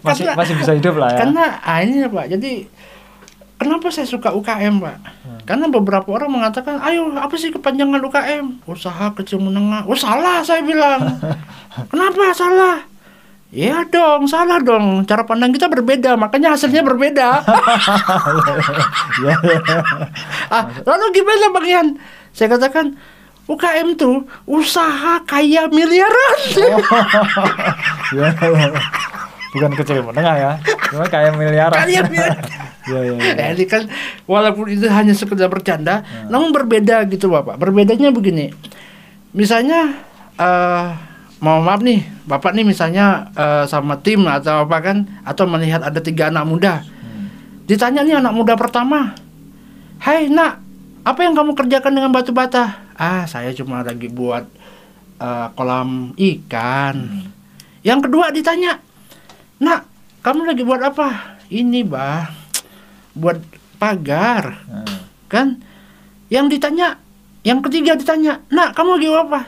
masih 0.00 0.24
karena- 0.26 0.36
masih 0.38 0.54
bisa 0.56 0.72
hidup 0.72 0.94
lah 0.94 1.10
ya. 1.10 1.16
karena 1.20 1.44
ah, 1.60 1.78
ini 1.80 2.00
ya 2.00 2.08
pak. 2.08 2.24
Jadi 2.30 2.50
kenapa 3.58 3.86
saya 3.90 4.06
suka 4.06 4.30
UKM 4.30 4.78
pak? 4.78 4.96
Hmm. 5.22 5.38
Karena 5.42 5.64
beberapa 5.66 6.06
orang 6.08 6.30
mengatakan, 6.30 6.78
ayo 6.80 7.10
apa 7.14 7.34
sih 7.34 7.50
kepanjangan 7.50 8.00
UKM? 8.00 8.44
Usaha 8.64 9.10
kecil 9.12 9.38
menengah. 9.38 9.84
Oh 9.84 9.94
salah 9.94 10.40
saya 10.42 10.62
bilang. 10.62 11.18
kenapa 11.90 12.30
salah? 12.32 12.76
Ya 13.52 13.84
dong, 13.84 14.24
salah 14.32 14.64
dong. 14.64 15.04
Cara 15.04 15.28
pandang 15.28 15.52
kita 15.52 15.68
berbeda, 15.68 16.16
makanya 16.16 16.56
hasilnya 16.56 16.80
berbeda. 16.80 17.44
Iya, 19.20 19.36
iya. 19.44 19.76
ah, 20.48 20.64
lalu 20.88 21.20
gimana 21.20 21.52
Bang 21.52 21.68
Ian? 21.68 21.88
Saya 22.32 22.56
katakan 22.56 22.96
UKM 23.44 24.00
tuh 24.00 24.24
usaha 24.48 25.20
kaya 25.28 25.68
miliaran. 25.68 26.40
Iya, 28.16 28.32
iya. 28.40 28.68
Bukan 29.52 29.72
kecil 29.76 30.00
menengah 30.00 30.36
ya. 30.40 30.52
Cuma 30.88 31.04
kayak 31.12 31.36
miliaran. 31.36 31.76
Kaya 31.76 32.00
miliaran. 32.08 32.40
Iya, 32.88 33.00
iya, 33.04 33.14
iya. 33.20 33.32
Ya, 33.36 33.46
ini 33.52 33.68
kan 33.68 33.84
walaupun 34.24 34.72
itu 34.72 34.88
hanya 34.88 35.12
sekedar 35.12 35.52
bercanda, 35.52 36.00
namun 36.32 36.56
berbeda 36.56 37.04
gitu 37.04 37.28
Bapak. 37.28 37.60
Berbedanya 37.60 38.16
begini. 38.16 38.48
Misalnya 39.36 39.92
eh 40.40 41.11
mau 41.42 41.58
maaf 41.58 41.82
nih, 41.82 42.06
Bapak 42.22 42.54
nih 42.54 42.62
misalnya 42.62 43.34
eh, 43.34 43.66
sama 43.66 43.98
tim 43.98 44.22
atau 44.30 44.62
apa 44.62 44.78
kan 44.78 45.10
atau 45.26 45.44
melihat 45.50 45.82
ada 45.82 45.98
tiga 45.98 46.30
anak 46.30 46.46
muda. 46.46 46.86
Ditanya 47.66 48.06
nih 48.06 48.22
anak 48.22 48.30
muda 48.30 48.54
pertama, 48.54 49.18
"Hai, 49.98 50.30
Nak, 50.30 50.62
apa 51.02 51.20
yang 51.26 51.34
kamu 51.34 51.58
kerjakan 51.58 51.98
dengan 51.98 52.14
batu 52.14 52.30
bata?" 52.30 52.78
"Ah, 52.94 53.26
saya 53.26 53.50
cuma 53.50 53.82
lagi 53.82 54.06
buat 54.06 54.46
eh, 55.18 55.46
kolam 55.58 56.14
ikan." 56.14 57.26
Yang 57.82 58.00
kedua 58.06 58.30
ditanya, 58.30 58.78
"Nak, 59.58 59.82
kamu 60.22 60.46
lagi 60.46 60.62
buat 60.62 60.78
apa?" 60.78 61.42
"Ini, 61.50 61.82
Bah, 61.82 62.30
buat 63.18 63.42
pagar." 63.82 64.62
Nah, 64.70 65.02
Kan? 65.26 65.58
Yang 66.30 66.60
ditanya, 66.60 67.00
yang 67.42 67.64
ketiga 67.66 67.98
ditanya, 67.98 68.38
"Nak, 68.52 68.78
kamu 68.78 69.00
lagi 69.02 69.08
apa?" 69.10 69.40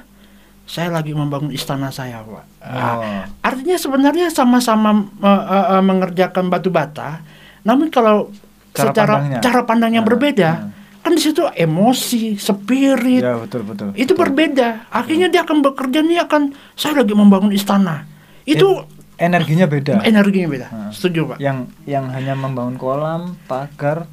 Saya 0.65 0.89
lagi 0.89 1.13
membangun 1.13 1.49
istana 1.49 1.89
saya, 1.89 2.21
Pak. 2.21 2.45
Ah, 2.59 2.97
Oh. 2.97 3.23
artinya 3.43 3.77
sebenarnya 3.77 4.27
sama-sama 4.29 4.91
eh, 5.15 5.29
eh, 5.29 5.67
eh, 5.71 5.83
mengerjakan 5.83 6.49
batu 6.49 6.69
bata, 6.69 7.21
namun 7.61 7.89
kalau 7.89 8.33
Cara 8.73 8.91
secara 8.91 9.13
pandangnya. 9.15 9.41
cara 9.41 9.61
pandang 9.63 9.93
yang 9.93 10.03
Ah, 10.03 10.09
berbeda, 10.09 10.49
ah. 10.49 10.59
kan 10.99 11.13
di 11.13 11.21
situ 11.21 11.45
emosi, 11.47 12.35
spirit, 12.35 13.21
Ya 13.21 13.37
betul 13.37 13.63
betul. 13.63 13.93
itu 13.93 14.09
betul. 14.09 14.17
berbeda. 14.19 14.89
Akhirnya 14.91 15.29
dia 15.29 15.45
akan 15.45 15.61
bekerja 15.63 16.01
nih 16.01 16.25
akan 16.25 16.43
saya 16.73 16.99
lagi 16.99 17.13
membangun 17.13 17.53
istana. 17.53 18.09
Itu 18.43 18.89
energinya 19.15 19.65
beda. 19.67 20.01
energinya 20.03 20.49
beda. 20.49 20.67
Ah. 20.67 20.89
Setuju, 20.91 21.21
Pak. 21.29 21.39
yang 21.39 21.69
yang 21.85 22.09
hanya 22.09 22.33
membangun 22.35 22.75
kolam, 22.75 23.37
pagar 23.45 24.09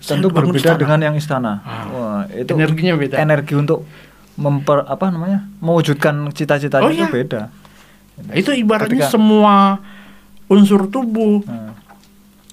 tentu 0.00 0.32
berbeda 0.32 0.72
istana. 0.72 0.80
dengan 0.80 0.98
yang 1.02 1.14
istana. 1.14 1.52
Ah. 1.62 1.84
Wah, 1.86 2.20
itu 2.26 2.48
Energinya 2.50 2.96
beda. 2.96 3.14
Energi 3.14 3.54
untuk 3.54 3.84
memper 4.34 4.82
apa 4.82 5.08
namanya? 5.08 5.44
mewujudkan 5.58 6.30
cita-citanya 6.30 6.84
Oh, 6.84 6.90
itu 6.90 7.00
iya. 7.00 7.10
beda. 7.10 7.42
Itu 8.32 8.52
ibaratnya 8.52 9.02
Ketika- 9.02 9.12
semua 9.12 9.80
unsur 10.46 10.84
tubuh, 10.86 11.40
Nah, 11.42 11.72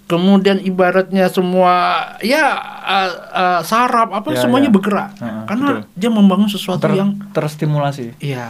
kemudian 0.06 0.58
ibaratnya 0.58 1.28
semua 1.28 1.74
ya 2.20 2.58
uh, 2.82 3.12
uh, 3.30 3.62
saraf 3.62 4.10
apa 4.10 4.34
Ya, 4.34 4.42
semuanya 4.42 4.68
ya. 4.68 4.74
bergerak 4.74 5.10
Heeh, 5.16 5.44
karena 5.46 5.68
betul. 5.70 5.84
dia 5.94 6.10
membangun 6.10 6.50
sesuatu 6.50 6.82
ter- 6.82 6.98
yang 6.98 7.14
terstimulasi. 7.30 8.18
iya 8.18 8.50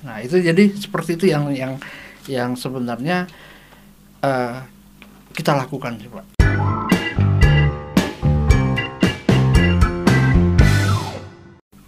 nah 0.00 0.16
itu 0.18 0.36
jadi 0.36 0.60
seperti 0.74 1.16
itu 1.16 1.24
yang 1.26 1.48
yang 1.50 1.72
yang 2.28 2.52
sebenarnya 2.52 3.24
uh, 4.20 4.60
kita 5.30 5.54
lakukan 5.54 5.96
sih 5.96 6.08
Pak. 6.08 6.24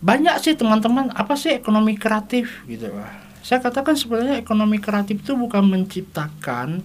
Banyak 0.02 0.42
sih 0.42 0.58
teman-teman, 0.58 1.14
apa 1.14 1.38
sih 1.38 1.54
ekonomi 1.54 1.94
kreatif 1.94 2.66
gitu 2.66 2.90
Pak. 2.90 3.38
Saya 3.46 3.62
katakan 3.62 3.94
sebenarnya 3.94 4.42
ekonomi 4.42 4.82
kreatif 4.82 5.22
itu 5.22 5.38
bukan 5.38 5.62
menciptakan 5.62 6.82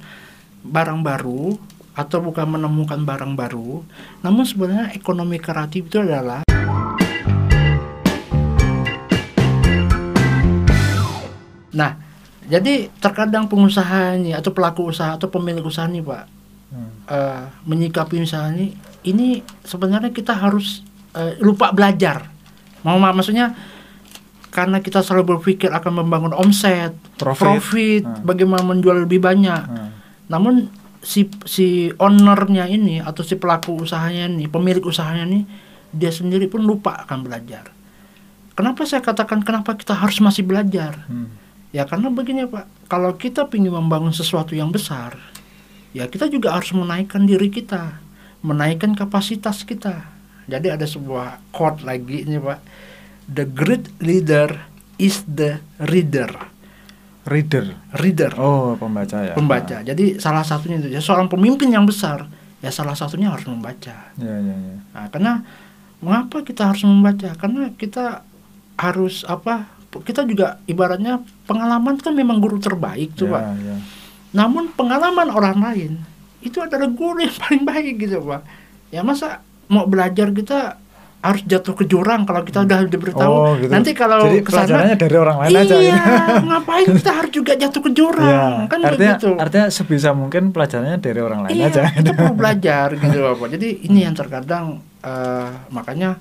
barang 0.62 1.02
baru 1.02 1.58
atau 1.98 2.22
bukan 2.22 2.46
menemukan 2.46 3.02
barang 3.02 3.34
baru, 3.34 3.82
namun 4.22 4.46
sebenarnya 4.46 4.94
ekonomi 4.94 5.42
kreatif 5.42 5.90
itu 5.90 5.98
adalah 5.98 6.46
Nah, 11.74 11.98
jadi 12.46 12.94
terkadang 13.02 13.50
pengusaha 13.50 14.14
ini 14.14 14.38
atau 14.38 14.54
pelaku 14.54 14.94
usaha 14.94 15.18
atau 15.18 15.26
pemilik 15.26 15.66
usaha 15.66 15.90
nih 15.90 16.06
Pak 16.06 16.26
Hmm. 16.68 16.92
eh, 17.08 17.44
menyikapi 17.64 18.20
misalnya 18.20 18.60
ini, 18.60 18.76
ini 19.08 19.28
sebenarnya 19.64 20.12
kita 20.14 20.36
harus 20.36 20.86
eh, 21.18 21.34
lupa 21.42 21.74
belajar. 21.74 22.37
Mau 22.88 22.96
mak- 22.96 23.20
maksudnya 23.20 23.52
karena 24.48 24.80
kita 24.80 25.04
selalu 25.04 25.38
berpikir 25.38 25.68
akan 25.70 26.08
membangun 26.08 26.32
omset, 26.32 26.96
Profit. 27.20 28.08
Hmm. 28.08 28.24
bagaimana 28.24 28.64
menjual 28.64 29.04
lebih 29.04 29.20
banyak. 29.20 29.64
Hmm. 29.68 29.92
Namun 30.32 30.72
si 31.04 31.28
si 31.44 31.92
ownernya 32.00 32.66
ini 32.66 33.04
atau 33.04 33.22
si 33.28 33.36
pelaku 33.36 33.84
usahanya 33.84 34.32
ini, 34.32 34.48
pemilik 34.48 34.82
usahanya 34.82 35.28
ini, 35.28 35.44
dia 35.92 36.10
sendiri 36.10 36.48
pun 36.48 36.64
lupa 36.64 37.04
akan 37.04 37.28
belajar. 37.28 37.70
Kenapa 38.58 38.90
saya 38.90 39.06
katakan 39.06 39.46
kenapa 39.46 39.78
kita 39.78 39.94
harus 39.94 40.18
masih 40.18 40.48
belajar? 40.48 41.06
Hmm. 41.06 41.30
Ya 41.76 41.86
karena 41.86 42.10
begini 42.10 42.48
Pak, 42.48 42.90
kalau 42.90 43.14
kita 43.14 43.46
ingin 43.54 43.76
membangun 43.76 44.16
sesuatu 44.16 44.56
yang 44.58 44.72
besar, 44.74 45.20
ya 45.94 46.08
kita 46.10 46.26
juga 46.32 46.56
harus 46.58 46.74
menaikkan 46.74 47.28
diri 47.28 47.54
kita, 47.54 48.00
menaikkan 48.42 48.98
kapasitas 48.98 49.62
kita. 49.68 50.08
Jadi 50.48 50.72
ada 50.72 50.88
sebuah 50.88 51.44
quote 51.54 51.84
lagi 51.86 52.24
ini 52.26 52.40
Pak, 52.40 52.60
the 53.28 53.44
great 53.44 53.92
leader 54.00 54.66
is 54.96 55.22
the 55.28 55.60
reader, 55.84 56.32
Reader. 57.28 57.76
reader, 58.00 58.32
Oh, 58.40 58.80
pembaca 58.80 59.20
ya. 59.22 59.34
pembaca. 59.36 59.84
Jadi 59.84 60.16
salah 60.18 60.42
satunya 60.42 60.80
itu 60.80 60.88
ya 60.88 61.04
seorang 61.04 61.28
pemimpin 61.28 61.68
yang 61.68 61.84
besar, 61.84 62.24
ya 62.60 62.72
salah 62.72 62.96
satunya 62.96 63.28
harus 63.28 63.44
membaca. 63.46 64.16
Ya, 64.16 64.36
ya, 64.40 64.56
ya. 64.56 64.76
Nah, 64.96 65.06
karena 65.12 65.34
mengapa 66.00 66.40
kita 66.42 66.72
harus 66.72 66.88
membaca? 66.88 67.36
Karena 67.36 67.68
kita 67.76 68.24
harus 68.76 69.22
apa? 69.24 69.68
Kita 69.92 70.24
juga 70.24 70.62
ibaratnya 70.66 71.20
pengalaman 71.44 71.98
kan 71.98 72.14
memang 72.14 72.38
guru 72.38 72.58
terbaik 72.58 73.12
tuh 73.14 73.28
ya, 73.28 73.34
pak. 73.34 73.44
ya. 73.60 73.76
Namun 74.32 74.70
pengalaman 74.72 75.28
orang 75.28 75.58
lain 75.58 75.92
itu 76.40 76.62
adalah 76.62 76.88
guru 76.88 77.20
yang 77.20 77.34
paling 77.44 77.64
baik 77.66 78.08
gitu 78.08 78.24
pak. 78.24 78.42
Ya 78.88 79.04
masa 79.04 79.44
mau 79.68 79.84
belajar 79.84 80.32
kita 80.32 80.80
harus 81.28 81.44
jatuh 81.44 81.76
ke 81.76 81.84
jurang 81.84 82.24
kalau 82.24 82.42
kita 82.42 82.64
udah 82.64 82.88
diberitahu. 82.88 83.34
Oh, 83.36 83.52
gitu. 83.60 83.68
Nanti 83.68 83.92
kalau 83.92 84.24
Jadi 84.24 84.40
ke 84.40 84.50
sana 84.50 84.64
pelajarannya 84.64 84.96
dari 84.96 85.16
orang 85.16 85.38
lain 85.44 85.52
iya, 85.52 85.62
aja. 85.62 85.76
gitu. 85.76 86.46
ngapain 86.50 86.86
kita 86.96 87.12
harus 87.12 87.32
juga 87.32 87.54
jatuh 87.54 87.82
ke 87.84 87.92
jurang? 87.92 88.32
Ya, 88.32 88.72
Kan 88.72 88.80
artinya, 88.82 89.16
begitu. 89.20 89.30
artinya 89.36 89.68
sebisa 89.68 90.10
mungkin 90.16 90.50
pelajarannya 90.50 90.98
dari 90.98 91.20
orang 91.20 91.40
lain 91.44 91.54
iya, 91.54 91.68
aja. 91.68 91.82
kita 91.92 92.12
perlu 92.16 92.34
belajar 92.42 92.88
gitu 92.96 93.18
Bapak. 93.20 93.48
Jadi 93.52 93.68
ini 93.84 94.00
yang 94.02 94.16
terkadang 94.16 94.66
eh, 95.00 95.50
makanya 95.70 96.16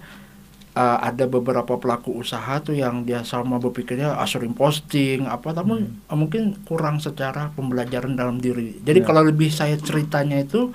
eh, 0.73 0.99
ada 1.01 1.25
beberapa 1.25 1.79
pelaku 1.79 2.19
usaha 2.19 2.59
tuh 2.59 2.75
yang 2.75 3.07
dia 3.07 3.23
sama 3.23 3.57
berpikirnya 3.57 4.13
ah, 4.13 4.27
sering 4.27 4.53
posting 4.53 5.25
apa 5.25 5.55
namun 5.55 6.03
eh, 6.03 6.17
mungkin 6.19 6.59
kurang 6.67 6.99
secara 6.99 7.55
pembelajaran 7.55 8.13
dalam 8.13 8.37
diri. 8.37 8.77
Jadi 8.83 9.01
Ya. 9.01 9.07
kalau 9.07 9.23
lebih 9.23 9.49
saya 9.49 9.79
ceritanya 9.79 10.43
itu 10.43 10.75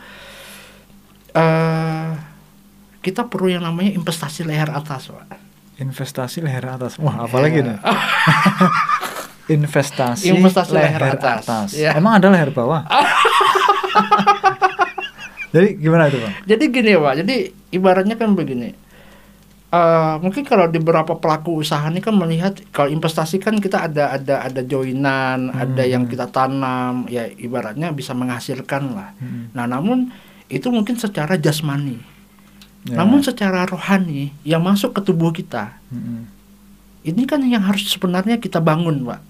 eh 1.32 2.31
kita 3.02 3.26
perlu 3.28 3.50
yang 3.50 3.66
namanya 3.66 3.92
investasi 3.94 4.46
leher 4.46 4.70
atas, 4.70 5.10
Pak. 5.10 5.26
Investasi 5.82 6.46
leher 6.46 6.66
atas. 6.70 7.02
Wah, 7.02 7.26
apalagi 7.26 7.66
Ya. 7.66 7.68
nih? 7.74 7.78
Investasi, 9.58 10.30
Investasi 10.32 10.72
leher 10.72 11.02
atas. 11.18 11.74
Ya. 11.74 11.98
Emang 11.98 12.16
ada 12.22 12.30
leher 12.30 12.54
bawah? 12.54 12.86
Jadi 15.52 15.76
gimana 15.84 16.08
itu, 16.08 16.16
Bang? 16.24 16.32
Jadi 16.48 16.64
gini 16.72 16.96
Pak, 16.96 17.14
jadi 17.20 17.36
ibaratnya 17.76 18.16
kan 18.16 18.40
begini. 18.40 18.72
Eh, 19.72 20.14
mungkin 20.24 20.44
kalau 20.48 20.68
di 20.68 20.80
beberapa 20.80 21.16
pelaku 21.20 21.60
usaha 21.60 21.84
ini 21.88 22.00
kan 22.00 22.16
melihat 22.16 22.56
kalau 22.72 22.88
investasi 22.88 23.40
kan 23.40 23.60
kita 23.60 23.88
ada 23.88 24.16
ada 24.16 24.48
ada 24.48 24.62
joinan, 24.64 25.52
ada 25.52 25.84
yang 25.84 26.08
kita 26.08 26.28
tanam, 26.28 27.04
ya 27.08 27.28
ibaratnya 27.28 27.92
bisa 27.92 28.16
menghasilkan 28.16 28.96
lah. 28.96 29.12
Hmm. 29.20 29.52
Nah, 29.52 29.68
namun 29.68 30.12
itu 30.48 30.68
mungkin 30.68 30.96
secara 30.96 31.36
jasmani. 31.36 32.00
Ya. 32.82 32.98
Namun 32.98 33.22
secara 33.22 33.62
rohani 33.64 34.34
yang 34.42 34.66
masuk 34.66 34.98
ke 34.98 35.02
tubuh 35.06 35.30
kita, 35.30 35.78
Mm-mm. 35.94 36.26
ini 37.06 37.30
kan 37.30 37.38
yang 37.46 37.62
harus 37.62 37.86
sebenarnya 37.86 38.42
kita 38.42 38.58
bangun, 38.58 39.06
Pak. 39.06 39.22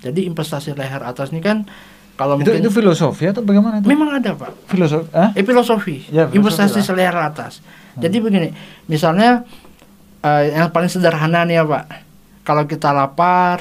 Jadi 0.00 0.24
investasi 0.24 0.72
leher 0.72 1.00
atas 1.00 1.28
ini 1.28 1.44
kan 1.44 1.68
kalau 2.14 2.40
itu 2.40 2.48
mungkin 2.48 2.64
itu 2.64 2.72
filosofi 2.72 3.28
atau 3.28 3.44
bagaimana 3.44 3.84
itu? 3.84 3.88
memang 3.88 4.16
ada, 4.16 4.32
Pak. 4.32 4.70
Filosofi? 4.70 5.08
Ah? 5.12 5.32
Eh, 5.36 5.44
filosofi, 5.44 5.96
Ya, 6.08 6.24
filosofi 6.24 6.36
investasi 6.40 6.80
lah. 6.80 6.86
selera 6.86 7.22
atas. 7.28 7.60
Jadi 7.94 8.16
begini, 8.18 8.48
misalnya 8.88 9.44
eh, 10.24 10.56
yang 10.56 10.72
paling 10.72 10.88
sederhana 10.88 11.44
nih 11.44 11.60
ya 11.60 11.64
Pak, 11.68 11.84
kalau 12.48 12.64
kita 12.64 12.96
lapar, 12.96 13.60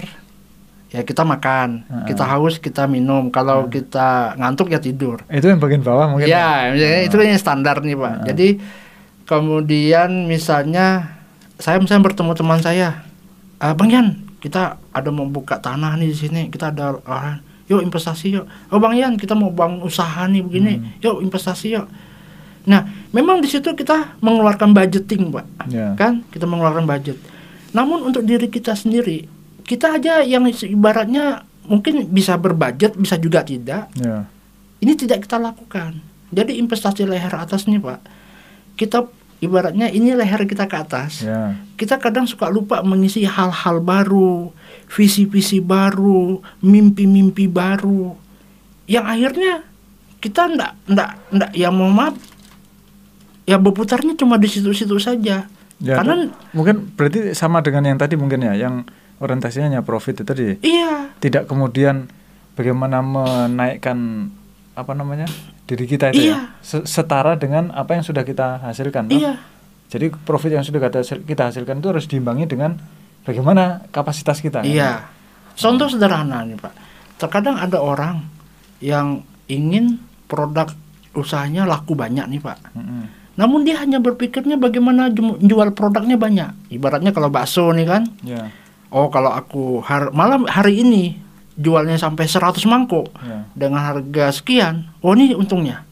ya 0.92 1.02
kita 1.02 1.28
makan, 1.28 1.84
Heeh. 1.84 2.06
kita 2.08 2.24
haus 2.24 2.56
kita 2.56 2.88
minum, 2.88 3.28
kalau 3.34 3.68
kita 3.68 4.38
ngantuk 4.38 4.72
ya 4.72 4.80
tidur. 4.80 5.26
Itu 5.28 5.52
yang 5.52 5.60
bagian 5.60 5.82
bawah 5.82 6.08
mungkin. 6.08 6.30
Ya, 6.30 6.72
misalnya 6.72 7.02
itu 7.04 7.16
kan 7.20 7.28
yang 7.28 7.42
standar 7.42 7.84
nih 7.84 7.98
Pak. 7.98 8.12
Heeh. 8.14 8.26
Jadi 8.32 8.48
kemudian 9.34 10.30
misalnya 10.30 11.18
saya 11.58 11.82
misalnya 11.82 12.14
bertemu 12.14 12.32
teman 12.38 12.62
saya, 12.62 13.02
"Ah, 13.58 13.74
Bang 13.74 13.90
Yan, 13.90 14.22
kita 14.38 14.78
ada 14.94 15.10
mau 15.10 15.26
buka 15.26 15.58
tanah 15.58 15.98
nih 15.98 16.14
di 16.14 16.18
sini, 16.18 16.42
kita 16.54 16.70
ada 16.70 17.02
orang, 17.08 17.42
yuk 17.66 17.82
investasi 17.82 18.38
yuk. 18.38 18.46
Oh 18.70 18.78
Bang 18.78 18.94
Yan, 18.94 19.18
kita 19.18 19.34
mau 19.34 19.50
bangun 19.50 19.82
usaha 19.82 20.28
nih 20.30 20.44
begini, 20.46 20.74
Hmm. 20.78 21.02
yuk 21.02 21.18
investasi 21.24 21.80
yuk. 21.80 21.88
Nah, 22.64 22.88
memang 23.12 23.44
di 23.44 23.50
situ 23.52 23.72
kita 23.76 24.20
mengeluarkan 24.24 24.72
budgeting, 24.72 25.32
Pak. 25.32 25.46
Ya. 25.68 25.96
Kan? 26.00 26.24
Kita 26.32 26.48
mengeluarkan 26.48 26.88
budget. 26.88 27.20
Namun 27.76 28.08
untuk 28.08 28.24
diri 28.24 28.48
kita 28.48 28.72
sendiri, 28.72 29.28
kita 29.68 30.00
aja 30.00 30.24
yang 30.24 30.48
ibaratnya 30.48 31.44
mungkin 31.68 32.08
bisa 32.08 32.40
berbudget, 32.40 32.96
bisa 32.96 33.20
juga 33.20 33.44
tidak. 33.44 33.92
Ya. 34.00 34.28
Ini 34.80 34.96
tidak 34.96 35.28
kita 35.28 35.40
lakukan. 35.40 36.00
Jadi 36.32 36.60
investasi 36.60 37.04
leher 37.04 37.32
atas 37.36 37.68
nih, 37.68 37.80
Pak. 37.84 38.00
Kita 38.80 39.08
ibaratnya 39.44 39.92
ini 39.92 40.16
leher 40.16 40.48
kita 40.48 40.72
ke 40.72 40.78
atas. 40.80 41.28
Ya. 41.28 41.60
Kita 41.76 42.00
kadang 42.00 42.24
suka 42.24 42.48
lupa 42.48 42.80
mengisi 42.82 43.28
hal-hal 43.28 43.84
baru, 43.84 44.56
visi-visi 44.88 45.60
baru, 45.60 46.40
mimpi-mimpi 46.64 47.52
baru. 47.52 48.16
Yang 48.88 49.06
akhirnya 49.06 49.54
kita 50.24 50.42
ndak 50.48 50.72
ndak 50.88 51.10
ndak 51.36 51.52
ya 51.52 51.68
mau 51.68 51.92
maaf 51.92 52.16
ya 53.44 53.60
berputarnya 53.60 54.16
cuma 54.16 54.40
di 54.40 54.48
situ-situ 54.48 54.96
saja. 55.00 55.52
Ya, 55.84 55.96
Karena 56.00 56.32
mungkin 56.56 56.96
berarti 56.96 57.36
sama 57.36 57.60
dengan 57.60 57.84
yang 57.84 58.00
tadi 58.00 58.16
mungkin 58.16 58.40
ya, 58.40 58.56
yang 58.56 58.88
orientasinya 59.20 59.68
hanya 59.68 59.82
profit 59.84 60.20
itu 60.20 60.24
tadi. 60.24 60.46
iya, 60.64 61.12
Tidak 61.20 61.44
kemudian 61.44 62.08
bagaimana 62.56 63.04
menaikkan 63.04 64.30
apa 64.74 64.92
namanya 64.96 65.28
diri 65.64 65.86
kita 65.86 66.12
itu 66.12 66.28
Iya. 66.28 66.34
ya, 66.34 66.40
se- 66.60 66.84
setara 66.84 67.34
dengan 67.34 67.72
apa 67.72 67.94
yang 67.94 68.04
sudah 68.04 68.22
kita 68.22 68.60
hasilkan. 68.62 69.08
toh. 69.08 69.16
iya. 69.16 69.40
Jadi 69.88 70.10
profit 70.10 70.52
yang 70.52 70.62
sudah 70.62 70.82
kita, 70.82 71.00
hasil- 71.00 71.24
kita 71.24 71.44
hasilkan 71.48 71.78
itu 71.78 71.88
harus 71.88 72.06
diimbangi 72.06 72.46
dengan 72.46 72.76
bagaimana 73.22 73.86
kapasitas 73.90 74.38
kita. 74.38 74.60
kan? 74.60 74.68
Iya. 74.68 75.06
Contoh 75.54 75.86
sederhana 75.86 76.42
nih 76.44 76.58
Pak. 76.58 76.74
Terkadang 77.16 77.56
ada 77.56 77.78
orang 77.78 78.26
yang 78.80 79.22
ingin 79.46 80.02
produk 80.26 80.68
usahanya 81.14 81.64
laku 81.64 81.94
banyak 81.94 82.26
nih 82.28 82.42
Pak. 82.42 82.74
Mm-mm. 82.74 83.04
Namun 83.34 83.62
dia 83.62 83.78
hanya 83.78 83.98
berpikirnya 83.98 84.58
bagaimana 84.58 85.10
ju- 85.10 85.38
jual 85.40 85.72
produknya 85.72 86.18
banyak. 86.18 86.70
Ibaratnya 86.70 87.10
kalau 87.10 87.30
bakso 87.30 87.70
nih 87.70 87.86
kan. 87.86 88.04
Ya, 88.22 88.50
Oh 88.90 89.10
kalau 89.10 89.30
aku 89.30 89.82
har 89.82 90.10
malam 90.10 90.46
hari 90.46 90.82
ini 90.82 91.18
jualnya 91.54 91.98
sampai 92.02 92.26
100 92.26 92.64
mangkok 92.66 93.14
ya. 93.22 93.46
dengan 93.54 93.82
harga 93.82 94.34
sekian. 94.34 94.90
Oh 95.06 95.14
ini 95.14 95.38
untungnya. 95.38 95.86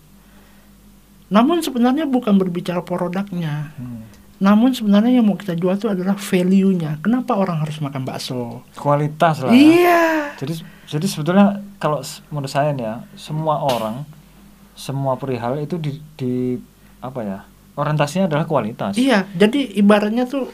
Namun 1.31 1.63
sebenarnya 1.63 2.09
bukan 2.09 2.35
berbicara 2.35 2.83
produknya. 2.83 3.71
Hmm. 3.79 4.03
Namun 4.41 4.73
sebenarnya 4.73 5.21
yang 5.21 5.29
mau 5.29 5.37
kita 5.37 5.53
jual 5.53 5.77
itu 5.77 5.85
adalah 5.85 6.17
value-nya. 6.17 6.97
Kenapa 7.05 7.37
orang 7.37 7.61
harus 7.61 7.77
makan 7.77 8.01
bakso? 8.03 8.65
Kualitas 8.73 9.45
lah. 9.45 9.53
Iya. 9.53 10.33
Jadi 10.41 10.65
jadi 10.89 11.05
sebetulnya 11.05 11.61
kalau 11.77 12.01
menurut 12.33 12.49
saya 12.49 12.73
nih 12.73 12.83
ya, 12.83 12.95
semua 13.13 13.61
orang 13.61 14.03
semua 14.73 15.13
perihal 15.15 15.61
itu 15.61 15.77
di, 15.77 16.01
di 16.17 16.57
apa 16.99 17.21
ya? 17.21 17.39
Orientasinya 17.77 18.27
adalah 18.27 18.43
kualitas. 18.49 18.97
Iya, 18.99 19.29
jadi 19.37 19.77
ibaratnya 19.79 20.27
tuh 20.27 20.51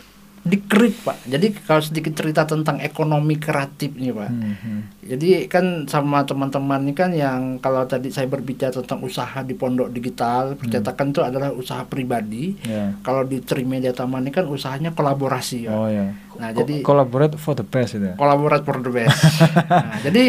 dikrit 0.47 0.95
pak. 1.03 1.19
Jadi 1.23 1.51
kalau 1.61 1.79
sedikit 1.79 2.15
cerita 2.15 2.43
tentang 2.43 2.79
ekonomi 2.79 3.35
kreatif 3.35 3.93
nih 3.93 4.09
pak. 4.09 4.29
Hmm, 4.31 4.55
hmm. 4.55 4.79
Jadi 5.05 5.45
kan 5.45 5.85
sama 5.85 6.23
teman-teman 6.23 6.81
ini 6.81 6.93
kan 6.93 7.11
yang 7.11 7.59
kalau 7.59 7.83
tadi 7.83 8.07
saya 8.09 8.25
berbicara 8.25 8.71
tentang 8.71 9.03
usaha 9.03 9.43
di 9.43 9.53
pondok 9.53 9.91
digital 9.91 10.55
percetakan 10.55 11.11
itu 11.11 11.21
adalah 11.21 11.51
usaha 11.51 11.83
pribadi. 11.83 12.55
Ya. 12.63 12.95
Kalau 13.03 13.21
di 13.21 13.39
Trimedia 13.39 13.91
Taman 13.91 14.23
ini 14.23 14.31
kan 14.31 14.47
usahanya 14.47 14.91
kolaborasi. 14.91 15.67
Pak. 15.67 15.75
Oh 15.75 15.87
ya. 15.87 16.15
Nah, 16.39 16.49
Ko- 16.51 16.63
jadi- 16.63 16.81
collaborate 16.81 17.35
for 17.35 17.53
the 17.53 17.63
best 17.63 17.95
itu. 17.95 18.07
ya? 18.07 18.15
Collaborate 18.15 18.63
for 18.63 18.79
the 18.79 18.89
best. 18.89 19.19
nah, 19.69 19.99
jadi 19.99 20.23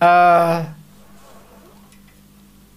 eh 0.00 0.58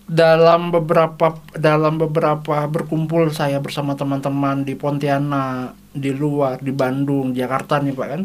dalam 0.03 0.69
beberapa 0.69 1.39
dalam 1.55 1.95
beberapa 1.95 2.67
berkumpul 2.67 3.31
saya 3.31 3.57
bersama 3.63 3.95
teman-teman 3.95 4.61
di 4.61 4.75
Pontianak, 4.75 5.73
di 5.93 6.11
luar, 6.11 6.57
di 6.59 6.73
Bandung, 6.73 7.31
Jakarta 7.31 7.77
nih 7.77 7.93
Pak 7.93 8.07
kan. 8.09 8.21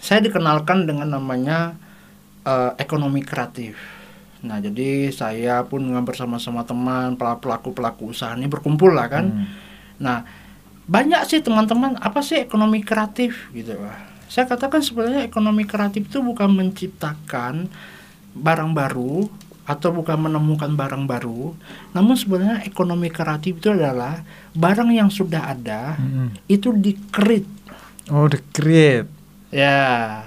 Saya 0.00 0.24
dikenalkan 0.24 0.88
dengan 0.88 1.12
namanya 1.12 1.76
eh, 2.42 2.72
ekonomi 2.80 3.20
kreatif. 3.20 3.76
Nah, 4.40 4.56
jadi 4.56 5.12
saya 5.12 5.68
pun 5.68 5.84
dengan 5.84 6.00
bersama-sama 6.00 6.64
teman 6.64 7.20
pelaku-pelaku 7.20 8.16
usaha 8.16 8.32
ini 8.32 8.48
berkumpul 8.48 8.96
lah 8.96 9.12
kan. 9.12 9.26
Hmm. 9.28 9.46
Nah, 10.00 10.18
banyak 10.88 11.22
sih 11.28 11.44
teman-teman 11.44 12.00
apa 12.00 12.24
sih 12.24 12.40
ekonomi 12.40 12.80
kreatif 12.80 13.52
gitu 13.52 13.76
Pak. 13.76 13.96
Saya 14.32 14.48
katakan 14.48 14.80
sebenarnya 14.80 15.28
ekonomi 15.28 15.68
kreatif 15.68 16.08
itu 16.08 16.24
bukan 16.24 16.50
menciptakan 16.50 17.68
barang 18.34 18.70
baru 18.72 19.28
atau 19.62 19.90
bukan 19.90 20.18
menemukan 20.18 20.68
barang 20.68 21.04
baru, 21.04 21.54
namun 21.90 22.14
sebenarnya 22.14 22.64
ekonomi 22.64 23.06
kreatif 23.06 23.56
itu 23.56 23.70
adalah 23.70 24.24
barang 24.50 24.90
yang 24.90 25.08
sudah 25.08 25.46
ada 25.48 25.94
Hmm. 25.94 26.34
itu 26.46 26.70
di-create. 26.70 27.46
Oh, 28.08 28.26
the 28.26 28.42
create. 28.50 29.06
Ya. 29.48 30.26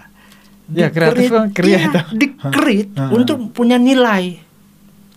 Ya, 0.67 0.87
kreatif 0.87 1.27
kan 1.27 1.51
create. 1.51 1.91
Iya, 1.91 2.01
di-create 2.09 2.91
Hmm. 2.93 3.11
untuk 3.13 3.51
punya 3.51 3.75
nilai. 3.75 4.39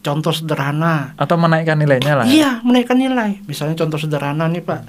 Contoh 0.01 0.31
sederhana, 0.31 1.15
Atau 1.15 1.35
menaikkan 1.35 1.75
nilainya 1.75 2.15
lah. 2.15 2.25
ya? 2.27 2.31
Iya, 2.31 2.51
menaikkan 2.63 2.95
nilai. 2.95 3.43
Misalnya 3.43 3.75
contoh 3.77 3.99
sederhana 3.99 4.47
nih 4.47 4.63
Pak, 4.63 4.81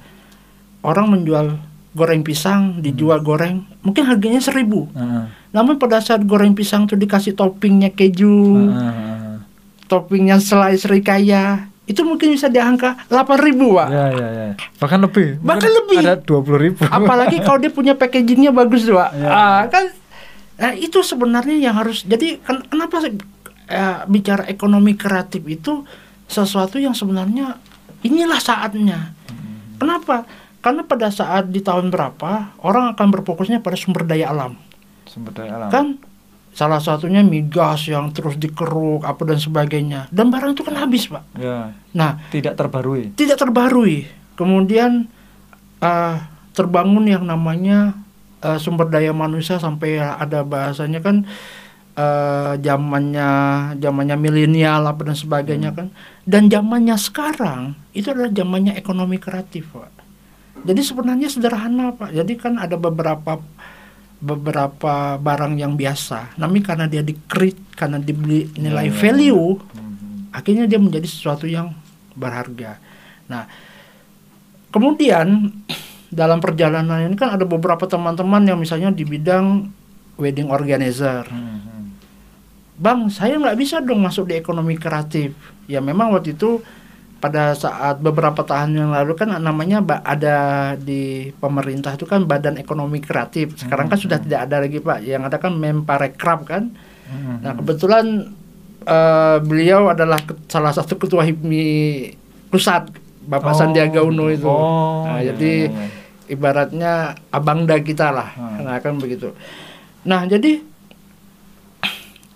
orang 0.82 1.10
menjual 1.10 1.58
goreng 1.92 2.22
pisang, 2.22 2.78
dijual 2.78 3.22
goreng, 3.22 3.66
mungkin 3.82 4.06
harganya 4.06 4.38
seribu. 4.38 4.86
Heeh. 4.94 5.26
Namun 5.58 5.82
pada 5.82 5.98
saat 5.98 6.22
goreng 6.22 6.54
pisang 6.54 6.86
itu 6.86 6.94
dikasih 6.94 7.34
toppingnya 7.34 7.90
keju, 7.90 8.70
toppingnya 9.90 10.38
selai 10.38 10.78
serikaya, 10.78 11.66
itu 11.88 12.04
mungkin 12.04 12.36
bisa 12.36 12.46
di 12.46 12.62
angka 12.62 12.94
8 13.10 13.40
ribu 13.42 13.74
Pak. 13.74 13.88
Ya, 13.90 14.06
ya, 14.14 14.28
ya. 14.30 14.48
Bahkan 14.78 15.00
lebih. 15.02 15.40
Mungkin 15.40 15.48
Bahkan 15.50 15.72
lebih. 15.72 15.98
Ada 16.04 16.16
20 16.22 16.60
ribu. 16.62 16.82
Apalagi 16.86 17.42
kalau 17.42 17.58
dia 17.58 17.72
punya 17.72 17.98
packagingnya 17.98 18.54
bagus 18.54 18.86
Pak. 18.86 19.10
Iya. 19.16 19.30
Ah, 19.32 19.62
kan, 19.66 19.90
nah, 20.60 20.78
itu 20.78 21.00
sebenarnya 21.02 21.58
yang 21.58 21.74
harus. 21.74 22.06
Jadi 22.06 22.38
ken- 22.44 22.68
kenapa 22.70 23.02
sih, 23.02 23.18
eh, 23.72 23.98
bicara 24.06 24.46
ekonomi 24.46 24.94
kreatif 24.94 25.42
itu 25.48 25.88
sesuatu 26.28 26.76
yang 26.76 26.92
sebenarnya 26.94 27.56
inilah 28.04 28.38
saatnya. 28.38 29.16
Kenapa? 29.80 30.28
Karena 30.60 30.84
pada 30.84 31.08
saat 31.08 31.48
di 31.48 31.64
tahun 31.64 31.88
berapa 31.88 32.60
orang 32.60 32.92
akan 32.92 33.08
berfokusnya 33.16 33.64
pada 33.64 33.80
sumber 33.80 34.04
daya 34.04 34.36
alam, 34.36 34.60
Sumber 35.18 35.34
daya 35.34 35.52
alam. 35.58 35.70
kan? 35.74 35.88
Salah 36.54 36.78
satunya 36.78 37.22
migas 37.22 37.86
yang 37.86 38.10
terus 38.10 38.34
dikeruk 38.34 39.02
apa 39.02 39.22
dan 39.26 39.38
sebagainya. 39.38 40.10
Dan 40.10 40.30
barang 40.30 40.54
itu 40.54 40.62
kan 40.62 40.78
habis 40.78 41.06
pak. 41.06 41.22
Ya, 41.38 41.74
Nah 41.94 42.22
tidak 42.30 42.54
terbarui. 42.54 43.14
tidak 43.14 43.38
terbarui. 43.38 44.06
Kemudian 44.34 45.06
eh, 45.80 46.16
terbangun 46.54 47.06
yang 47.06 47.26
namanya 47.26 47.94
eh, 48.42 48.58
sumber 48.58 48.90
daya 48.90 49.14
manusia 49.14 49.58
sampai 49.58 50.02
ada 50.02 50.42
bahasanya 50.42 50.98
kan 50.98 51.26
eh, 51.94 52.54
zamannya 52.58 53.30
zamannya 53.78 54.16
milenial 54.18 54.82
apa 54.82 55.06
dan 55.06 55.14
sebagainya 55.14 55.74
kan. 55.74 55.94
Dan 56.26 56.50
zamannya 56.50 56.98
sekarang 56.98 57.78
itu 57.94 58.10
adalah 58.10 58.34
zamannya 58.34 58.74
ekonomi 58.74 59.16
kreatif, 59.16 59.70
Pak. 59.72 59.94
Jadi 60.66 60.82
sebenarnya 60.82 61.30
sederhana, 61.30 61.94
Pak. 61.94 62.12
Jadi 62.12 62.34
kan 62.34 62.58
ada 62.58 62.76
beberapa 62.76 63.38
beberapa 64.18 65.22
barang 65.22 65.62
yang 65.62 65.78
biasa, 65.78 66.38
namun 66.42 66.66
karena 66.66 66.90
dia 66.90 67.06
di-create, 67.06 67.78
karena 67.78 68.02
dibeli 68.02 68.50
nilai 68.58 68.90
ya, 68.90 68.94
value, 68.98 69.62
Mhm. 69.62 70.34
akhirnya 70.34 70.66
dia 70.66 70.82
menjadi 70.82 71.06
sesuatu 71.06 71.46
yang 71.46 71.70
berharga. 72.18 72.82
Nah, 73.30 73.46
kemudian 74.74 75.54
dalam 76.10 76.42
perjalanan 76.42 77.06
ini 77.06 77.14
kan 77.14 77.38
ada 77.38 77.46
beberapa 77.46 77.86
teman-teman 77.86 78.42
yang 78.42 78.58
misalnya 78.58 78.90
di 78.90 79.06
bidang 79.06 79.70
wedding 80.18 80.50
organizer. 80.50 81.30
Mhm. 81.30 81.94
Bang, 82.78 83.10
saya 83.10 83.38
nggak 83.38 83.58
bisa 83.58 83.82
dong 83.82 84.02
masuk 84.02 84.30
di 84.30 84.38
ekonomi 84.38 84.78
kreatif. 84.78 85.34
Ya 85.66 85.82
memang 85.82 86.14
waktu 86.14 86.34
itu 86.38 86.62
pada 87.18 87.58
saat 87.58 87.98
beberapa 87.98 88.46
tahun 88.46 88.78
yang 88.78 88.92
lalu 88.94 89.18
kan 89.18 89.34
namanya 89.42 89.82
ada 90.06 90.38
di 90.78 91.34
pemerintah 91.42 91.98
itu 91.98 92.06
kan 92.06 92.30
Badan 92.30 92.62
Ekonomi 92.62 93.02
Kreatif. 93.02 93.58
Sekarang 93.58 93.90
kan 93.90 93.98
Hmm, 93.98 94.06
sudah 94.06 94.18
hmm. 94.22 94.26
tidak 94.30 94.40
ada 94.46 94.56
lagi 94.62 94.78
Pak. 94.78 95.00
Yang 95.02 95.24
ada 95.26 95.38
kan 95.42 95.54
Memparekraf 95.58 96.40
kan. 96.46 96.64
Mhm. 97.10 97.36
Nah 97.42 97.54
kebetulan 97.58 98.06
eh, 98.86 99.38
beliau 99.42 99.90
adalah 99.90 100.22
salah 100.46 100.72
satu 100.72 100.96
ketua 101.02 101.26
HIPMI 101.26 101.66
pusat 102.54 102.88
Bapak 103.28 103.54
Oh, 103.54 103.58
Sandiaga 103.58 104.00
Uno 104.06 104.32
itu. 104.32 104.48
Oh, 104.48 105.04
nah, 105.04 105.20
iya, 105.20 105.36
jadi 105.36 105.68
iya, 105.68 105.74
iya. 105.74 105.88
ibaratnya 106.32 106.94
abangda 107.34 107.76
kita 107.82 108.14
lah. 108.14 108.30
Hmm. 108.38 108.62
Nah 108.62 108.78
kan 108.80 108.96
begitu. 109.02 109.34
Nah 110.06 110.24
jadi 110.30 110.62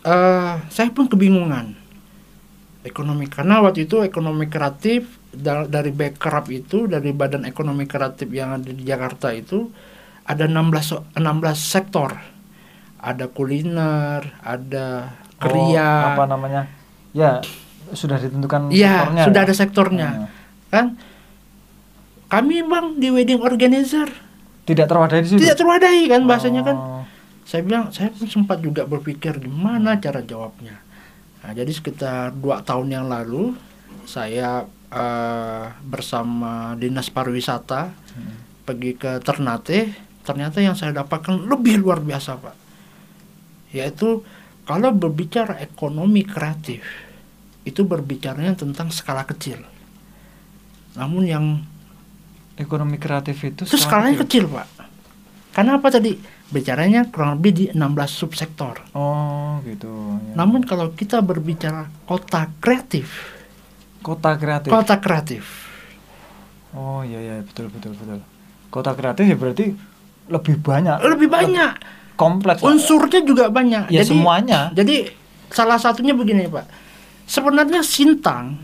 eh 0.02 0.54
saya 0.74 0.90
pun 0.90 1.06
kebingungan 1.06 1.81
ekonomi 2.82 3.26
karena 3.26 3.62
waktu 3.62 3.86
itu 3.86 4.02
ekonomi 4.02 4.46
kreatif 4.46 5.06
da- 5.30 5.66
dari 5.66 5.90
Bekraf 5.90 6.50
itu 6.50 6.86
dari 6.86 7.12
Badan 7.12 7.46
Ekonomi 7.46 7.86
Kreatif 7.86 8.28
yang 8.28 8.58
ada 8.58 8.68
di 8.68 8.82
Jakarta 8.82 9.32
itu 9.32 9.70
ada 10.24 10.46
16 10.46 10.84
so- 10.84 11.06
16 11.14 11.58
sektor. 11.58 12.12
Ada 12.98 13.26
kuliner, 13.28 14.22
ada 14.40 15.10
Oh, 15.38 15.42
kriya. 15.42 16.14
apa 16.14 16.26
namanya? 16.26 16.70
Ya, 17.12 17.42
sudah 17.92 18.18
ditentukan 18.18 18.70
Iya, 18.70 19.08
sektornya. 19.08 19.24
sudah 19.26 19.42
ya? 19.42 19.46
ada 19.46 19.56
sektornya. 19.56 20.10
Hmm. 20.12 20.28
Kan 20.70 20.86
kami 22.28 22.62
Bang 22.64 22.98
di 22.98 23.10
wedding 23.10 23.42
organizer 23.42 24.08
Tidak 24.64 24.86
terwadahi 24.86 25.22
di 25.22 25.28
situ. 25.28 25.40
tidak 25.42 25.58
terwadahi 25.58 26.04
kan 26.08 26.22
bahasanya 26.26 26.62
kan. 26.62 26.78
Oh. 26.78 27.04
Saya 27.44 27.62
bilang 27.62 27.90
saya 27.90 28.10
pun 28.10 28.26
sempat 28.26 28.60
juga 28.60 28.86
berpikir 28.86 29.38
gimana 29.40 29.98
cara 29.98 30.22
jawabnya. 30.22 30.80
Nah, 31.42 31.52
jadi 31.58 31.72
sekitar 31.74 32.38
dua 32.38 32.62
tahun 32.62 32.88
yang 32.94 33.06
lalu 33.10 33.58
saya 34.06 34.66
eh, 34.92 35.66
bersama 35.82 36.76
dinas 36.76 37.08
pariwisata 37.08 37.96
Hmm. 38.12 38.36
pergi 38.68 38.92
ke 39.00 39.24
Ternate. 39.24 39.96
Ternyata 40.22 40.60
yang 40.60 40.76
saya 40.76 40.92
dapatkan 40.92 41.48
lebih 41.48 41.80
luar 41.80 42.04
biasa 42.04 42.36
pak. 42.38 42.56
Yaitu 43.72 44.22
kalau 44.68 44.92
berbicara 44.92 45.58
ekonomi 45.64 46.28
kreatif 46.28 46.84
itu 47.64 47.88
berbicaranya 47.88 48.52
tentang 48.60 48.92
skala 48.92 49.24
kecil. 49.24 49.64
Namun 51.00 51.24
yang 51.24 51.46
Ekonomi 52.60 53.00
kreatif 53.00 53.42
itu 53.42 53.64
itu 53.64 53.78
skalanya 53.80 54.22
kecil 54.22 54.46
pak. 54.46 54.68
Karena 55.56 55.80
apa 55.80 55.88
tadi? 55.90 56.14
Bicaranya 56.52 57.08
kurang 57.08 57.40
lebih 57.40 57.52
di 57.52 57.66
16 57.72 57.80
subsektor. 58.12 58.84
Oh, 58.92 59.64
gitu. 59.64 59.88
ya. 60.20 60.36
Namun 60.36 60.68
kalau 60.68 60.92
kita 60.92 61.24
berbicara 61.24 61.88
kota 62.04 62.52
kreatif, 62.60 63.08
kota 64.04 64.36
kreatif. 64.36 64.68
kota 64.68 65.00
kreatif, 65.00 65.44
Oh, 66.72 67.04
iya 67.04 67.20
iya, 67.20 67.36
betul 67.44 67.68
betul 67.68 67.96
betul. 67.96 68.20
Kota 68.68 68.96
kreatif 68.96 69.28
ya 69.28 69.36
berarti 69.36 69.76
lebih 70.28 70.56
banyak. 70.60 70.98
lebih 71.04 71.28
banyak. 71.28 71.72
kompleks. 72.16 72.62
lah. 72.62 72.72
Unsurnya 72.72 73.20
juga 73.26 73.50
banyak. 73.50 73.90
Ya 73.90 74.06
jadi, 74.06 74.12
semuanya 74.14 74.60
Jadi 74.72 75.10
salah 75.50 75.82
satunya 75.82 76.14
begini 76.14 76.46
pak. 76.48 76.70
Sebenarnya 77.26 77.82
Sintang 77.82 78.56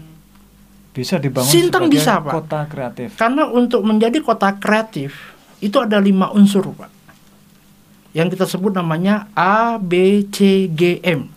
bisa 0.94 1.18
dibangun 1.18 1.50
Sintang 1.50 1.86
sebagai 1.88 1.98
bisa, 1.98 2.14
Pak. 2.22 2.34
kota 2.34 2.60
kreatif. 2.66 3.10
karena 3.16 3.44
untuk 3.50 3.82
menjadi 3.86 4.18
kota 4.22 4.58
kreatif 4.58 5.14
itu 5.58 5.78
ada 5.78 5.98
lima 5.98 6.30
unsur 6.34 6.70
pak. 6.74 6.90
Yang 8.18 8.34
kita 8.34 8.50
sebut 8.50 8.74
namanya 8.74 9.30
A, 9.38 9.78
B, 9.78 10.26
C, 10.34 10.66
G, 10.74 10.98
M. 11.06 11.30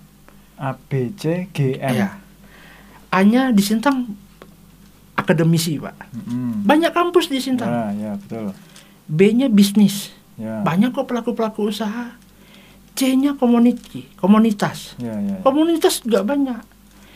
A 0.57 0.77
B 0.77 1.13
C 1.17 1.49
G 1.53 1.81
M. 1.81 1.97
Ya. 1.97 2.21
A-nya 3.09 3.49
di 3.53 3.61
Sintang 3.61 4.13
akademisi 5.17 5.81
pak. 5.81 5.97
Mm-mm. 6.13 6.65
Banyak 6.69 6.93
kampus 6.93 7.29
di 7.29 7.41
Sintang. 7.41 7.69
Ya, 7.69 7.85
ya 7.93 8.13
betul. 8.17 8.53
B-nya 9.11 9.49
bisnis. 9.51 10.13
Ya. 10.37 10.61
Banyak 10.63 10.93
kok 10.95 11.09
pelaku-pelaku 11.09 11.69
usaha. 11.69 12.17
C-nya 12.95 13.35
community, 13.37 14.05
komunitas. 14.21 14.95
Ya, 15.01 15.17
ya. 15.17 15.37
Komunitas 15.41 16.05
juga 16.05 16.21
banyak. 16.25 16.61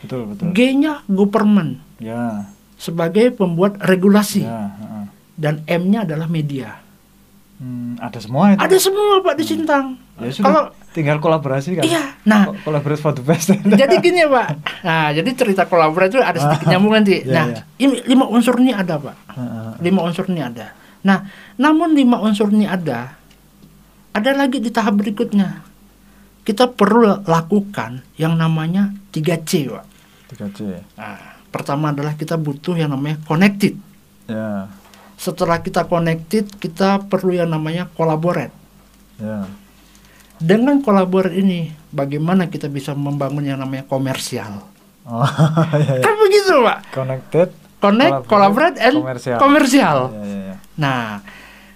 Betul 0.04 0.32
betul. 0.32 0.44
G-nya 0.52 1.04
government 1.06 1.80
Ya. 2.00 2.48
sebagai 2.80 3.32
pembuat 3.32 3.80
regulasi. 3.80 4.44
Ya, 4.44 4.72
heeh. 4.76 5.04
dan 5.34 5.66
M-nya 5.66 6.06
adalah 6.06 6.30
media. 6.30 6.78
Hmm, 7.64 7.96
ada 7.96 8.20
semua 8.20 8.52
itu. 8.52 8.60
Ada 8.60 8.76
semua 8.76 9.24
Pak 9.24 9.34
di 9.34 9.44
Sintang. 9.46 9.96
Ya 10.14 10.28
Kalau 10.36 10.68
tinggal 10.92 11.16
kolaborasi 11.16 11.74
kan. 11.74 11.82
iya, 11.82 12.12
nah 12.22 12.44
Ko- 12.46 12.60
Kolaborasi 12.62 13.00
for 13.00 13.10
the 13.10 13.24
best. 13.24 13.56
jadi 13.80 13.94
gini 13.98 14.20
ya 14.20 14.28
Pak. 14.28 14.48
Nah, 14.82 15.08
jadi 15.10 15.30
cerita 15.32 15.64
kolaborasi 15.64 16.12
itu 16.12 16.20
ada 16.20 16.36
sedikit 16.36 16.68
nyambung 16.68 16.92
nanti. 16.92 17.18
Iya, 17.18 17.32
Nah, 17.32 17.44
iya. 17.48 17.60
ini 17.80 18.04
lima 18.04 18.28
unsur 18.28 18.60
ini 18.60 18.70
ada 18.70 18.94
Pak. 18.94 19.16
Heeh. 19.32 19.70
Lima 19.80 20.00
unsur 20.02 20.28
ini 20.28 20.38
ada. 20.38 20.76
Nah, 21.00 21.24
namun 21.56 21.92
lima 21.92 22.20
unsur 22.20 22.48
ini 22.48 22.64
ada, 22.64 23.16
ada 24.12 24.30
lagi 24.30 24.60
di 24.60 24.68
tahap 24.68 24.94
berikutnya. 24.94 25.64
Kita 26.42 26.68
perlu 26.68 27.24
lakukan 27.24 28.04
yang 28.14 28.36
namanya 28.36 28.92
3C 29.08 29.66
Pak. 29.66 29.84
3C. 30.30 30.60
Nah, 30.94 31.16
pertama 31.48 31.88
adalah 31.88 32.12
kita 32.12 32.36
butuh 32.36 32.76
yang 32.76 32.92
namanya 32.92 33.16
connected. 33.22 33.80
Ya. 34.26 34.68
Setelah 35.14 35.62
kita 35.62 35.86
connected, 35.86 36.50
kita 36.58 37.06
perlu 37.06 37.32
yang 37.34 37.50
namanya 37.50 37.88
collaborate. 37.94 38.52
Ya. 39.16 39.46
Dengan 40.42 40.82
collaborate 40.82 41.38
ini, 41.38 41.70
bagaimana 41.94 42.50
kita 42.50 42.66
bisa 42.66 42.92
membangun 42.92 43.46
yang 43.46 43.62
namanya 43.62 43.86
komersial? 43.86 44.66
Oh, 45.06 45.22
ya, 45.78 46.00
ya. 46.00 46.02
Kan 46.02 46.14
begitu, 46.18 46.54
Pak. 46.64 46.78
Connected. 46.90 47.48
Connect, 47.78 48.24
collaborate, 48.24 48.76
and 48.80 48.96
komersial. 48.96 49.38
komersial. 49.38 49.98
Ya, 50.10 50.22
ya, 50.24 50.38
ya. 50.40 50.54
Nah, 50.80 51.04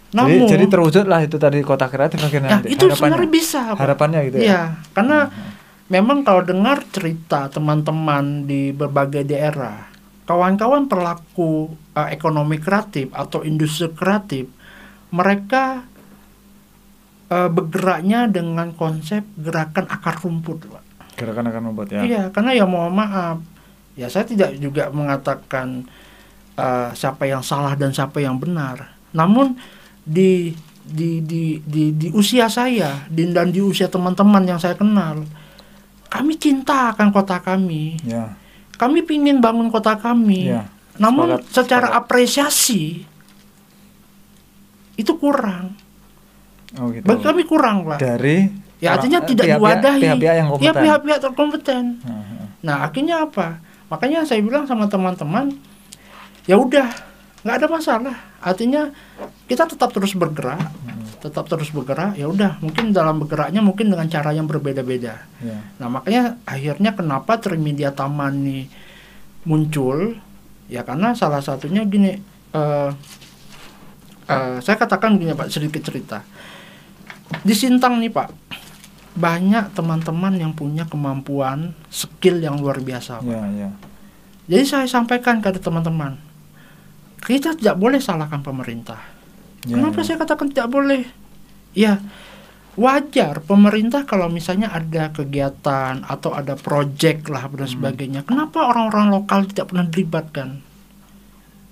Jadi, 0.09 0.16
namun 0.16 0.49
jadi 0.49 0.64
terwujud 0.72 1.05
lah 1.05 1.20
itu 1.20 1.36
tadi 1.36 1.61
kota 1.61 1.84
kreatif 1.84 2.16
akhirnya. 2.16 2.49
Nah, 2.49 2.61
nanti. 2.64 2.72
itu 2.72 2.89
Harapannya. 2.89 2.97
sebenarnya 2.97 3.30
bisa, 3.30 3.61
Pak. 3.76 3.80
Harapannya 3.84 4.20
gitu 4.32 4.36
ya. 4.41 4.45
Iya, 4.45 4.62
karena 4.97 5.18
memang 5.93 6.24
kalau 6.24 6.43
dengar 6.45 6.80
cerita 6.89 7.53
teman-teman 7.53 8.49
di 8.49 8.72
berbagai 8.72 9.28
daerah, 9.28 9.88
kawan-kawan 10.29 10.93
pelaku 10.93 11.72
eh, 11.97 12.12
ekonomi 12.12 12.61
kreatif 12.61 13.09
atau 13.16 13.41
industri 13.41 13.89
kreatif, 13.97 14.45
mereka 15.09 15.89
eh, 17.33 17.49
bergeraknya 17.49 18.29
dengan 18.29 18.76
konsep 18.76 19.24
gerakan 19.41 19.89
akar 19.89 20.20
rumput, 20.20 20.68
Pak. 20.68 20.85
Gerakan 21.16 21.49
akan 21.49 21.62
membuat 21.72 21.89
ya. 21.97 22.05
Iya, 22.05 22.22
karena 22.29 22.53
ya 22.53 22.68
mohon 22.68 22.93
maaf, 22.93 23.41
ya 23.97 24.12
saya 24.12 24.29
tidak 24.29 24.53
juga 24.61 24.93
mengatakan 24.93 25.89
eh, 26.61 26.91
siapa 26.93 27.24
yang 27.24 27.41
salah 27.41 27.72
dan 27.72 27.97
siapa 27.97 28.20
yang 28.20 28.37
benar. 28.37 28.93
Namun 29.16 29.57
di 30.05 30.53
di 30.89 31.24
di 31.24 31.61
di, 31.64 31.93
di 31.97 32.09
usia 32.12 32.49
saya 32.49 33.09
di, 33.09 33.29
dan 33.33 33.49
di 33.49 33.64
usia 33.64 33.89
teman-teman 33.89 34.45
yang 34.45 34.61
saya 34.61 34.76
kenal, 34.76 35.24
kami 36.12 36.37
cinta 36.37 36.93
akan 36.93 37.09
kota 37.16 37.41
kami. 37.41 37.97
Ya. 38.05 38.37
Kami 38.79 39.03
ingin 39.05 39.39
bangun 39.39 39.68
kota 39.68 39.95
kami. 39.95 40.49
Ya. 40.49 40.70
Namun 40.97 41.35
Sepakat, 41.37 41.51
secara 41.53 41.87
sepakat. 41.89 42.01
apresiasi 42.01 42.83
itu 44.95 45.12
kurang. 45.16 45.74
Oh 46.76 46.91
gitu. 46.91 47.03
Bagi 47.03 47.22
kami 47.22 47.43
kurang, 47.45 47.87
Pak. 47.87 47.99
Dari 47.99 48.51
Ya 48.79 48.95
artinya 48.95 49.18
eh, 49.18 49.26
tidak 49.26 49.47
pihak-pihak- 49.49 49.59
diwadahi. 49.59 50.01
Pihak-pihak 50.01 50.35
yang 50.37 50.47
Ya 50.47 50.53
kompeten. 50.55 50.83
pihak-pihak 50.87 51.18
terkompeten. 51.20 51.85
Heeh. 51.99 52.45
Nah 52.62 52.76
akhirnya 52.87 53.26
apa? 53.26 53.59
Makanya 53.91 54.22
saya 54.22 54.39
bilang 54.39 54.64
sama 54.64 54.87
teman-teman, 54.87 55.51
ya 56.47 56.55
udah 56.55 56.87
nggak 57.43 57.57
ada 57.59 57.66
masalah. 57.66 58.16
Artinya 58.39 58.95
kita 59.49 59.66
tetap 59.66 59.91
terus 59.91 60.14
bergerak, 60.14 60.62
tetap 61.19 61.51
terus 61.51 61.75
bergerak. 61.75 62.14
Ya 62.14 62.31
udah 62.31 62.62
mungkin 62.62 62.95
dalam 62.95 63.19
bergeraknya 63.23 63.61
mungkin 63.61 63.91
dengan 63.91 64.07
cara 64.07 64.31
yang 64.33 64.47
berbeda-beda. 64.47 65.27
Ya. 65.43 65.59
Nah 65.83 65.89
makanya 65.91 66.39
akhirnya 66.47 66.95
kenapa 66.95 67.39
Trimedia 67.43 67.91
Taman 67.93 68.35
ini 68.43 68.71
muncul? 69.45 70.16
Ya 70.71 70.87
karena 70.87 71.16
salah 71.19 71.43
satunya 71.43 71.83
gini, 71.85 72.19
eh 72.55 72.91
eh, 74.29 74.57
saya 74.62 74.77
katakan 74.79 75.19
gini 75.19 75.35
Pak 75.35 75.51
sedikit 75.51 75.83
cerita. 75.83 76.23
Di 77.45 77.53
Sintang 77.53 78.01
nih 78.01 78.09
Pak, 78.09 78.29
banyak 79.19 79.77
teman-teman 79.77 80.33
yang 80.39 80.53
punya 80.55 80.87
kemampuan 80.87 81.75
skill 81.91 82.41
yang 82.41 82.57
luar 82.57 82.81
biasa. 82.81 83.21
Pak. 83.21 83.29
Ya, 83.29 83.43
ya. 83.53 83.71
Jadi 84.49 84.64
saya 84.64 84.87
sampaikan 84.89 85.45
kepada 85.45 85.61
teman-teman, 85.61 86.16
kita 87.21 87.53
tidak 87.53 87.77
boleh 87.77 88.01
salahkan 88.01 88.41
pemerintah. 88.41 89.18
Ya, 89.65 89.75
Kenapa 89.75 90.01
ya. 90.01 90.05
saya 90.05 90.17
katakan 90.19 90.47
tidak 90.49 90.69
boleh? 90.69 91.03
Ya, 91.73 91.99
wajar 92.75 93.41
pemerintah 93.41 94.05
kalau 94.05 94.29
misalnya 94.29 94.71
ada 94.71 95.11
kegiatan 95.11 96.01
atau 96.01 96.31
ada 96.31 96.55
proyek 96.55 97.27
lah 97.27 97.49
dan 97.49 97.67
Hmm. 97.67 97.75
sebagainya. 97.75 98.21
Kenapa 98.23 98.63
orang-orang 98.65 99.11
lokal 99.11 99.45
tidak 99.45 99.69
pernah 99.69 99.85
dilibatkan? 99.85 100.63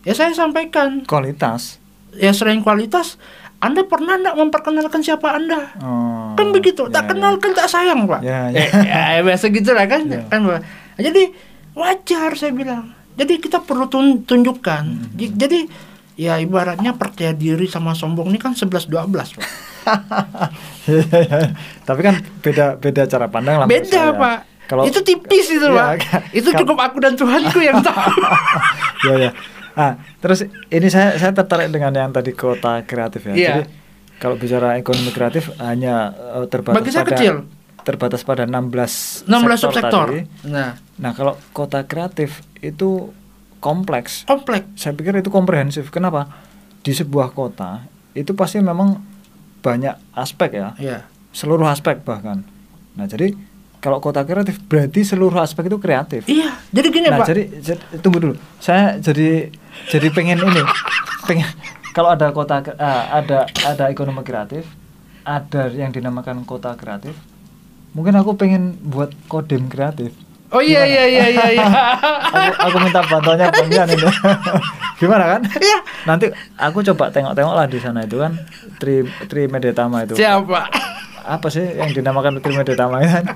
Ya 0.03 0.12
saya 0.12 0.30
sampaikan, 0.32 1.03
kualitas. 1.05 1.78
ya 2.12 2.30
selain 2.30 2.59
kualitas, 2.61 3.18
Anda 3.57 3.82
pernah 3.82 4.16
tidak 4.16 4.37
memperkenalkan 4.37 5.01
siapa 5.01 5.32
Anda? 5.32 5.74
Oh. 5.78 6.32
Kan 6.32 6.51
begitu, 6.51 6.87
ya, 6.87 6.93
tak 6.93 7.05
ya. 7.05 7.09
kenal 7.11 7.32
kan 7.37 7.53
tak 7.53 7.66
sayang, 7.66 8.05
Pak. 8.05 8.20
Ya, 8.20 8.47
ya. 8.55 8.62
Eh, 8.62 8.70
ya, 8.84 9.22
biasa 9.22 9.49
gitu 9.49 9.70
lah 9.70 9.87
kan, 9.87 10.05
Ya. 10.05 10.22
kan 10.24 10.43
Pak. 10.43 10.61
Jadi 10.99 11.22
wajar 11.72 12.30
saya 12.32 12.51
bilang. 12.51 12.93
Jadi 13.16 13.39
kita 13.39 13.59
perlu 13.59 13.87
tun- 13.87 14.22
tunjukkan. 14.22 14.84
Hmm. 14.87 15.16
Jadi 15.16 15.66
ya 16.16 16.36
ibaratnya 16.36 16.92
percaya 16.92 17.30
diri 17.30 17.64
sama 17.64 17.92
sombong 17.92 18.26
ini 18.26 18.36
kan 18.36 18.52
11 18.52 18.88
12, 18.88 19.36
Pak. 19.36 19.44
Tapi 21.84 22.00
kan 22.00 22.14
beda 22.40 22.64
beda 22.76 23.02
cara 23.04 23.26
pandang 23.26 23.54
lah. 23.58 23.66
Beda, 23.66 23.86
saya. 23.86 24.12
Pak. 24.12 24.38
Kalau 24.66 24.82
itu 24.82 24.98
tipis 24.98 25.46
itu, 25.48 25.62
Iya, 25.62 25.72
Pak. 25.72 25.88
kan- 26.02 26.24
Itu 26.32 26.48
cukup 26.52 26.76
aku 26.80 26.96
dan 26.98 27.12
Tuhanku 27.14 27.58
yang 27.60 27.78
tahu. 27.78 28.10
ya 29.06 29.12
ya. 29.20 29.30
Ah, 29.72 29.92
terus 30.18 30.42
ini 30.66 30.86
saya 30.88 31.14
saya 31.14 31.30
tertarik 31.30 31.68
dengan 31.68 31.92
yang 31.92 32.10
tadi 32.10 32.32
kota 32.32 32.80
kreatif 32.82 33.22
ya. 33.26 33.30
Iya. 33.30 33.36
Jadi 33.52 33.60
kalau 34.16 34.34
bicara 34.34 34.74
ekonomi 34.74 35.10
kreatif 35.10 35.52
hanya 35.60 36.10
eh, 36.34 36.44
terbatas 36.48 36.74
Bagi 36.74 36.90
saya 36.90 37.02
pada 37.02 37.10
kecil. 37.14 37.34
terbatas 37.84 38.20
pada 38.20 38.42
16 38.42 39.22
16 39.22 39.28
sektor 39.28 39.56
subsektor. 39.60 40.06
tadi. 40.08 40.20
Nah, 40.48 40.70
Nah, 40.96 41.12
kalau 41.12 41.36
kota 41.52 41.84
kreatif 41.84 42.40
itu 42.58 43.12
kompleks. 43.66 44.22
kompleks. 44.22 44.66
Saya 44.78 44.94
pikir 44.94 45.18
itu 45.18 45.34
komprehensif. 45.34 45.90
Kenapa? 45.90 46.30
Di 46.86 46.94
sebuah 46.94 47.34
kota 47.34 47.82
itu 48.14 48.30
pasti 48.38 48.62
memang 48.62 49.02
banyak 49.66 49.98
aspek 50.14 50.54
ya. 50.54 50.68
Ya. 50.78 50.98
Seluruh 51.34 51.66
aspek 51.66 52.06
bahkan. 52.06 52.46
Nah, 52.94 53.10
jadi 53.10 53.34
kalau 53.82 53.98
kota 53.98 54.22
kreatif 54.22 54.62
berarti 54.70 55.02
seluruh 55.02 55.42
aspek 55.42 55.66
itu 55.66 55.78
kreatif. 55.82 56.22
Iya, 56.30 56.54
jadi 56.70 56.88
gini, 56.90 57.06
Nah, 57.10 57.22
Pak. 57.22 57.26
jadi, 57.28 57.42
jadi 57.60 57.82
tunggu 58.00 58.18
dulu. 58.22 58.34
Saya 58.62 58.96
jadi 59.02 59.50
jadi 59.90 60.08
pengen 60.14 60.42
ini, 60.42 60.62
pengen 61.28 61.46
kalau 61.94 62.12
ada 62.12 62.32
kota 62.32 62.62
ah, 62.76 63.08
ada 63.20 63.46
ada 63.62 63.84
ekonomi 63.88 64.20
kreatif, 64.26 64.66
ada 65.22 65.68
yang 65.70 65.90
dinamakan 65.92 66.46
kota 66.46 66.74
kreatif. 66.78 67.14
Mungkin 67.96 68.12
aku 68.16 68.36
pengen 68.36 68.76
buat 68.84 69.12
kodem 69.28 69.72
kreatif. 69.72 70.12
Oh 70.53 70.62
iya 70.62 70.82
iya 70.86 71.05
iya 71.07 71.24
iya 71.32 71.47
iya. 71.59 71.66
Aku, 72.36 72.53
aku 72.70 72.76
minta 72.84 73.01
bantuannya 73.03 73.47
Yan 73.72 73.88
ini. 73.90 74.07
Gimana 75.01 75.24
kan? 75.36 75.40
Iya. 75.44 75.78
Nanti 76.09 76.26
aku 76.57 76.80
coba 76.92 77.12
tengok-tengok 77.12 77.55
lah 77.55 77.66
di 77.68 77.78
sana 77.80 78.05
itu 78.05 78.16
kan 78.16 78.32
Tri 78.80 79.05
Tri 79.28 79.49
Medetama 79.51 80.05
itu. 80.07 80.16
Siapa? 80.16 80.68
Apa 81.26 81.47
sih 81.51 81.64
yang 81.76 81.92
dinamakan 81.92 82.40
Tri 82.40 82.55
Medetama 82.57 83.03
itu 83.05 83.12
kan? 83.12 83.26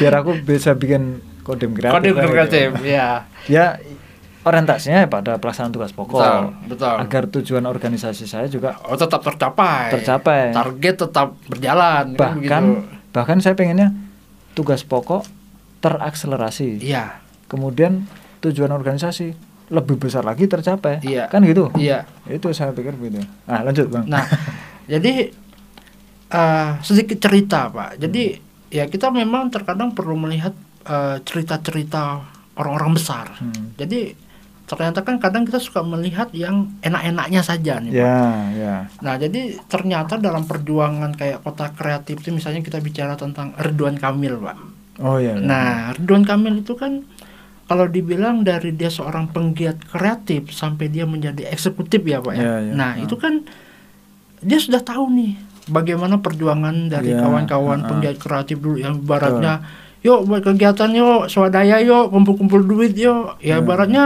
Biar 0.00 0.12
aku 0.22 0.38
bisa 0.40 0.72
bikin 0.78 1.20
kodem 1.44 1.76
kreatif. 1.76 1.92
Kan 1.92 2.02
gitu. 2.04 2.30
kreatif, 2.30 2.68
ya. 2.84 3.26
ya 3.50 3.76
orientasinya 4.40 5.04
pada 5.12 5.36
pelaksanaan 5.36 5.72
tugas 5.72 5.92
pokok 5.92 6.16
Betul, 6.16 6.44
betul. 6.72 6.94
agar 6.96 7.22
tujuan 7.28 7.64
organisasi 7.68 8.24
saya 8.24 8.48
juga 8.48 8.80
Oh, 8.88 8.96
tetap 8.96 9.20
tercapai. 9.20 9.92
Tercapai. 9.92 10.56
Target 10.56 10.94
tetap 10.96 11.28
berjalan. 11.44 12.16
kan 12.16 12.16
bahkan 12.16 12.64
begitu. 12.80 13.12
bahkan 13.12 13.36
saya 13.44 13.52
pengennya 13.52 13.92
tugas 14.56 14.80
pokok 14.80 15.28
terakselerasi 15.80 16.80
Iya. 16.80 17.18
kemudian 17.46 18.06
tujuan 18.40 18.70
organisasi 18.70 19.34
lebih 19.68 19.96
besar 19.96 20.22
lagi 20.22 20.44
tercapai 20.44 21.00
Iya. 21.00 21.26
kan 21.26 21.42
gitu 21.42 21.70
Iya. 21.74 22.04
itu 22.26 22.50
saya 22.50 22.70
pikir 22.70 22.94
begitu 22.94 23.20
nah 23.44 23.60
lanjut 23.60 23.86
bang 23.86 24.04
Nah, 24.06 24.24
jadi 24.86 25.30
eh, 26.28 26.70
sedikit 26.80 27.18
cerita, 27.18 27.66
Pak. 27.68 27.98
Jadi 27.98 28.38
ya 28.70 28.86
kita 28.86 29.10
memang 29.10 29.50
terkadang 29.50 29.90
perlu 29.90 30.14
melihat 30.16 30.54
eh, 30.82 31.18
cerita-cerita 31.20 32.22
orang-orang 32.54 32.94
besar. 32.94 33.34
Hmm. 33.36 33.74
Jadi 33.74 34.14
ternyata 34.64 35.02
kan 35.02 35.18
kadang 35.18 35.42
kita 35.42 35.58
suka 35.58 35.82
melihat 35.82 36.30
yang 36.30 36.70
enak-enaknya 36.80 37.42
saja 37.42 37.82
nih. 37.82 37.90
Pak. 37.90 37.98
ya 37.98 38.18
ya 38.54 38.74
Nah, 39.02 39.14
jadi 39.14 39.58
ternyata 39.66 40.14
dalam 40.16 40.46
perjuangan 40.46 41.10
kayak 41.12 41.42
kota 41.42 41.70
kreatif 41.70 42.22
itu 42.22 42.30
misalnya 42.30 42.62
kita 42.62 42.78
bicara 42.78 43.14
tentang 43.14 43.50
Ridwan 43.58 43.98
Kamil, 43.98 44.38
Pak. 44.38 44.56
Oh 45.00 45.16
ya, 45.16 45.34
ya. 45.34 45.40
Nah, 45.40 45.68
Ridwan 45.96 46.22
Kamil 46.22 46.60
itu 46.60 46.76
kan 46.76 47.04
kalau 47.64 47.86
dibilang 47.86 48.42
dari 48.42 48.74
dia 48.74 48.90
seorang 48.90 49.30
penggiat 49.30 49.78
kreatif 49.86 50.50
sampai 50.50 50.90
dia 50.90 51.06
menjadi 51.06 51.46
eksekutif 51.48 52.02
ya, 52.02 52.18
Pak 52.18 52.34
ya. 52.34 52.42
Ya, 52.42 52.54
ya. 52.66 52.72
Nah, 52.74 52.90
Ah. 52.98 53.02
itu 53.02 53.14
kan 53.14 53.46
dia 54.40 54.58
sudah 54.58 54.80
tahu 54.80 55.06
nih 55.12 55.32
bagaimana 55.68 56.18
perjuangan 56.18 56.88
dari 56.88 57.12
kawan-kawan 57.14 57.80
ah, 57.80 57.84
ah. 57.84 57.88
penggiat 57.88 58.16
kreatif 58.16 58.56
dulu 58.58 58.76
yang 58.76 58.98
ibaratnya 58.98 59.62
yuk 60.00 60.24
buat 60.24 60.40
kegiatan 60.40 60.90
yuk 60.96 61.28
swadaya 61.28 61.76
yuk 61.84 62.08
kumpul-kumpul 62.08 62.64
duit 62.64 62.96
yuk 62.96 63.36
ya 63.38 63.60
Ya. 63.60 63.60
ibaratnya 63.60 64.04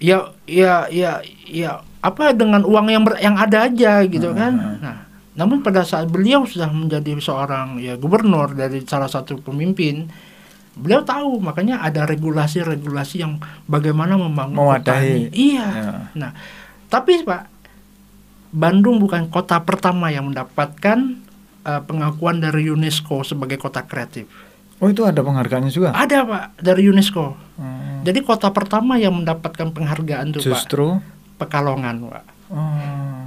ya 0.00 0.18
ya 0.48 0.88
ya 0.88 1.20
ya 1.44 1.70
apa 2.00 2.32
dengan 2.32 2.64
uang 2.64 2.86
yang 2.88 3.02
ber, 3.04 3.20
yang 3.20 3.36
ada 3.36 3.68
aja 3.68 4.00
gitu 4.08 4.32
kan 4.32 4.80
nah 4.80 4.98
namun 5.38 5.62
pada 5.62 5.80
saat 5.82 6.06
beliau 6.06 6.42
sudah 6.42 6.66
menjadi 6.68 7.14
seorang 7.16 7.78
ya 7.78 7.94
gubernur 7.94 8.52
dari 8.52 8.82
salah 8.82 9.06
satu 9.06 9.38
pemimpin 9.38 10.10
beliau 10.74 11.00
tahu 11.00 11.38
makanya 11.38 11.78
ada 11.80 12.02
regulasi-regulasi 12.04 13.16
yang 13.18 13.38
bagaimana 13.64 14.14
membangun 14.14 14.58
Mewadahi. 14.58 15.06
ini. 15.06 15.22
iya 15.32 15.66
Ya. 15.68 15.90
nah 16.12 16.30
tapi 16.86 17.22
pak 17.22 17.46
Bandung 18.48 18.96
bukan 18.96 19.28
kota 19.28 19.60
pertama 19.60 20.08
yang 20.08 20.26
mendapatkan 20.26 20.98
eh, 21.60 21.82
pengakuan 21.82 22.38
dari 22.38 22.66
UNESCO 22.66 23.22
sebagai 23.22 23.56
kota 23.56 23.82
kreatif 23.82 24.26
Oh 24.78 24.86
itu 24.86 25.02
ada 25.02 25.18
penghargaannya 25.18 25.70
juga. 25.70 25.90
ada 25.92 26.22
pak 26.22 26.44
dari 26.58 26.82
UNESCO 26.84 27.34
Hmm. 27.54 28.02
jadi 28.02 28.22
kota 28.22 28.46
pertama 28.48 28.94
yang 28.94 29.10
mendapatkan 29.12 29.66
penghargaan 29.68 30.30
tuh 30.30 30.40
pak 30.40 30.46
Justru. 30.46 31.02
Pekalongan 31.34 32.06
pak 32.06 32.24
Oh. 32.48 33.17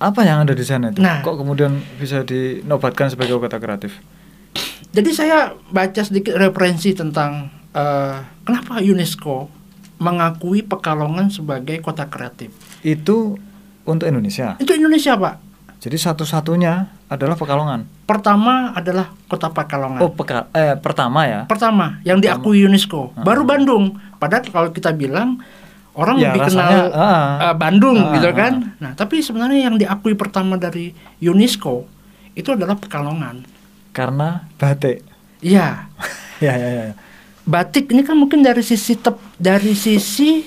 Apa 0.00 0.20
yang 0.24 0.48
ada 0.48 0.54
di 0.56 0.64
sana 0.64 0.88
itu? 0.88 1.04
Nah. 1.04 1.20
Kok 1.20 1.36
kemudian 1.44 1.78
bisa 2.00 2.24
dinobatkan 2.24 3.12
sebagai 3.12 3.36
kota 3.36 3.60
kreatif? 3.60 4.00
Jadi 4.88 5.10
saya 5.12 5.52
baca 5.68 6.00
sedikit 6.00 6.34
referensi 6.40 6.96
tentang 6.96 7.52
eh, 7.76 8.16
kenapa 8.48 8.80
UNESCO 8.80 9.52
mengakui 9.98 10.62
Pekalongan 10.64 11.28
sebagai 11.28 11.82
kota 11.82 12.06
kreatif. 12.06 12.54
Itu 12.86 13.36
untuk 13.84 14.06
Indonesia. 14.06 14.54
Itu 14.62 14.72
Indonesia, 14.74 15.18
Pak. 15.18 15.34
Jadi 15.78 15.94
satu-satunya 15.94 16.90
adalah 17.06 17.38
Pekalongan. 17.38 17.86
Pertama 18.08 18.74
adalah 18.74 19.14
kota 19.30 19.52
Pekalongan. 19.52 20.00
Oh, 20.02 20.10
peka 20.10 20.50
eh 20.50 20.74
pertama 20.74 21.28
ya. 21.28 21.40
Pertama 21.46 22.02
yang 22.02 22.18
diakui 22.18 22.66
UNESCO. 22.66 23.14
Baru 23.20 23.46
Bandung. 23.46 23.94
Padahal 24.18 24.42
kalau 24.50 24.70
kita 24.74 24.90
bilang 24.90 25.38
orang 25.98 26.16
Ya, 26.16 26.30
lebih 26.30 26.46
rasanya, 26.46 26.78
kenal 26.78 26.86
ah. 26.94 27.28
eh, 27.42 27.54
Bandung 27.58 27.98
Ah, 27.98 28.14
gitu 28.14 28.30
ah. 28.30 28.34
kan. 28.34 28.52
Nah, 28.78 28.92
tapi 28.94 29.18
sebenarnya 29.18 29.66
yang 29.66 29.74
diakui 29.74 30.14
pertama 30.14 30.54
dari 30.54 30.94
UNESCO 31.18 31.84
itu 32.32 32.48
adalah 32.48 32.78
Pekalongan. 32.78 33.42
Karena 33.90 34.46
batik. 34.54 35.02
Iya. 35.42 35.90
ya, 36.44 36.54
ya, 36.54 36.68
ya. 36.86 36.94
batik 37.42 37.90
ini 37.90 38.00
kan 38.00 38.14
mungkin 38.14 38.40
dari 38.40 38.62
sisi 38.62 38.94
tep, 38.94 39.18
dari 39.34 39.74
sisi 39.74 40.46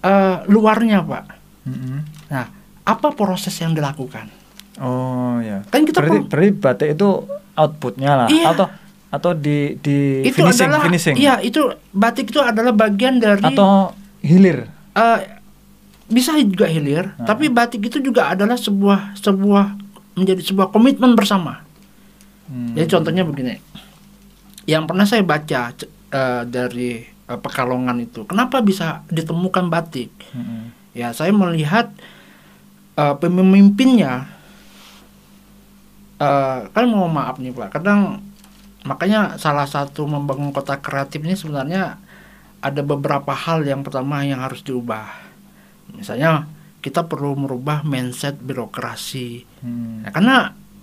eh, 0.00 0.36
luarnya 0.44 1.00
pak. 1.00 1.24
Mm-mm. 1.64 1.98
Nah, 2.26 2.46
apa 2.82 3.08
proses 3.12 3.54
yang 3.56 3.70
dilakukan? 3.70 4.26
Oh 4.80 5.38
ya. 5.38 5.62
Kan 5.68 5.84
kita 5.84 6.00
berarti, 6.00 6.18
per- 6.24 6.28
berarti 6.28 6.50
batik 6.56 6.88
itu 6.94 7.08
outputnya 7.52 8.12
lah, 8.16 8.28
Iya. 8.28 8.50
atau 8.50 8.66
atau 9.10 9.34
di 9.34 9.74
di 9.76 10.22
Itu 10.24 10.40
finishing 10.40 10.70
adalah, 10.70 10.82
finishing 10.86 11.14
iya 11.14 11.42
itu 11.42 11.58
batik 11.90 12.30
itu 12.30 12.38
adalah 12.38 12.70
bagian 12.70 13.18
dari 13.18 13.42
atau 13.42 13.90
hilir. 14.22 14.70
Eh, 14.94 15.20
bisa 16.10 16.34
juga 16.42 16.66
hilir, 16.66 17.14
Ah. 17.14 17.30
tapi 17.30 17.46
batik 17.46 17.86
itu 17.86 18.02
juga 18.02 18.34
adalah 18.34 18.58
sebuah 18.58 19.14
sebuah 19.14 19.78
menjadi 20.18 20.42
sebuah 20.42 20.74
komitmen 20.74 21.14
bersama. 21.14 21.62
Hmm. 22.50 22.74
Jadi 22.74 22.86
contohnya 22.90 23.22
begini, 23.22 23.62
yang 24.66 24.90
pernah 24.90 25.06
saya 25.06 25.22
baca 25.22 25.70
eh, 26.10 26.42
dari 26.50 27.06
eh, 27.06 27.38
Pekalongan 27.38 27.94
itu, 28.02 28.26
kenapa 28.26 28.58
bisa 28.58 29.06
ditemukan 29.06 29.70
batik? 29.70 30.10
Mm-mm. 30.34 30.74
Ya, 30.98 31.14
saya 31.14 31.30
melihat 31.30 31.94
eh, 32.98 33.14
pemimpinnya 33.22 34.26
eh, 36.18 36.60
kan 36.66 36.84
mau 36.90 37.06
maaf 37.06 37.38
nih 37.38 37.54
Pak. 37.54 37.78
Kadang 37.78 38.18
makanya 38.82 39.38
salah 39.38 39.68
satu 39.68 40.08
membangun 40.10 40.50
kota 40.50 40.74
kreatif 40.80 41.22
ini 41.22 41.38
sebenarnya 41.38 41.99
ada 42.60 42.80
beberapa 42.80 43.32
hal 43.32 43.64
yang 43.64 43.80
pertama 43.80 44.20
yang 44.22 44.40
harus 44.40 44.60
diubah. 44.60 45.08
Misalnya 45.96 46.46
kita 46.80 47.04
perlu 47.04 47.36
merubah 47.36 47.82
mindset 47.82 48.40
birokrasi. 48.40 49.44
Hmm. 49.60 50.04
Nah, 50.04 50.10
karena 50.12 50.36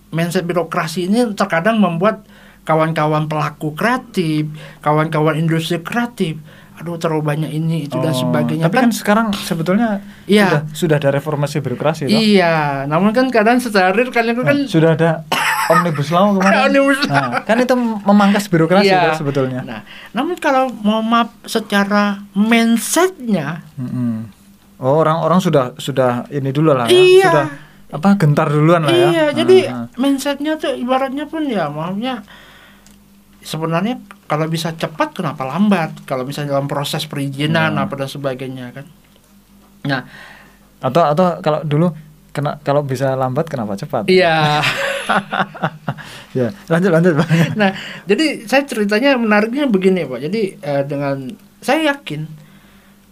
mindset 0.09 0.45
birokrasi 0.45 1.09
ini 1.09 1.33
terkadang 1.33 1.77
membuat 1.77 2.25
kawan-kawan 2.63 3.25
pelaku 3.25 3.71
kreatif, 3.73 4.51
kawan-kawan 4.83 5.39
industri 5.39 5.79
kreatif, 5.79 6.35
aduh 6.75 6.99
terlalu 6.99 7.23
banyak 7.23 7.51
ini 7.55 7.87
itu 7.87 7.95
dan 7.97 8.11
Oh, 8.13 8.19
sebagainya. 8.27 8.67
Tapi 8.67 8.77
kan 8.77 8.91
sekarang 8.91 9.27
sebetulnya 9.33 10.03
Iya. 10.27 10.45
sudah 10.45 10.61
sudah 10.75 10.95
ada 10.99 11.09
reformasi 11.09 11.63
birokrasi 11.63 12.05
toh? 12.05 12.19
Iya, 12.19 12.85
namun 12.85 13.15
kan 13.15 13.31
kadang 13.31 13.57
secara 13.57 13.95
real 13.95 14.11
kalian 14.11 14.37
Nah, 14.37 14.45
kan 14.45 14.57
sudah 14.67 14.93
ada 14.93 15.23
omnibus 15.69 16.09
law 16.09 16.33
kemarin. 16.33 16.57
Omnibus 16.65 16.99
law. 17.03 17.13
Nah, 17.13 17.29
kan 17.41 17.57
itu 17.57 17.73
memangkas 17.77 18.45
birokrasi 18.47 18.87
Iya. 18.87 19.11
toh 19.11 19.19
sebetulnya. 19.19 19.61
Nah, 19.61 19.81
namun 20.11 20.35
kalau 20.35 20.67
mau 20.79 20.99
maaf 20.99 21.31
secara 21.43 22.23
mindsetnya, 22.31 23.61
Mm-mm. 23.75 24.33
Oh, 24.77 25.01
orang-orang 25.01 25.37
sudah 25.37 25.73
sudah 25.75 26.29
ini 26.29 26.49
dulu 26.49 26.69
lah 26.69 26.85
ya. 26.85 26.93
Iya. 26.93 27.25
Sudah 27.25 27.47
apa 27.87 28.09
gentar 28.15 28.47
duluan 28.47 28.83
lah 28.83 28.91
ya. 28.91 29.07
iya, 29.07 29.25
jadi 29.33 29.57
Ah, 29.65 29.75
ah. 29.79 29.85
mindsetnya 29.95 30.53
tuh 30.55 30.71
ibaratnya 30.71 31.23
pun 31.23 31.43
ya 31.43 31.65
maafnya 31.67 32.19
sebenarnya 33.39 33.97
kalau 34.25 34.45
bisa 34.45 34.71
cepat 34.71 35.15
kenapa 35.15 35.43
lambat? 35.43 36.03
Kalau 36.03 36.21
misalnya 36.21 36.53
dalam 36.53 36.67
proses 36.67 37.03
perizinan 37.03 37.73
Iya. 37.73 37.83
apa 37.83 37.93
dan 37.95 38.05
sebagainya 38.05 38.65
kan. 38.69 38.85
Nah, 39.83 40.01
atau 40.77 41.03
atau 41.07 41.39
kalau 41.39 41.63
dulu 41.63 41.87
kena 42.29 42.59
kalau 42.61 42.83
bisa 42.83 43.15
lambat 43.15 43.47
kenapa 43.47 43.73
cepat? 43.73 44.05
iya. 44.07 44.59
ya, 46.37 46.47
lanjut 46.67 46.91
lanjut 46.91 47.13
Bang. 47.17 47.29
nah, 47.55 47.71
jadi 48.03 48.43
saya 48.43 48.63
ceritanya 48.63 49.15
menariknya 49.15 49.65
begini, 49.65 50.03
Pak. 50.03 50.19
Jadi 50.23 50.41
eh, 50.57 50.83
dengan 50.83 51.31
saya 51.59 51.93
yakin 51.93 52.27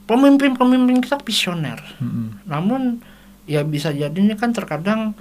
pemimpin-pemimpin 0.05 1.01
kita 1.01 1.17
visioner. 1.21 1.81
Mm-mm. 1.97 2.45
Namun 2.45 3.01
ya 3.45 3.61
bisa 3.61 3.89
jadi 3.89 4.13
ini 4.13 4.33
kan 4.37 4.53
terkadang 4.53 5.13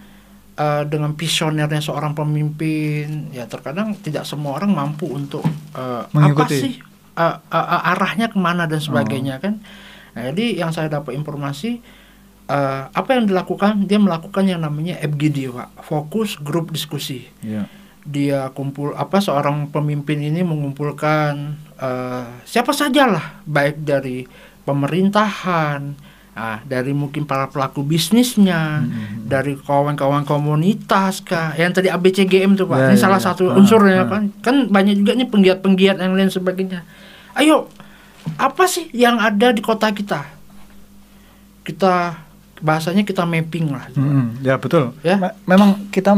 eh, 0.54 0.82
dengan 0.84 1.12
visionernya 1.14 1.80
seorang 1.80 2.12
pemimpin 2.12 3.32
ya 3.32 3.44
terkadang 3.44 3.96
tidak 3.98 4.24
semua 4.24 4.60
orang 4.60 4.72
mampu 4.72 5.08
untuk 5.08 5.44
apa 5.72 6.08
Mengikuti. 6.12 6.56
sih 6.60 6.74
eh, 7.14 7.24
eh, 7.24 7.56
eh, 7.56 7.90
arahnya 7.90 8.28
ke 8.28 8.36
mana 8.36 8.66
dan 8.66 8.80
Oh. 8.80 8.92
sebagainya 8.92 9.40
kan. 9.40 9.60
Nah, 10.14 10.30
jadi 10.30 10.62
yang 10.62 10.70
saya 10.70 10.86
dapat 10.86 11.18
informasi 11.18 11.82
eh, 12.46 12.82
apa 12.86 13.10
yang 13.12 13.24
dilakukan 13.24 13.84
dia 13.84 13.96
melakukan 13.96 14.44
yang 14.44 14.60
namanya 14.60 14.96
FGD 14.98 15.48
pak 15.50 15.68
fokus 15.82 16.36
grup 16.36 16.68
diskusi 16.68 17.28
Iya. 17.40 17.64
dia 18.02 18.40
kumpul 18.50 18.92
apa 18.92 19.16
seorang 19.18 19.68
pemimpin 19.68 20.20
ini 20.20 20.40
mengumpulkan 20.40 21.32
eh, 21.74 22.24
siapa 22.44 22.70
sajalah 22.70 23.40
baik 23.44 23.80
dari 23.80 24.28
pemerintahan 24.64 25.96
ah, 26.34 26.58
dari 26.62 26.90
mungkin 26.90 27.24
para 27.24 27.46
pelaku 27.46 27.80
bisnisnya 27.80 28.82
Mhm. 28.82 29.24
dari 29.24 29.54
kawan-kawan 29.56 30.22
komunitas 30.22 31.20
kah 31.20 31.54
yang 31.54 31.70
tadi 31.70 31.88
ABCGM 31.88 32.54
tuh 32.54 32.66
pak 32.66 32.76
Ya, 32.76 32.84
ini 32.86 32.96
ya, 32.96 33.02
salah 33.02 33.18
ya. 33.18 33.24
satu 33.24 33.44
Ah, 33.46 33.56
unsurnya 33.56 34.02
ah. 34.02 34.06
kan 34.06 34.22
kan 34.40 34.56
banyak 34.66 34.98
juga 34.98 35.14
nih 35.14 35.26
penggiat-penggiat 35.26 35.96
yang 35.96 36.12
lain 36.12 36.28
sebagainya 36.28 36.82
ayo 37.34 37.70
apa 38.34 38.64
sih 38.64 38.88
yang 38.92 39.16
ada 39.16 39.48
di 39.48 39.60
kota 39.60 39.88
kita 39.90 40.24
kita 41.62 42.18
bahasanya 42.64 43.04
kita 43.04 43.22
mapping 43.22 43.68
lah 43.68 43.84
Mm-mm. 43.92 44.40
Ya 44.40 44.56
betul. 44.56 44.96
Ya. 45.00 45.20
Me- 45.20 45.36
memang 45.46 45.84
kita 45.88 46.16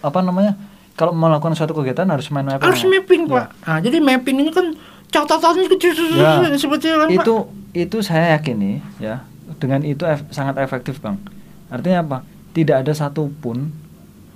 apa 0.00 0.18
namanya? 0.18 0.56
Kalau 0.94 1.10
melakukan 1.10 1.52
suatu 1.52 1.72
kegiatan 1.72 2.06
harus 2.06 2.30
main 2.30 2.42
mapping. 2.42 2.64
harus 2.64 2.82
mapping 2.82 3.22
Ya. 3.24 3.32
pak 3.34 3.46
nah, 3.60 3.78
jadi 3.78 3.98
mapping 3.98 4.36
ini 4.38 4.50
kan 4.50 4.66
catatannya 5.08 5.68
kecil 5.68 5.92
Ya. 6.14 6.40
seperti 6.54 6.86
itu 6.86 6.96
kan 6.96 7.08
Pak. 7.08 7.16
Itu 7.18 7.34
itu 7.72 7.96
saya 8.00 8.34
yakin 8.34 8.56
nih 8.56 8.76
ya 8.98 9.26
dengan 9.56 9.82
itu 9.82 10.02
ef- 10.04 10.30
sangat 10.30 10.56
efektif 10.58 10.98
bang. 10.98 11.18
Artinya 11.68 11.98
apa? 12.00 12.18
Tidak 12.50 12.80
ada 12.80 12.92
satupun 12.92 13.74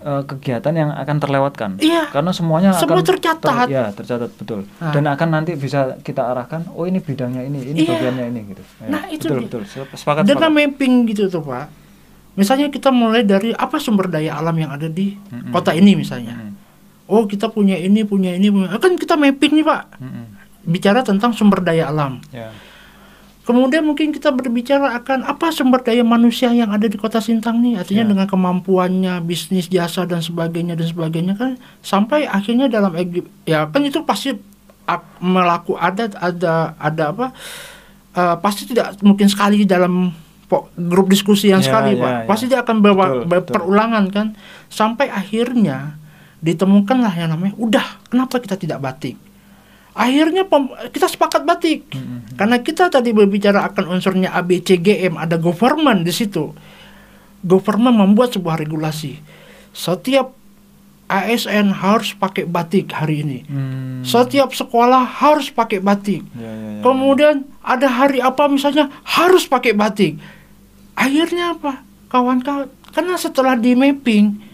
eh, 0.00 0.22
kegiatan 0.24 0.70
yang 0.70 0.90
akan 0.90 1.16
terlewatkan. 1.18 1.70
Iya. 1.78 2.08
Karena 2.08 2.30
semuanya 2.30 2.70
Semua 2.72 2.98
akan 2.98 3.06
tercatat. 3.06 3.66
ya 3.68 3.90
tercatat 3.90 4.30
betul. 4.32 4.64
Nah. 4.78 4.90
Dan 4.90 5.04
akan 5.06 5.28
nanti 5.32 5.52
bisa 5.54 5.98
kita 5.98 6.22
arahkan. 6.26 6.70
Oh 6.72 6.82
ini 6.82 6.98
bidangnya 6.98 7.42
ini, 7.42 7.62
ini 7.66 7.78
Iya. 7.80 7.92
bagiannya 7.92 8.24
ini 8.28 8.40
gitu. 8.48 8.62
Ya, 8.78 8.86
Nah, 8.88 9.02
itu 9.08 9.26
betul 9.26 9.42
betul. 9.44 9.62
Se- 9.64 9.84
Sepakat. 9.92 10.22
dengan 10.24 10.48
sepakat. 10.48 10.70
mapping 10.70 10.94
gitu 11.06 11.26
tuh 11.28 11.40
pak 11.40 11.66
misalnya 12.32 12.70
kita 12.70 12.88
mulai 12.88 13.26
dari 13.26 13.50
apa 13.50 13.76
sumber 13.76 14.06
daya 14.06 14.38
alam 14.38 14.54
yang 14.54 14.70
ada 14.70 14.86
di 14.86 15.18
Mm-mm. 15.18 15.50
kota 15.50 15.74
ini 15.74 15.98
misalnya 15.98 16.38
Mm-mm. 16.38 16.54
oh 17.08 17.26
kita 17.26 17.50
punya 17.50 17.74
ini 17.74 18.06
punya 18.06 18.30
ini 18.30 18.46
punya 18.46 18.78
kan 18.78 18.94
kita 18.94 19.18
mapping 19.18 19.58
nih 19.58 19.66
pak 19.66 19.98
Mm-mm. 19.98 20.24
bicara 20.62 21.02
tentang 21.02 21.34
sumber 21.34 21.58
daya 21.60 21.90
alam 21.90 22.22
Ya. 22.30 22.54
Kemudian 23.48 23.80
mungkin 23.80 24.12
kita 24.12 24.28
berbicara 24.28 24.92
akan 24.94 25.24
apa 25.24 25.48
sumber 25.48 25.80
daya 25.80 26.04
manusia 26.04 26.52
yang 26.52 26.68
ada 26.68 26.84
di 26.84 26.94
kota 26.94 27.16
Sintang 27.16 27.58
nih 27.58 27.80
artinya 27.80 28.04
Ya. 28.04 28.10
dengan 28.12 28.26
kemampuannya 28.28 29.24
bisnis 29.24 29.66
jasa 29.66 30.04
dan 30.04 30.20
sebagainya 30.20 30.76
dan 30.76 30.84
sebagainya 30.84 31.32
kan 31.32 31.56
sampai 31.80 32.28
akhirnya 32.28 32.68
dalam 32.68 32.92
ya 33.42 33.64
kan 33.64 33.80
itu 33.80 34.04
pasti 34.04 34.36
ak- 34.84 35.16
melaku 35.18 35.74
ada 35.74 36.12
ada 36.14 36.76
ada 36.76 37.04
apa 37.08 37.26
eh, 38.12 38.36
pasti 38.38 38.68
tidak 38.68 39.00
mungkin 39.00 39.26
sekali 39.26 39.64
dalam 39.64 40.12
grup 40.74 41.08
diskusi 41.08 41.48
yang 41.48 41.60
Ya, 41.60 41.66
sekali 41.66 41.92
ya, 41.92 42.00
pak 42.00 42.10
ya. 42.10 42.20
pasti 42.24 42.44
dia 42.46 42.60
akan 42.60 42.76
bawa 42.78 43.04
Betul, 43.06 43.24
betul. 43.26 43.52
berulangan 43.54 44.04
kan 44.08 44.26
sampai 44.68 45.08
akhirnya 45.08 45.96
ditemukanlah 46.38 47.12
yang 47.12 47.32
namanya 47.32 47.52
udah 47.56 47.86
kenapa 48.06 48.38
kita 48.38 48.54
tidak 48.54 48.78
batik 48.78 49.16
akhirnya 49.98 50.46
pem- 50.46 50.70
kita 50.94 51.10
sepakat 51.10 51.42
batik. 51.42 51.90
Mm-mm. 51.90 52.38
karena 52.38 52.62
kita 52.62 52.86
tadi 52.86 53.10
berbicara 53.10 53.66
akan 53.66 53.98
unsurnya 53.98 54.30
ABCGM 54.30 55.18
ada 55.18 55.34
government 55.34 56.06
di 56.06 56.14
situ. 56.14 56.54
Government 57.42 57.98
membuat 57.98 58.38
sebuah 58.38 58.62
regulasi. 58.62 59.18
Setiap 59.74 60.38
ASN 61.08 61.72
harus 61.72 62.12
pakai 62.14 62.44
batik 62.44 62.92
hari 62.92 63.24
ini. 63.24 63.38
Hmm. 63.48 64.04
setiap 64.04 64.52
sekolah 64.52 65.02
harus 65.02 65.48
pakai 65.48 65.80
batik. 65.80 66.20
Ya, 66.36 66.44
ya, 66.44 66.52
ya. 66.52 66.80
kemudian 66.84 67.36
ada 67.64 67.88
hari 67.88 68.20
apa 68.22 68.46
misalnya 68.46 68.92
harus 69.02 69.48
pakai 69.48 69.72
batik. 69.74 70.20
Akhirnya 70.94 71.56
apa? 71.56 71.82
Kawan-kawan 72.12 72.68
karena 72.92 73.14
setelah 73.16 73.56
di 73.56 73.72
mapping 73.72 74.47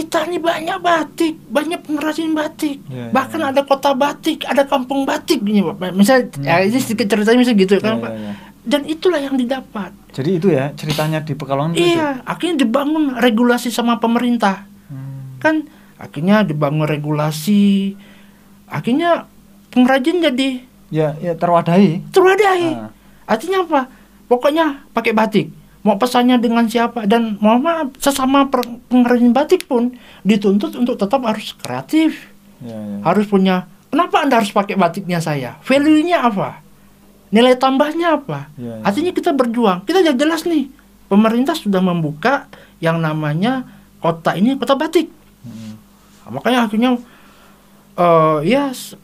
kita 0.00 0.24
nih 0.24 0.38
banyak 0.38 0.78
batik 0.78 1.34
banyak 1.46 1.80
pengrajin 1.80 2.30
batik 2.30 2.78
Ya, 2.86 2.96
ya, 3.00 3.10
bahkan 3.10 3.40
ya. 3.40 3.50
ada 3.50 3.62
kota 3.62 3.90
batik 3.92 4.44
ada 4.44 4.62
kampung 4.62 5.02
batik 5.02 5.40
gini 5.40 5.60
pak 5.60 5.90
misalnya 5.90 6.30
ya, 6.38 6.62
ini 6.62 6.78
sedikit 6.78 7.10
ceritanya 7.10 7.36
misalnya 7.36 7.58
gitu 7.58 7.74
Ya, 7.74 7.82
kan 7.82 7.92
ya, 7.92 8.00
pak 8.00 8.12
ya. 8.12 8.32
dan 8.64 8.80
itulah 8.84 9.18
yang 9.18 9.34
didapat 9.34 9.90
Jadi 10.10 10.30
itu 10.34 10.48
ya 10.48 10.70
ceritanya 10.72 11.18
di 11.20 11.32
Pekalongan 11.32 11.72
itu. 11.72 11.82
iya 11.88 12.22
akhirnya 12.22 12.56
dibangun 12.60 13.14
regulasi 13.14 13.68
sama 13.68 13.96
pemerintah 13.96 14.64
Hmm. 14.86 15.36
kan 15.36 15.54
akhirnya 15.96 16.42
dibangun 16.42 16.84
regulasi 16.84 17.92
akhirnya 18.66 19.26
pengrajin 19.68 20.22
jadi 20.22 20.50
Ya, 20.88 21.12
ya 21.18 21.34
terwadahi. 21.34 22.00
terwadahi 22.08 22.70
Ah. 22.72 22.88
artinya 23.26 23.60
apa 23.62 23.92
pokoknya 24.24 24.88
pakai 24.90 25.12
batik 25.12 25.46
mau 25.82 25.96
pesannya 25.96 26.38
dengan 26.38 26.66
siapa? 26.66 27.06
Dan 27.06 27.38
mohon 27.38 27.62
maaf 27.62 27.88
sesama 27.98 28.46
pengrajin 28.90 29.30
batik 29.30 29.66
pun 29.66 29.94
dituntut 30.22 30.74
untuk 30.74 30.98
tetap 30.98 31.22
harus 31.24 31.54
kreatif. 31.54 32.30
Ya, 32.58 32.74
ya. 32.74 32.98
harus 33.06 33.30
punya 33.30 33.70
kenapa 33.86 34.26
anda 34.26 34.42
harus 34.42 34.50
pakai 34.50 34.74
batiknya 34.74 35.22
saya? 35.22 35.54
Value-nya 35.62 36.26
apa? 36.26 36.58
Nilai 37.30 37.54
tambahnya 37.54 38.18
apa? 38.18 38.50
Ya, 38.58 38.82
ya. 38.82 38.82
artinya 38.82 39.12
kita 39.14 39.30
berjuang. 39.30 39.86
Kita 39.86 40.02
jelas 40.02 40.42
nih 40.42 40.66
pemerintah 41.06 41.54
sudah 41.54 41.78
membuka 41.78 42.50
yang 42.82 42.98
namanya 42.98 43.62
kota 44.02 44.34
ini 44.34 44.58
kota 44.58 44.74
batik. 44.74 45.06
Hmm. 45.46 45.78
Nah, 46.26 46.30
makanya 46.38 46.66
akhirnya 46.66 46.90
eh 47.98 48.38
ya 48.46 48.70
s- 48.70 48.94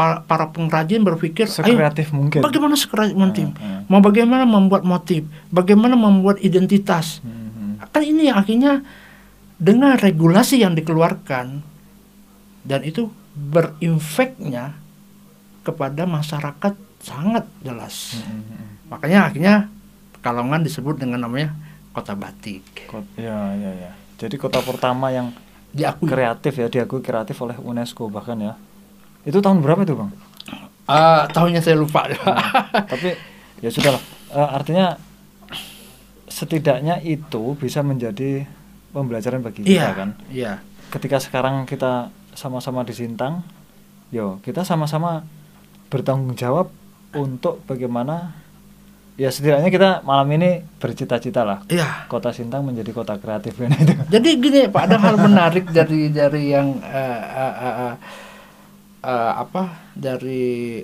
para, 0.00 0.24
para 0.24 0.48
pengrajin 0.48 1.04
berpikir 1.04 1.44
ayo 1.44 1.52
Sekreatif 1.52 2.08
mungkin. 2.10 2.40
bagaimana 2.40 2.72
sekreatif 2.72 3.12
motif 3.14 3.52
Ah, 3.54 3.60
ah. 3.60 3.80
mau 3.84 4.00
bagaimana 4.00 4.44
membuat 4.44 4.80
motif 4.82 5.22
bagaimana 5.50 5.92
membuat 5.92 6.40
identitas 6.40 7.20
Hmm, 7.20 7.76
hmm. 7.76 7.84
kan 7.86 8.00
ini 8.02 8.32
akhirnya 8.32 8.80
dengan 9.54 9.92
regulasi 9.94 10.56
yang 10.58 10.72
dikeluarkan 10.72 11.60
dan 12.62 12.80
itu 12.80 13.12
berinfeknya 13.34 14.72
kepada 15.60 16.08
masyarakat 16.08 16.72
sangat 16.98 17.44
jelas 17.60 18.16
Hmm, 18.18 18.40
hmm. 18.40 18.66
makanya 18.88 19.20
akhirnya 19.26 19.56
Pekalongan 20.12 20.60
disebut 20.60 20.96
dengan 20.96 21.16
namanya 21.18 21.56
kota 21.90 22.12
batik 22.12 22.60
Kot- 22.84 23.08
Ya, 23.16 23.52
ya, 23.54 23.72
ya. 23.74 23.92
Jadi 24.16 24.36
kota 24.36 24.60
pertama 24.60 25.08
yang 25.08 25.32
diakui 25.70 26.04
kreatif 26.06 26.52
ya 26.54 26.68
diakui 26.68 27.00
kreatif 27.00 27.36
oleh 27.38 27.56
UNESCO 27.56 28.04
bahkan 28.06 28.36
ya. 28.36 28.52
Itu 29.24 29.38
tahun 29.44 29.60
berapa 29.60 29.84
itu, 29.84 29.94
Bang? 29.96 30.10
Ah, 30.90 31.30
tahunnya 31.30 31.62
saya 31.62 31.78
lupa 31.78 32.08
Tapi 32.92 33.14
ya 33.62 33.70
sudahlah. 33.70 34.02
Eh, 34.34 34.48
artinya 34.50 34.98
setidaknya 36.30 37.02
itu 37.02 37.54
bisa 37.58 37.82
menjadi 37.82 38.46
pembelajaran 38.90 39.42
bagi 39.42 39.62
kita 39.66 39.70
iya 39.70 39.88
kan. 39.92 40.10
iya 40.30 40.52
Ketika 40.90 41.22
sekarang 41.22 41.66
kita 41.70 42.10
sama-sama 42.34 42.82
di 42.82 42.90
Sintang, 42.90 43.46
yo 44.10 44.42
kita 44.42 44.66
sama-sama 44.66 45.22
bertanggung 45.86 46.34
jawab 46.34 46.70
untuk 47.14 47.62
bagaimana 47.66 48.34
ya 49.14 49.30
setidaknya 49.30 49.70
kita 49.70 49.90
malam 50.02 50.26
ini 50.34 50.62
bercita-cita 50.78 51.42
lah 51.46 51.58
iya 51.70 52.06
kota 52.06 52.30
Sintang 52.34 52.66
menjadi 52.66 52.90
kota 52.90 53.18
kreatif 53.18 53.54
kan 53.58 53.70
itu. 53.82 53.94
Jadi 54.10 54.30
gini 54.38 54.60
Pak, 54.66 54.82
ada 54.90 54.96
hal 54.98 55.14
menarik 55.18 55.70
dari 55.76 56.10
dari 56.10 56.54
yang 56.54 56.78
eh, 56.82 57.22
eh, 57.22 57.54
eh, 57.54 57.74
eh, 57.90 57.94
eh, 59.00 59.32
apa 59.34 59.62
dari 59.92 60.80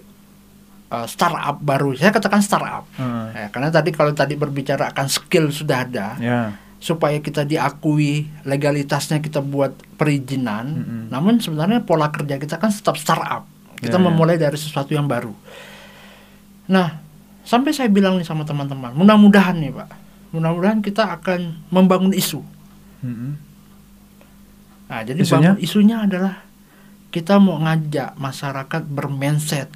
eh, 0.87 1.07
startup 1.07 1.59
baru. 1.59 1.93
Saya 1.95 2.11
katakan 2.11 2.41
startup. 2.41 2.85
Hmm. 2.95 3.33
Ya, 3.33 3.47
karena 3.51 3.69
tadi 3.69 3.91
kalau 3.91 4.13
tadi 4.13 4.35
berbicara 4.35 4.91
akan 4.91 5.07
skill 5.07 5.51
sudah 5.51 5.83
ada, 5.83 6.15
Ya. 6.17 6.55
supaya 6.77 7.19
kita 7.19 7.43
diakui 7.43 8.29
legalitasnya 8.43 9.19
kita 9.19 9.41
buat 9.41 9.75
perizinan. 9.97 10.67
Mm-mm. 10.77 11.03
Namun 11.09 11.41
sebenarnya 11.41 11.83
pola 11.83 12.13
kerja 12.13 12.37
kita 12.37 12.57
kan 12.57 12.69
tetap 12.71 12.95
startup. 12.95 13.49
Kita 13.77 13.97
Ya, 13.97 14.01
ya. 14.01 14.07
memulai 14.07 14.37
dari 14.37 14.55
sesuatu 14.55 14.93
yang 14.93 15.05
baru. 15.05 15.33
Nah, 16.69 17.01
sampai 17.43 17.73
saya 17.73 17.89
bilang 17.89 18.17
nih 18.17 18.25
sama 18.25 18.45
teman-teman, 18.45 18.93
mudah-mudahan 18.95 19.57
nih 19.59 19.73
Pak, 19.73 19.89
mudah-mudahan 20.31 20.79
kita 20.81 21.17
akan 21.17 21.65
membangun 21.69 22.13
isu. 22.13 22.45
Mm-mm. 23.03 23.33
Nah, 24.87 25.01
jadi 25.03 25.19
Isunya? 25.19 25.53
bangun 25.53 25.59
isunya 25.59 25.97
adalah 26.07 26.46
kita 27.17 27.41
mau 27.41 27.57
ngajak 27.57 28.13
masyarakat 28.21 28.83
bermindset. 28.85 29.73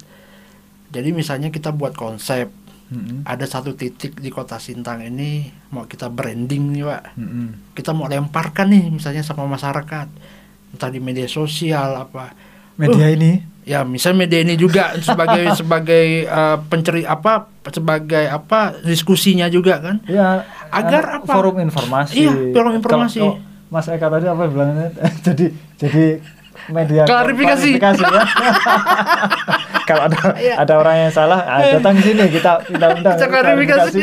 Jadi 0.93 1.09
misalnya 1.09 1.49
kita 1.49 1.73
buat 1.73 1.97
konsep, 1.97 2.53
Mm-mm. 2.93 3.25
ada 3.25 3.49
satu 3.49 3.73
titik 3.73 4.21
di 4.21 4.29
kota 4.29 4.61
Sintang 4.61 5.01
ini 5.01 5.49
mau 5.73 5.89
kita 5.89 6.05
branding 6.05 6.69
nih 6.69 6.85
pak. 6.85 7.17
Mm-mm. 7.17 7.73
Kita 7.73 7.97
mau 7.97 8.05
lemparkan 8.05 8.69
nih 8.69 8.93
misalnya 8.93 9.25
sama 9.25 9.49
masyarakat, 9.49 10.07
entah 10.69 10.89
di 10.91 11.01
media 11.01 11.25
sosial 11.25 11.97
apa. 11.97 12.37
Media 12.77 13.09
Uh, 13.09 13.15
ini 13.17 13.31
Ya 13.61 13.85
misalnya 13.85 14.25
media 14.25 14.41
ini 14.41 14.57
juga 14.57 14.93
sebagai 15.05 15.53
sebagai 15.53 16.25
eh, 16.25 16.57
penceri 16.65 17.05
apa 17.05 17.45
sebagai 17.69 18.25
apa 18.25 18.73
diskusinya 18.81 19.45
juga 19.47 19.77
kan. 19.77 20.01
ya 20.09 20.41
Agar 20.73 21.03
anu, 21.05 21.17
apa? 21.21 21.29
forum 21.29 21.57
informasi. 21.61 22.25
Iya, 22.25 22.33
forum 22.51 22.73
informasi. 22.77 23.21
Kalau- 23.21 23.37
kalau 23.37 23.69
Mas 23.71 23.87
Eka 23.87 24.07
tadi 24.09 24.25
apa 24.27 24.43
bilangnya? 24.49 24.89
jadi 25.25 25.45
jadi 25.77 26.05
media 26.67 27.03
Klarifikasi. 27.03 27.69
klarifikasi 27.77 28.03
ya. 28.05 28.23
Kalau 29.89 30.01
ada 30.05 30.17
Iya. 30.35 30.55
ada 30.57 30.73
orang 30.75 30.95
yang 30.99 31.11
salah, 31.11 31.39
ah, 31.41 31.59
datang 31.59 31.97
ke 31.97 32.03
sini 32.05 32.23
kita 32.29 32.51
kita 32.63 32.85
undang. 32.91 33.15
Kita 33.15 33.27
klarifikasi. 33.27 33.99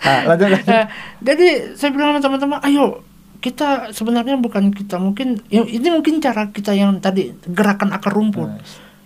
nah, 0.00 0.20
lanjut 0.28 0.48
lanjut. 0.48 0.66
Nah, 0.66 0.84
jadi 1.20 1.46
saya 1.74 1.90
bilang 1.90 2.08
sama 2.12 2.20
teman-teman, 2.20 2.58
ayo 2.62 3.02
kita 3.38 3.92
sebenarnya 3.92 4.36
bukan 4.36 4.72
kita 4.72 4.96
mungkin 4.96 5.36
ya, 5.46 5.60
ini 5.62 5.88
mungkin 5.90 6.16
cara 6.18 6.48
kita 6.48 6.72
yang 6.72 6.96
tadi 6.98 7.28
gerakan 7.44 7.92
akar 7.92 8.12
rumput. 8.12 8.48
Nah, 8.48 8.60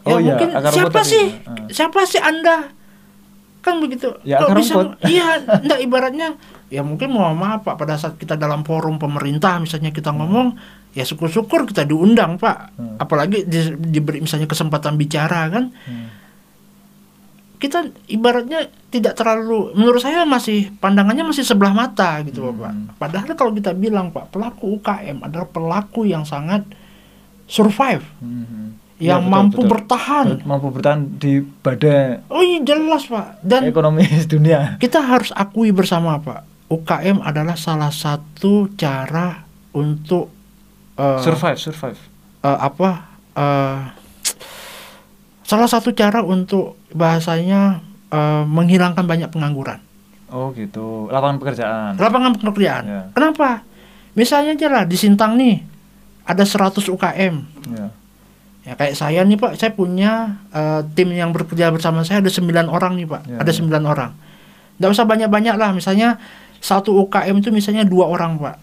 oh 0.07 0.15
ya 0.15 0.23
iya, 0.23 0.31
mungkin 0.33 0.49
akar 0.53 0.71
rumput 0.71 0.77
siapa 0.77 1.01
tadi. 1.01 1.11
sih? 1.11 1.25
Ah. 1.43 1.67
Siapa 1.69 2.01
sih 2.07 2.21
Anda? 2.23 2.57
Kan 3.59 3.83
begitu. 3.83 4.15
Ya, 4.23 4.39
Kok 4.39 4.47
akar 4.47 4.57
bisa 4.57 4.75
iya, 5.11 5.27
enggak 5.43 5.81
ibaratnya 5.83 6.29
ya 6.69 6.81
mungkin 6.81 7.09
mau 7.09 7.33
maaf 7.33 7.63
Pak 7.63 7.77
pada 7.77 7.95
saat 7.95 8.15
kita 8.15 8.35
dalam 8.35 8.61
forum 8.61 8.97
pemerintah 8.97 9.57
misalnya 9.57 9.89
kita 9.89 10.11
ngomong 10.11 10.53
ya 10.91 11.03
syukur-syukur 11.03 11.65
kita 11.65 11.83
diundang 11.83 12.37
Pak. 12.37 12.59
Hmm. 12.75 12.97
Apalagi 12.97 13.45
di- 13.45 13.73
diberi 13.79 14.19
misalnya 14.19 14.45
kesempatan 14.45 14.95
bicara 14.95 15.49
kan 15.49 15.73
Hmm. 15.73 16.09
kita 17.59 17.79
ibaratnya 18.07 18.71
tidak 18.89 19.13
terlalu 19.15 19.75
menurut 19.75 19.99
saya 19.99 20.23
masih 20.23 20.71
pandangannya 20.75 21.27
masih 21.27 21.43
sebelah 21.43 21.73
mata 21.73 22.23
gitu 22.23 22.41
Hmm. 22.45 22.57
Pak. 22.57 22.73
Padahal 22.97 23.33
kalau 23.35 23.51
kita 23.51 23.73
bilang 23.73 24.09
Pak, 24.09 24.31
pelaku 24.31 24.79
UKM 24.79 25.19
adalah 25.21 25.45
pelaku 25.47 26.05
yang 26.05 26.23
sangat 26.23 26.63
survive, 27.45 28.05
Hmm. 28.19 28.77
yang 28.97 28.99
Ya, 28.99 29.17
betul, 29.21 29.33
mampu 29.33 29.59
betul. 29.59 29.71
bertahan. 29.73 30.27
mampu 30.45 30.69
bertahan 30.69 31.01
di 31.17 31.33
badai 31.41 32.21
Oh 32.29 32.39
iya 32.41 32.61
jelas 32.61 33.07
Pak. 33.07 33.41
Dan 33.41 33.67
ekonomi 33.67 34.05
dunia. 34.29 34.77
kita 34.77 35.01
harus 35.01 35.33
akui 35.33 35.71
bersama 35.71 36.19
Pak, 36.19 36.45
UKM 36.69 37.25
adalah 37.25 37.57
salah 37.57 37.89
satu 37.89 38.69
cara 38.77 39.45
untuk 39.73 40.29
eh, 40.97 41.21
survive, 41.25 41.57
survive. 41.57 42.01
eh, 42.45 42.59
apa 42.59 42.91
eh, 43.33 43.79
salah 45.43 45.69
satu 45.69 45.97
cara 45.97 46.21
untuk 46.21 46.77
bahasanya 46.93 47.81
eh, 48.13 48.45
menghilangkan 48.45 49.05
banyak 49.05 49.33
pengangguran. 49.33 49.81
Oh 50.29 50.53
gitu, 50.53 51.09
lapangan 51.09 51.41
pekerjaan. 51.41 51.91
lapangan 51.97 52.37
pekerjaan. 52.37 52.85
Ya. 52.85 53.03
Kenapa? 53.17 53.65
Misalnya 54.13 54.53
aja 54.53 54.69
lah 54.69 54.85
di 54.85 54.97
Sintang 55.01 55.41
nih 55.41 55.65
ada 56.29 56.45
100 56.45 56.85
UKM. 56.85 57.35
Ya. 57.73 57.89
Ya 58.69 58.73
kayak 58.77 59.01
saya 59.01 59.25
nih 59.25 59.41
Pak, 59.41 59.57
saya 59.57 59.73
punya 59.73 60.37
eh, 60.53 60.85
tim 60.93 61.09
yang 61.17 61.33
bekerja 61.33 61.73
bersama 61.73 62.05
saya 62.05 62.21
ada 62.21 62.29
9 62.29 62.45
orang 62.69 63.01
nih 63.01 63.09
Pak. 63.09 63.23
Ya, 63.25 63.37
ada 63.41 63.49
ya. 63.49 63.57
9 63.65 63.81
orang. 63.89 64.13
Nggak 64.77 64.91
usah 64.93 65.07
banyak-banyak 65.09 65.57
lah, 65.57 65.73
misalnya 65.73 66.21
satu 66.59 66.95
UKM 67.07 67.39
itu 67.39 67.51
misalnya 67.55 67.87
dua 67.87 68.11
orang 68.11 68.39
Pak. 68.39 68.57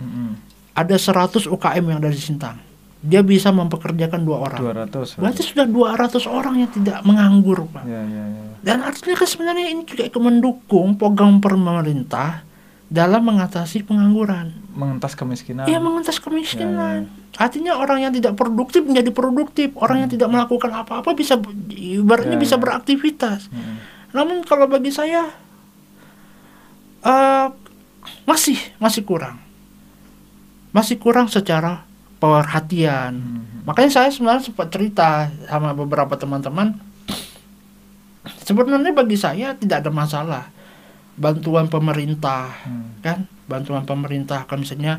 Mm-mm. 0.00 0.30
Ada 0.74 0.98
100 0.98 1.46
UKM 1.46 1.84
yang 1.86 1.98
ada 2.02 2.10
di 2.10 2.18
Sintang. 2.18 2.58
Dia 3.04 3.20
bisa 3.20 3.52
mempekerjakan 3.52 4.24
dua 4.24 4.48
orang. 4.48 4.58
200. 4.90 5.20
Berarti 5.22 5.42
sudah 5.44 5.68
200 5.68 6.24
orang 6.26 6.54
yang 6.64 6.70
tidak 6.72 6.98
menganggur 7.04 7.68
Pak. 7.68 7.84
Ya, 7.86 8.00
ya, 8.00 8.24
ya. 8.26 8.44
Dan 8.64 8.80
artinya 8.80 9.14
kan 9.14 9.28
sebenarnya 9.28 9.70
ini 9.70 9.84
juga 9.84 10.08
ikut 10.08 10.18
mendukung 10.18 10.96
program 10.96 11.38
pemerintah 11.38 12.42
dalam 12.88 13.22
mengatasi 13.26 13.84
pengangguran. 13.84 14.64
mengentas 14.74 15.14
kemiskinan 15.14 15.70
Iya 15.70 15.78
mengentas 15.78 16.18
Ya, 16.18 16.22
kemiskinan. 16.26 17.06
Artinya 17.38 17.78
orang 17.78 18.02
yang 18.02 18.12
tidak 18.14 18.34
produktif 18.34 18.82
menjadi 18.82 19.10
produktif, 19.14 19.70
orang 19.78 20.02
yang 20.02 20.10
tidak 20.10 20.26
melakukan 20.26 20.74
apa-apa 20.74 21.14
bisa 21.14 21.38
ibaratnya 21.70 22.34
Ya, 22.34 22.42
bisa 22.42 22.58
ya. 22.58 22.62
beraktivitas. 22.62 23.46
Mm. 23.54 23.76
Namun 24.14 24.36
kalau 24.42 24.66
bagi 24.66 24.90
saya 24.90 25.30
eh 27.04 27.46
masih 28.24 28.56
masih 28.80 29.04
kurang, 29.04 29.36
masih 30.72 30.96
kurang 30.96 31.28
secara 31.28 31.84
perhatian. 32.16 33.12
Mhm. 33.20 33.68
Makanya 33.68 33.90
saya 33.92 34.08
sebenarnya 34.08 34.48
sempat 34.48 34.68
cerita 34.72 35.28
sama 35.44 35.76
beberapa 35.76 36.16
teman-teman. 36.16 36.76
Sebenarnya 38.44 38.92
bagi 38.92 39.16
saya 39.20 39.52
tidak 39.56 39.84
ada 39.84 39.92
masalah 39.92 40.44
bantuan 41.14 41.70
pemerintah 41.70 42.50
Hmm. 42.66 42.98
kan 42.98 43.30
bantuan 43.46 43.86
pemerintah 43.86 44.42
kan 44.50 44.58
misalnya 44.58 44.98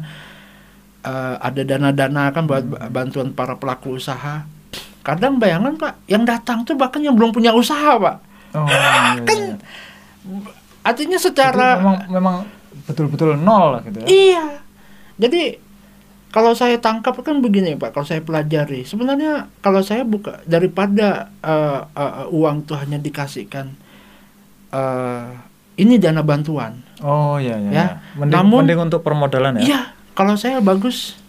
eh, 1.03 1.35
ada 1.37 1.61
dana-dana 1.61 2.31
kan 2.31 2.47
buat 2.47 2.63
Hmm. 2.63 2.87
bantuan 2.89 3.35
para 3.35 3.59
pelaku 3.59 3.99
usaha 3.99 4.47
kadang 5.03 5.37
bayangan 5.37 5.75
pak 5.75 5.99
yang 6.07 6.23
datang 6.23 6.63
tuh 6.63 6.73
bahkan 6.73 7.03
yang 7.03 7.13
belum 7.13 7.35
punya 7.35 7.51
usaha 7.51 7.99
pak 7.99 8.15
oh 8.55 8.65
iya, 8.65 9.19
kan 9.27 9.39
iya. 10.85 10.89
artinya 10.93 11.17
Jadi 11.17 11.25
secara 11.25 11.67
memang 11.75 11.97
memang 12.07 12.35
betul-betul 12.85 13.33
nol 13.35 13.65
lah 13.73 13.81
gitu 13.81 13.97
ya 13.99 14.07
iya 14.07 14.45
jadi 15.17 15.57
kalau 16.29 16.51
saya 16.51 16.77
tangkap 16.77 17.17
kan 17.19 17.41
begini 17.41 17.73
pak 17.73 17.89
kalau 17.89 18.05
saya 18.05 18.21
pelajari 18.21 18.85
sebenarnya 18.85 19.49
kalau 19.59 19.81
saya 19.81 20.05
buka 20.05 20.45
daripada 20.45 21.33
eh, 21.39 21.81
eh, 21.81 22.25
uang 22.29 22.63
tuh 22.63 22.77
hanya 22.77 22.95
dikasihkan 22.95 23.73
eh, 24.69 25.25
ini 25.75 25.97
dana 25.97 26.21
bantuan 26.21 26.79
oh 27.01 27.35
iya 27.35 27.57
iya, 27.57 27.69
Ya, 27.69 27.71
iya. 27.71 27.85
Mending, 28.15 28.35
namun- 28.35 28.61
mending 28.63 28.81
untuk 28.83 29.01
permodalan 29.01 29.59
ya 29.59 29.63
Iya, 29.63 29.81
kalau 30.13 30.35
saya 30.35 30.59
bagus. 30.59 31.19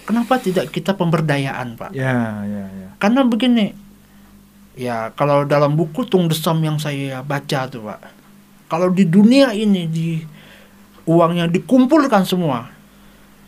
Kenapa 0.00 0.42
tidak 0.42 0.74
kita 0.74 0.98
pemberdayaan, 0.98 1.78
Pak? 1.78 1.94
ya 1.94 2.42
ya 2.42 2.66
ya 2.66 2.88
Karena 2.98 3.22
begini, 3.22 3.70
ya 4.74 5.14
kalau 5.14 5.46
dalam 5.46 5.78
buku 5.78 6.02
Tung 6.02 6.26
Desam 6.26 6.58
yang 6.58 6.82
saya 6.82 7.22
baca 7.22 7.70
tuh, 7.70 7.86
Pak. 7.86 8.00
Kalau 8.70 8.86
di 8.94 9.02
dunia 9.02 9.50
ini 9.50 9.90
di 9.90 10.22
uangnya 11.10 11.50
dikumpulkan 11.50 12.22
semua, 12.22 12.70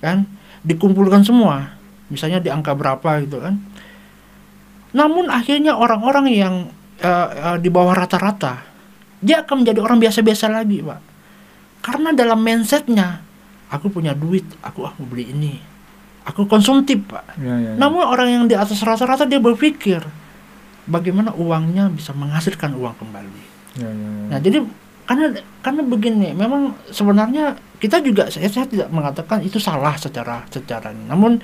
kan? 0.02 0.26
Dikumpulkan 0.66 1.22
semua, 1.22 1.78
misalnya 2.10 2.42
di 2.42 2.50
angka 2.50 2.74
berapa 2.74 3.22
gitu 3.22 3.38
kan? 3.38 3.62
Namun 4.90 5.30
akhirnya 5.30 5.78
orang-orang 5.78 6.26
yang 6.34 6.54
eh, 6.98 7.28
eh, 7.30 7.56
di 7.62 7.70
bawah 7.70 7.94
rata-rata, 7.94 8.66
dia 9.22 9.46
akan 9.46 9.62
menjadi 9.62 9.78
orang 9.78 10.02
biasa-biasa 10.02 10.50
lagi, 10.50 10.82
Pak. 10.82 11.00
Karena 11.86 12.10
dalam 12.10 12.42
mindsetnya, 12.42 13.22
aku 13.70 13.94
punya 13.94 14.18
duit, 14.18 14.46
aku 14.58 14.82
ah 14.82 14.92
mau 14.98 15.06
beli 15.06 15.30
ini, 15.30 15.54
aku 16.26 16.50
konsumtif, 16.50 16.98
Pak. 17.06 17.38
ya 17.38 17.54
ya, 17.62 17.70
ya. 17.74 17.78
Namun 17.78 18.02
orang 18.02 18.28
yang 18.30 18.44
di 18.50 18.58
atas 18.58 18.82
rata-rata 18.82 19.22
dia 19.22 19.38
berpikir 19.38 20.02
bagaimana 20.90 21.30
uangnya 21.34 21.86
bisa 21.94 22.10
menghasilkan 22.10 22.74
uang 22.74 22.94
kembali. 22.98 23.42
ya, 23.78 23.86
ya, 23.86 24.08
ya. 24.18 24.26
Nah, 24.34 24.38
jadi 24.42 24.58
karena 25.12 25.36
karena 25.60 25.82
begini, 25.84 26.32
memang 26.32 26.72
sebenarnya 26.88 27.52
kita 27.76 28.00
juga 28.00 28.32
saya, 28.32 28.48
saya 28.48 28.64
tidak 28.64 28.88
mengatakan 28.88 29.44
itu 29.44 29.60
salah 29.60 29.92
secara 30.00 30.40
secara. 30.48 30.88
Namun 30.88 31.36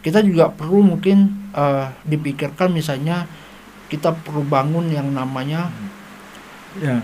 kita 0.00 0.24
juga 0.24 0.48
perlu 0.48 0.80
mungkin 0.80 1.28
eh, 1.52 1.86
dipikirkan 2.08 2.72
misalnya 2.72 3.28
kita 3.92 4.16
perlu 4.16 4.40
bangun 4.48 4.88
yang 4.88 5.12
namanya 5.12 5.68
ya 6.80 6.96
eh, 6.96 7.02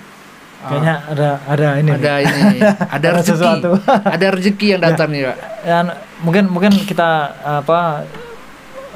kayaknya 0.65 0.95
ada 1.13 1.29
ada 1.45 1.69
ini 1.77 1.91
nih. 1.93 1.99
ada 2.01 2.13
ini 2.25 2.59
ada 2.65 3.09
rezeki 3.21 3.29
sesuatu. 3.37 3.71
ada 4.17 4.27
rezeki 4.33 4.67
yang 4.73 4.81
datang 4.81 5.13
nih 5.13 5.29
pak 5.29 5.37
ya 5.69 5.79
mungkin 6.25 6.45
mungkin 6.49 6.73
kita 6.89 7.37
apa 7.45 8.09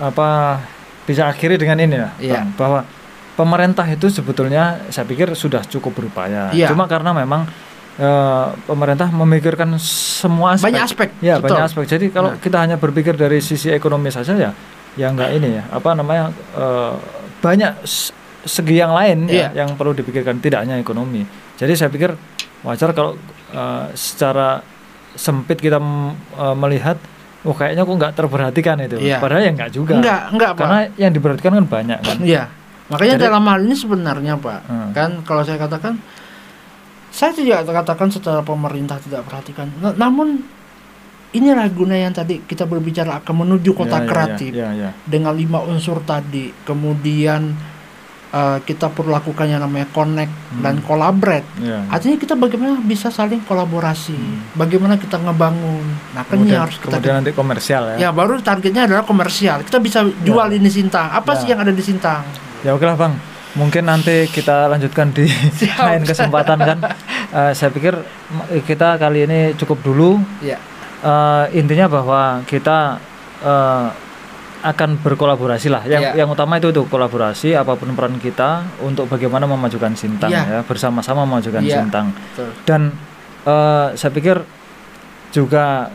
apa 0.00 0.28
bisa 1.04 1.28
akhiri 1.28 1.60
dengan 1.60 1.76
ini 1.76 2.00
ya. 2.00 2.08
Bang, 2.40 2.48
bahwa 2.56 2.80
pemerintah 3.40 3.86
itu 3.86 4.06
sebetulnya 4.06 4.62
saya 4.88 5.02
pikir 5.02 5.32
sudah 5.34 5.64
cukup 5.64 5.96
berupaya 5.96 6.52
Iya. 6.52 6.68
cuma 6.68 6.84
karena 6.84 7.10
memang 7.14 7.48
eh, 7.96 8.46
pemerintah 8.64 9.08
memikirkan 9.08 9.80
semua 9.80 10.54
aspek 10.54 10.66
banyak 10.66 10.84
aspek 10.84 11.08
ya 11.20 11.36
betul. 11.36 11.56
banyak 11.56 11.64
aspek 11.64 11.84
jadi 11.88 12.06
kalau 12.08 12.30
Nah. 12.30 12.38
kita 12.38 12.56
hanya 12.58 12.76
berpikir 12.76 13.12
dari 13.14 13.40
sisi 13.40 13.68
ekonomi 13.68 14.08
saja 14.08 14.32
ya 14.34 14.52
ya 14.92 15.06
enggak 15.08 15.30
ini 15.32 15.48
ya 15.54 15.64
apa 15.70 15.90
namanya 15.92 16.28
eh, 16.54 16.94
banyak 17.38 17.72
segi 18.42 18.74
yang 18.74 18.92
lain 18.92 19.24
ya 19.26 19.48
Iya. 19.48 19.64
yang 19.64 19.74
perlu 19.74 19.92
dipikirkan 19.92 20.36
tidak 20.38 20.64
hanya 20.64 20.76
ekonomi 20.76 21.24
jadi 21.56 21.72
saya 21.72 21.88
pikir 21.88 22.12
wajar 22.60 22.92
kalau 22.92 23.16
eh, 23.50 23.84
secara 23.92 24.60
sempit 25.12 25.56
kita 25.56 25.76
eh, 25.76 26.54
melihat 26.54 26.96
oh 27.40 27.52
kayaknya 27.52 27.82
kok 27.82 27.96
nggak 27.96 28.12
terperhatikan 28.14 28.76
itu 28.80 28.96
Iya. 28.98 29.16
padahal 29.18 29.42
ya 29.42 29.50
enggak 29.50 29.70
juga 29.70 29.94
enggak 29.96 30.20
enggak 30.30 30.50
pak 30.50 30.60
karena 30.60 30.78
yang 30.94 31.12
diperhatikan 31.12 31.52
kan 31.54 31.66
banyak 31.66 31.98
kan 31.98 32.16
Iya. 32.20 32.44
Makanya 32.90 33.16
Jadi- 33.16 33.26
dalam 33.26 33.42
hal 33.46 33.58
ini 33.62 33.74
sebenarnya 33.74 34.34
Pak, 34.36 34.60
Hmm. 34.66 34.90
kan 34.90 35.10
kalau 35.22 35.42
saya 35.42 35.56
katakan 35.56 35.94
saya 37.10 37.30
tidak 37.30 37.66
katakan 37.66 38.08
secara 38.08 38.38
pemerintah 38.40 38.98
tidak 38.98 39.26
perhatikan. 39.26 39.66
N- 39.78 39.94
namun 39.94 40.42
inilah 41.30 41.66
guna 41.70 41.94
yang 41.94 42.10
tadi 42.10 42.42
kita 42.42 42.66
berbicara 42.66 43.22
akan 43.22 43.46
menuju 43.46 43.70
kota 43.72 43.98
Ya, 43.98 44.02
ya, 44.02 44.06
kreatif 44.06 44.50
ya, 44.50 44.68
ya, 44.70 44.70
ya. 44.74 44.90
dengan 45.06 45.34
lima 45.34 45.62
unsur 45.62 46.02
tadi. 46.02 46.50
Kemudian 46.62 47.70
eh, 48.30 48.62
kita 48.62 48.94
perlu 48.94 49.10
lakukan 49.10 49.42
yang 49.42 49.58
namanya 49.58 49.90
connect 49.90 50.30
Hmm. 50.30 50.62
dan 50.62 50.78
collaborate. 50.86 51.42
Ya. 51.58 51.82
Artinya 51.90 52.14
kita 52.14 52.38
bagaimana 52.38 52.78
bisa 52.78 53.10
saling 53.10 53.42
kolaborasi, 53.42 54.14
Hmm. 54.14 54.54
bagaimana 54.54 54.94
kita 54.94 55.18
ngebangun. 55.18 55.82
Nah, 56.14 56.22
kan 56.22 56.38
ini 56.38 56.54
harus 56.54 56.78
kita 56.78 56.94
kemudian 56.94 57.18
nanti 57.18 57.34
komersial 57.34 57.98
ya 57.98 58.06
Ya 58.06 58.10
baru 58.10 58.38
targetnya 58.38 58.86
adalah 58.86 59.02
komersial. 59.02 59.66
Kita 59.66 59.78
bisa 59.78 60.06
jual 60.22 60.46
Ya. 60.46 60.54
ini 60.54 60.70
Sintang. 60.70 61.10
Apa 61.10 61.34
Ya. 61.34 61.38
sih 61.42 61.46
yang 61.50 61.58
ada 61.58 61.74
di 61.74 61.82
Sintang? 61.82 62.22
Ya 62.60 62.70
oke 62.72 62.84
lah 62.84 62.92
bang, 62.92 63.16
mungkin 63.54 63.84
nanti 63.84 64.28
kita 64.28 64.68
lanjutkan 64.68 65.10
di 65.10 65.24
Siap. 65.60 65.80
lain 65.80 66.02
kesempatan 66.04 66.58
kan. 66.60 66.78
Eh, 67.30 67.52
saya 67.52 67.70
pikir 67.70 67.96
kita 68.62 68.96
kali 68.96 69.24
ini 69.24 69.40
cukup 69.54 69.80
dulu. 69.80 70.20
Ya. 70.40 70.60
Eh, 71.00 71.44
intinya 71.56 71.88
bahwa 71.88 72.44
kita 72.44 73.00
eh, 73.40 73.88
akan 74.60 75.00
berkolaborasi 75.00 75.72
lah. 75.72 75.80
Yang 75.82 76.12
Iya. 76.12 76.20
yang 76.20 76.28
utama 76.28 76.60
itu 76.60 76.68
itu 76.68 76.84
kolaborasi 76.84 77.56
apa 77.56 77.72
pun 77.74 77.96
peran 77.96 78.20
kita 78.20 78.60
untuk 78.84 79.08
bagaimana 79.08 79.48
memajukan 79.48 79.96
Sintang 79.96 80.28
Iya. 80.28 80.44
ya 80.44 80.60
bersama-sama 80.60 81.24
memajukan 81.24 81.64
Iya. 81.64 81.80
Sintang. 81.80 82.12
Betul. 82.12 82.52
Dan 82.68 82.92
eh, 83.40 83.86
saya 83.96 84.12
pikir 84.12 84.36
juga 85.32 85.88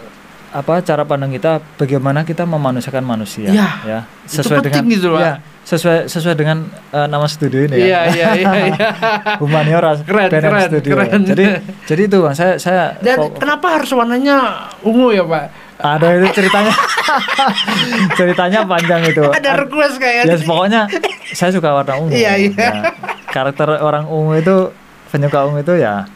apa 0.49 0.79
cara 0.81 1.03
pandang 1.03 1.29
kita 1.29 1.59
bagaimana 1.75 2.23
kita 2.23 2.41
memanusiakan 2.41 3.05
manusia 3.05 3.51
Iya. 3.53 3.69
ya 3.85 3.99
Itu 4.25 4.41
sesuai 4.41 4.65
dengan 4.65 4.81
penting 4.81 4.97
gitu, 4.97 5.13
ya, 5.13 5.37
sesuai 5.65 6.05
sesuai 6.05 6.35
dengan 6.35 6.61
eh, 6.91 7.07
nama 7.07 7.25
studio 7.25 7.65
ini 7.65 7.73
Iya 7.81 7.99
ya 8.05 8.11
iya 8.13 8.27
iya. 8.37 8.51
iya. 8.67 8.89
humaniora 9.41 9.97
Keren, 9.99 10.29
BNN 10.29 10.43
keren, 10.45 10.61
studio 10.69 10.93
keren. 10.95 11.21
jadi 11.25 11.45
jadi 11.83 12.01
itu 12.05 12.17
bang 12.21 12.33
saya 12.33 12.53
saya 12.55 12.93
Dan 12.99 13.17
kok- 13.19 13.41
kenapa 13.41 13.67
harus 13.73 13.89
warnanya 13.89 14.37
ungu 14.79 15.09
ya 15.11 15.25
Pak? 15.25 15.45
ada 15.75 16.07
itu 16.13 16.27
ceritanya 16.31 16.71
ceritanya 18.17 18.59
panjang 18.63 19.01
itu 19.03 19.25
Ada 19.25 19.51
request 19.59 19.95
kayaknya. 19.97 20.31
ya 20.31 20.37
pokoknya 20.39 20.81
saya 21.29 21.51
suka 21.51 21.69
warna 21.73 21.93
ungu 21.97 22.13
Iya, 22.13 22.31
iya. 22.37 22.53
Ya, 22.55 22.71
karakter 23.27 23.67
orang 23.75 24.07
ungu 24.07 24.37
itu 24.37 24.55
penyuka 25.09 25.43
ungu 25.43 25.59
itu 25.59 25.75
ya 25.75 26.07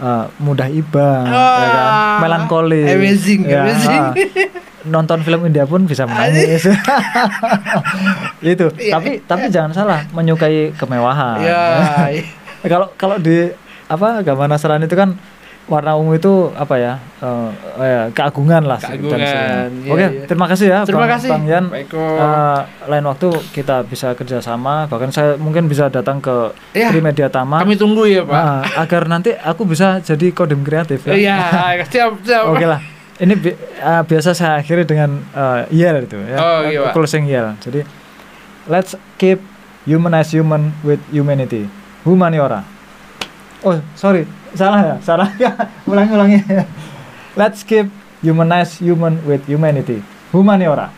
eh, 0.00 0.24
mudah 0.38 0.66
iba 0.66 1.08
ya 1.26 1.68
kan 1.68 1.84
Wah, 1.84 2.16
melankoli 2.20 2.82
amazing, 2.86 3.44
Ya, 3.44 3.62
amazing. 3.62 4.00
ah. 4.00 4.12
nonton 4.82 5.20
film 5.20 5.44
India 5.44 5.62
pun 5.62 5.84
bisa 5.84 6.04
menangis 6.04 6.64
itu 8.42 8.66
Iya, 8.74 8.92
tapi 8.92 9.10
tapi 9.22 9.44
jangan 9.48 9.72
salah 9.72 10.00
menyukai 10.10 10.72
kemewahan 10.74 11.36
Ya. 11.40 11.62
iya. 12.08 12.24
kalau 12.72 12.88
kalau 12.94 13.16
di 13.16 13.52
apa 13.86 14.20
agama 14.20 14.46
Nasrani 14.46 14.84
itu 14.84 14.94
kan 14.94 15.16
warna 15.70 15.94
ungu 15.94 16.12
itu 16.12 16.32
apa 16.52 16.74
ya 16.74 16.92
eh, 17.22 17.48
eh, 17.78 18.04
keagungan 18.10 18.66
lah 18.66 18.76
Keagungan, 18.76 19.14
sebagainya. 19.14 19.70
iya, 19.80 19.92
Oke 19.94 20.02
iya. 20.02 20.26
terima 20.26 20.46
kasih 20.46 20.66
ya 20.66 20.78
Terima 20.82 21.06
Bang, 21.06 21.12
kasih. 21.14 21.30
Bang 21.30 21.44
Yan. 21.46 21.64
Eh, 21.70 22.60
lain 22.84 23.04
waktu 23.06 23.28
kita 23.50 23.86
bisa 23.86 24.12
kerjasama 24.12 24.84
bahkan 24.84 25.08
saya 25.08 25.38
mungkin 25.38 25.64
bisa 25.64 25.86
datang 25.86 26.18
ke 26.18 26.50
Ya, 26.74 26.90
Trimedia 26.90 27.30
Tama 27.30 27.62
Kami 27.62 27.78
tunggu 27.78 28.02
ya 28.04 28.20
Pak. 28.20 28.34
Nah, 28.34 28.60
agar 28.76 29.06
nanti 29.06 29.30
aku 29.32 29.62
bisa 29.62 29.98
jadi 30.00 30.28
kodim 30.30 30.60
kreatif 30.60 31.06
ya. 31.06 31.14
Iya, 31.14 31.38
siap 31.92 32.18
siap. 32.20 32.50
Oke 32.50 32.66
lah. 32.66 32.82
Ini 33.16 33.34
bi- 33.36 33.54
eh, 33.78 34.02
biasa 34.02 34.32
saya 34.32 34.58
akhiri 34.58 34.82
dengan 34.82 35.22
eh, 35.30 35.70
yell 35.70 36.02
itu 36.02 36.18
ya. 36.18 36.36
Oh, 36.36 36.60
iya, 36.66 36.78
Pak. 36.88 36.98
closing 36.98 37.30
yell. 37.30 37.54
Jadi 37.60 37.86
let's 38.66 38.98
keep 39.14 39.38
humanize 39.86 40.32
human 40.32 40.74
with 40.82 40.98
humanity. 41.08 41.70
Humaniora. 42.02 42.66
Oh, 43.60 43.76
sorry. 43.92 44.24
Salah 44.54 44.80
ya? 44.82 44.94
Salah 45.02 45.30
ya. 45.38 45.52
ulangi 45.90 46.12
ulangi. 46.14 46.38
let's 47.36 47.62
keep 47.62 47.86
humanize 48.22 48.78
human 48.78 49.18
with 49.26 49.44
humanity. 49.46 50.02
Humaniora. 50.32 50.90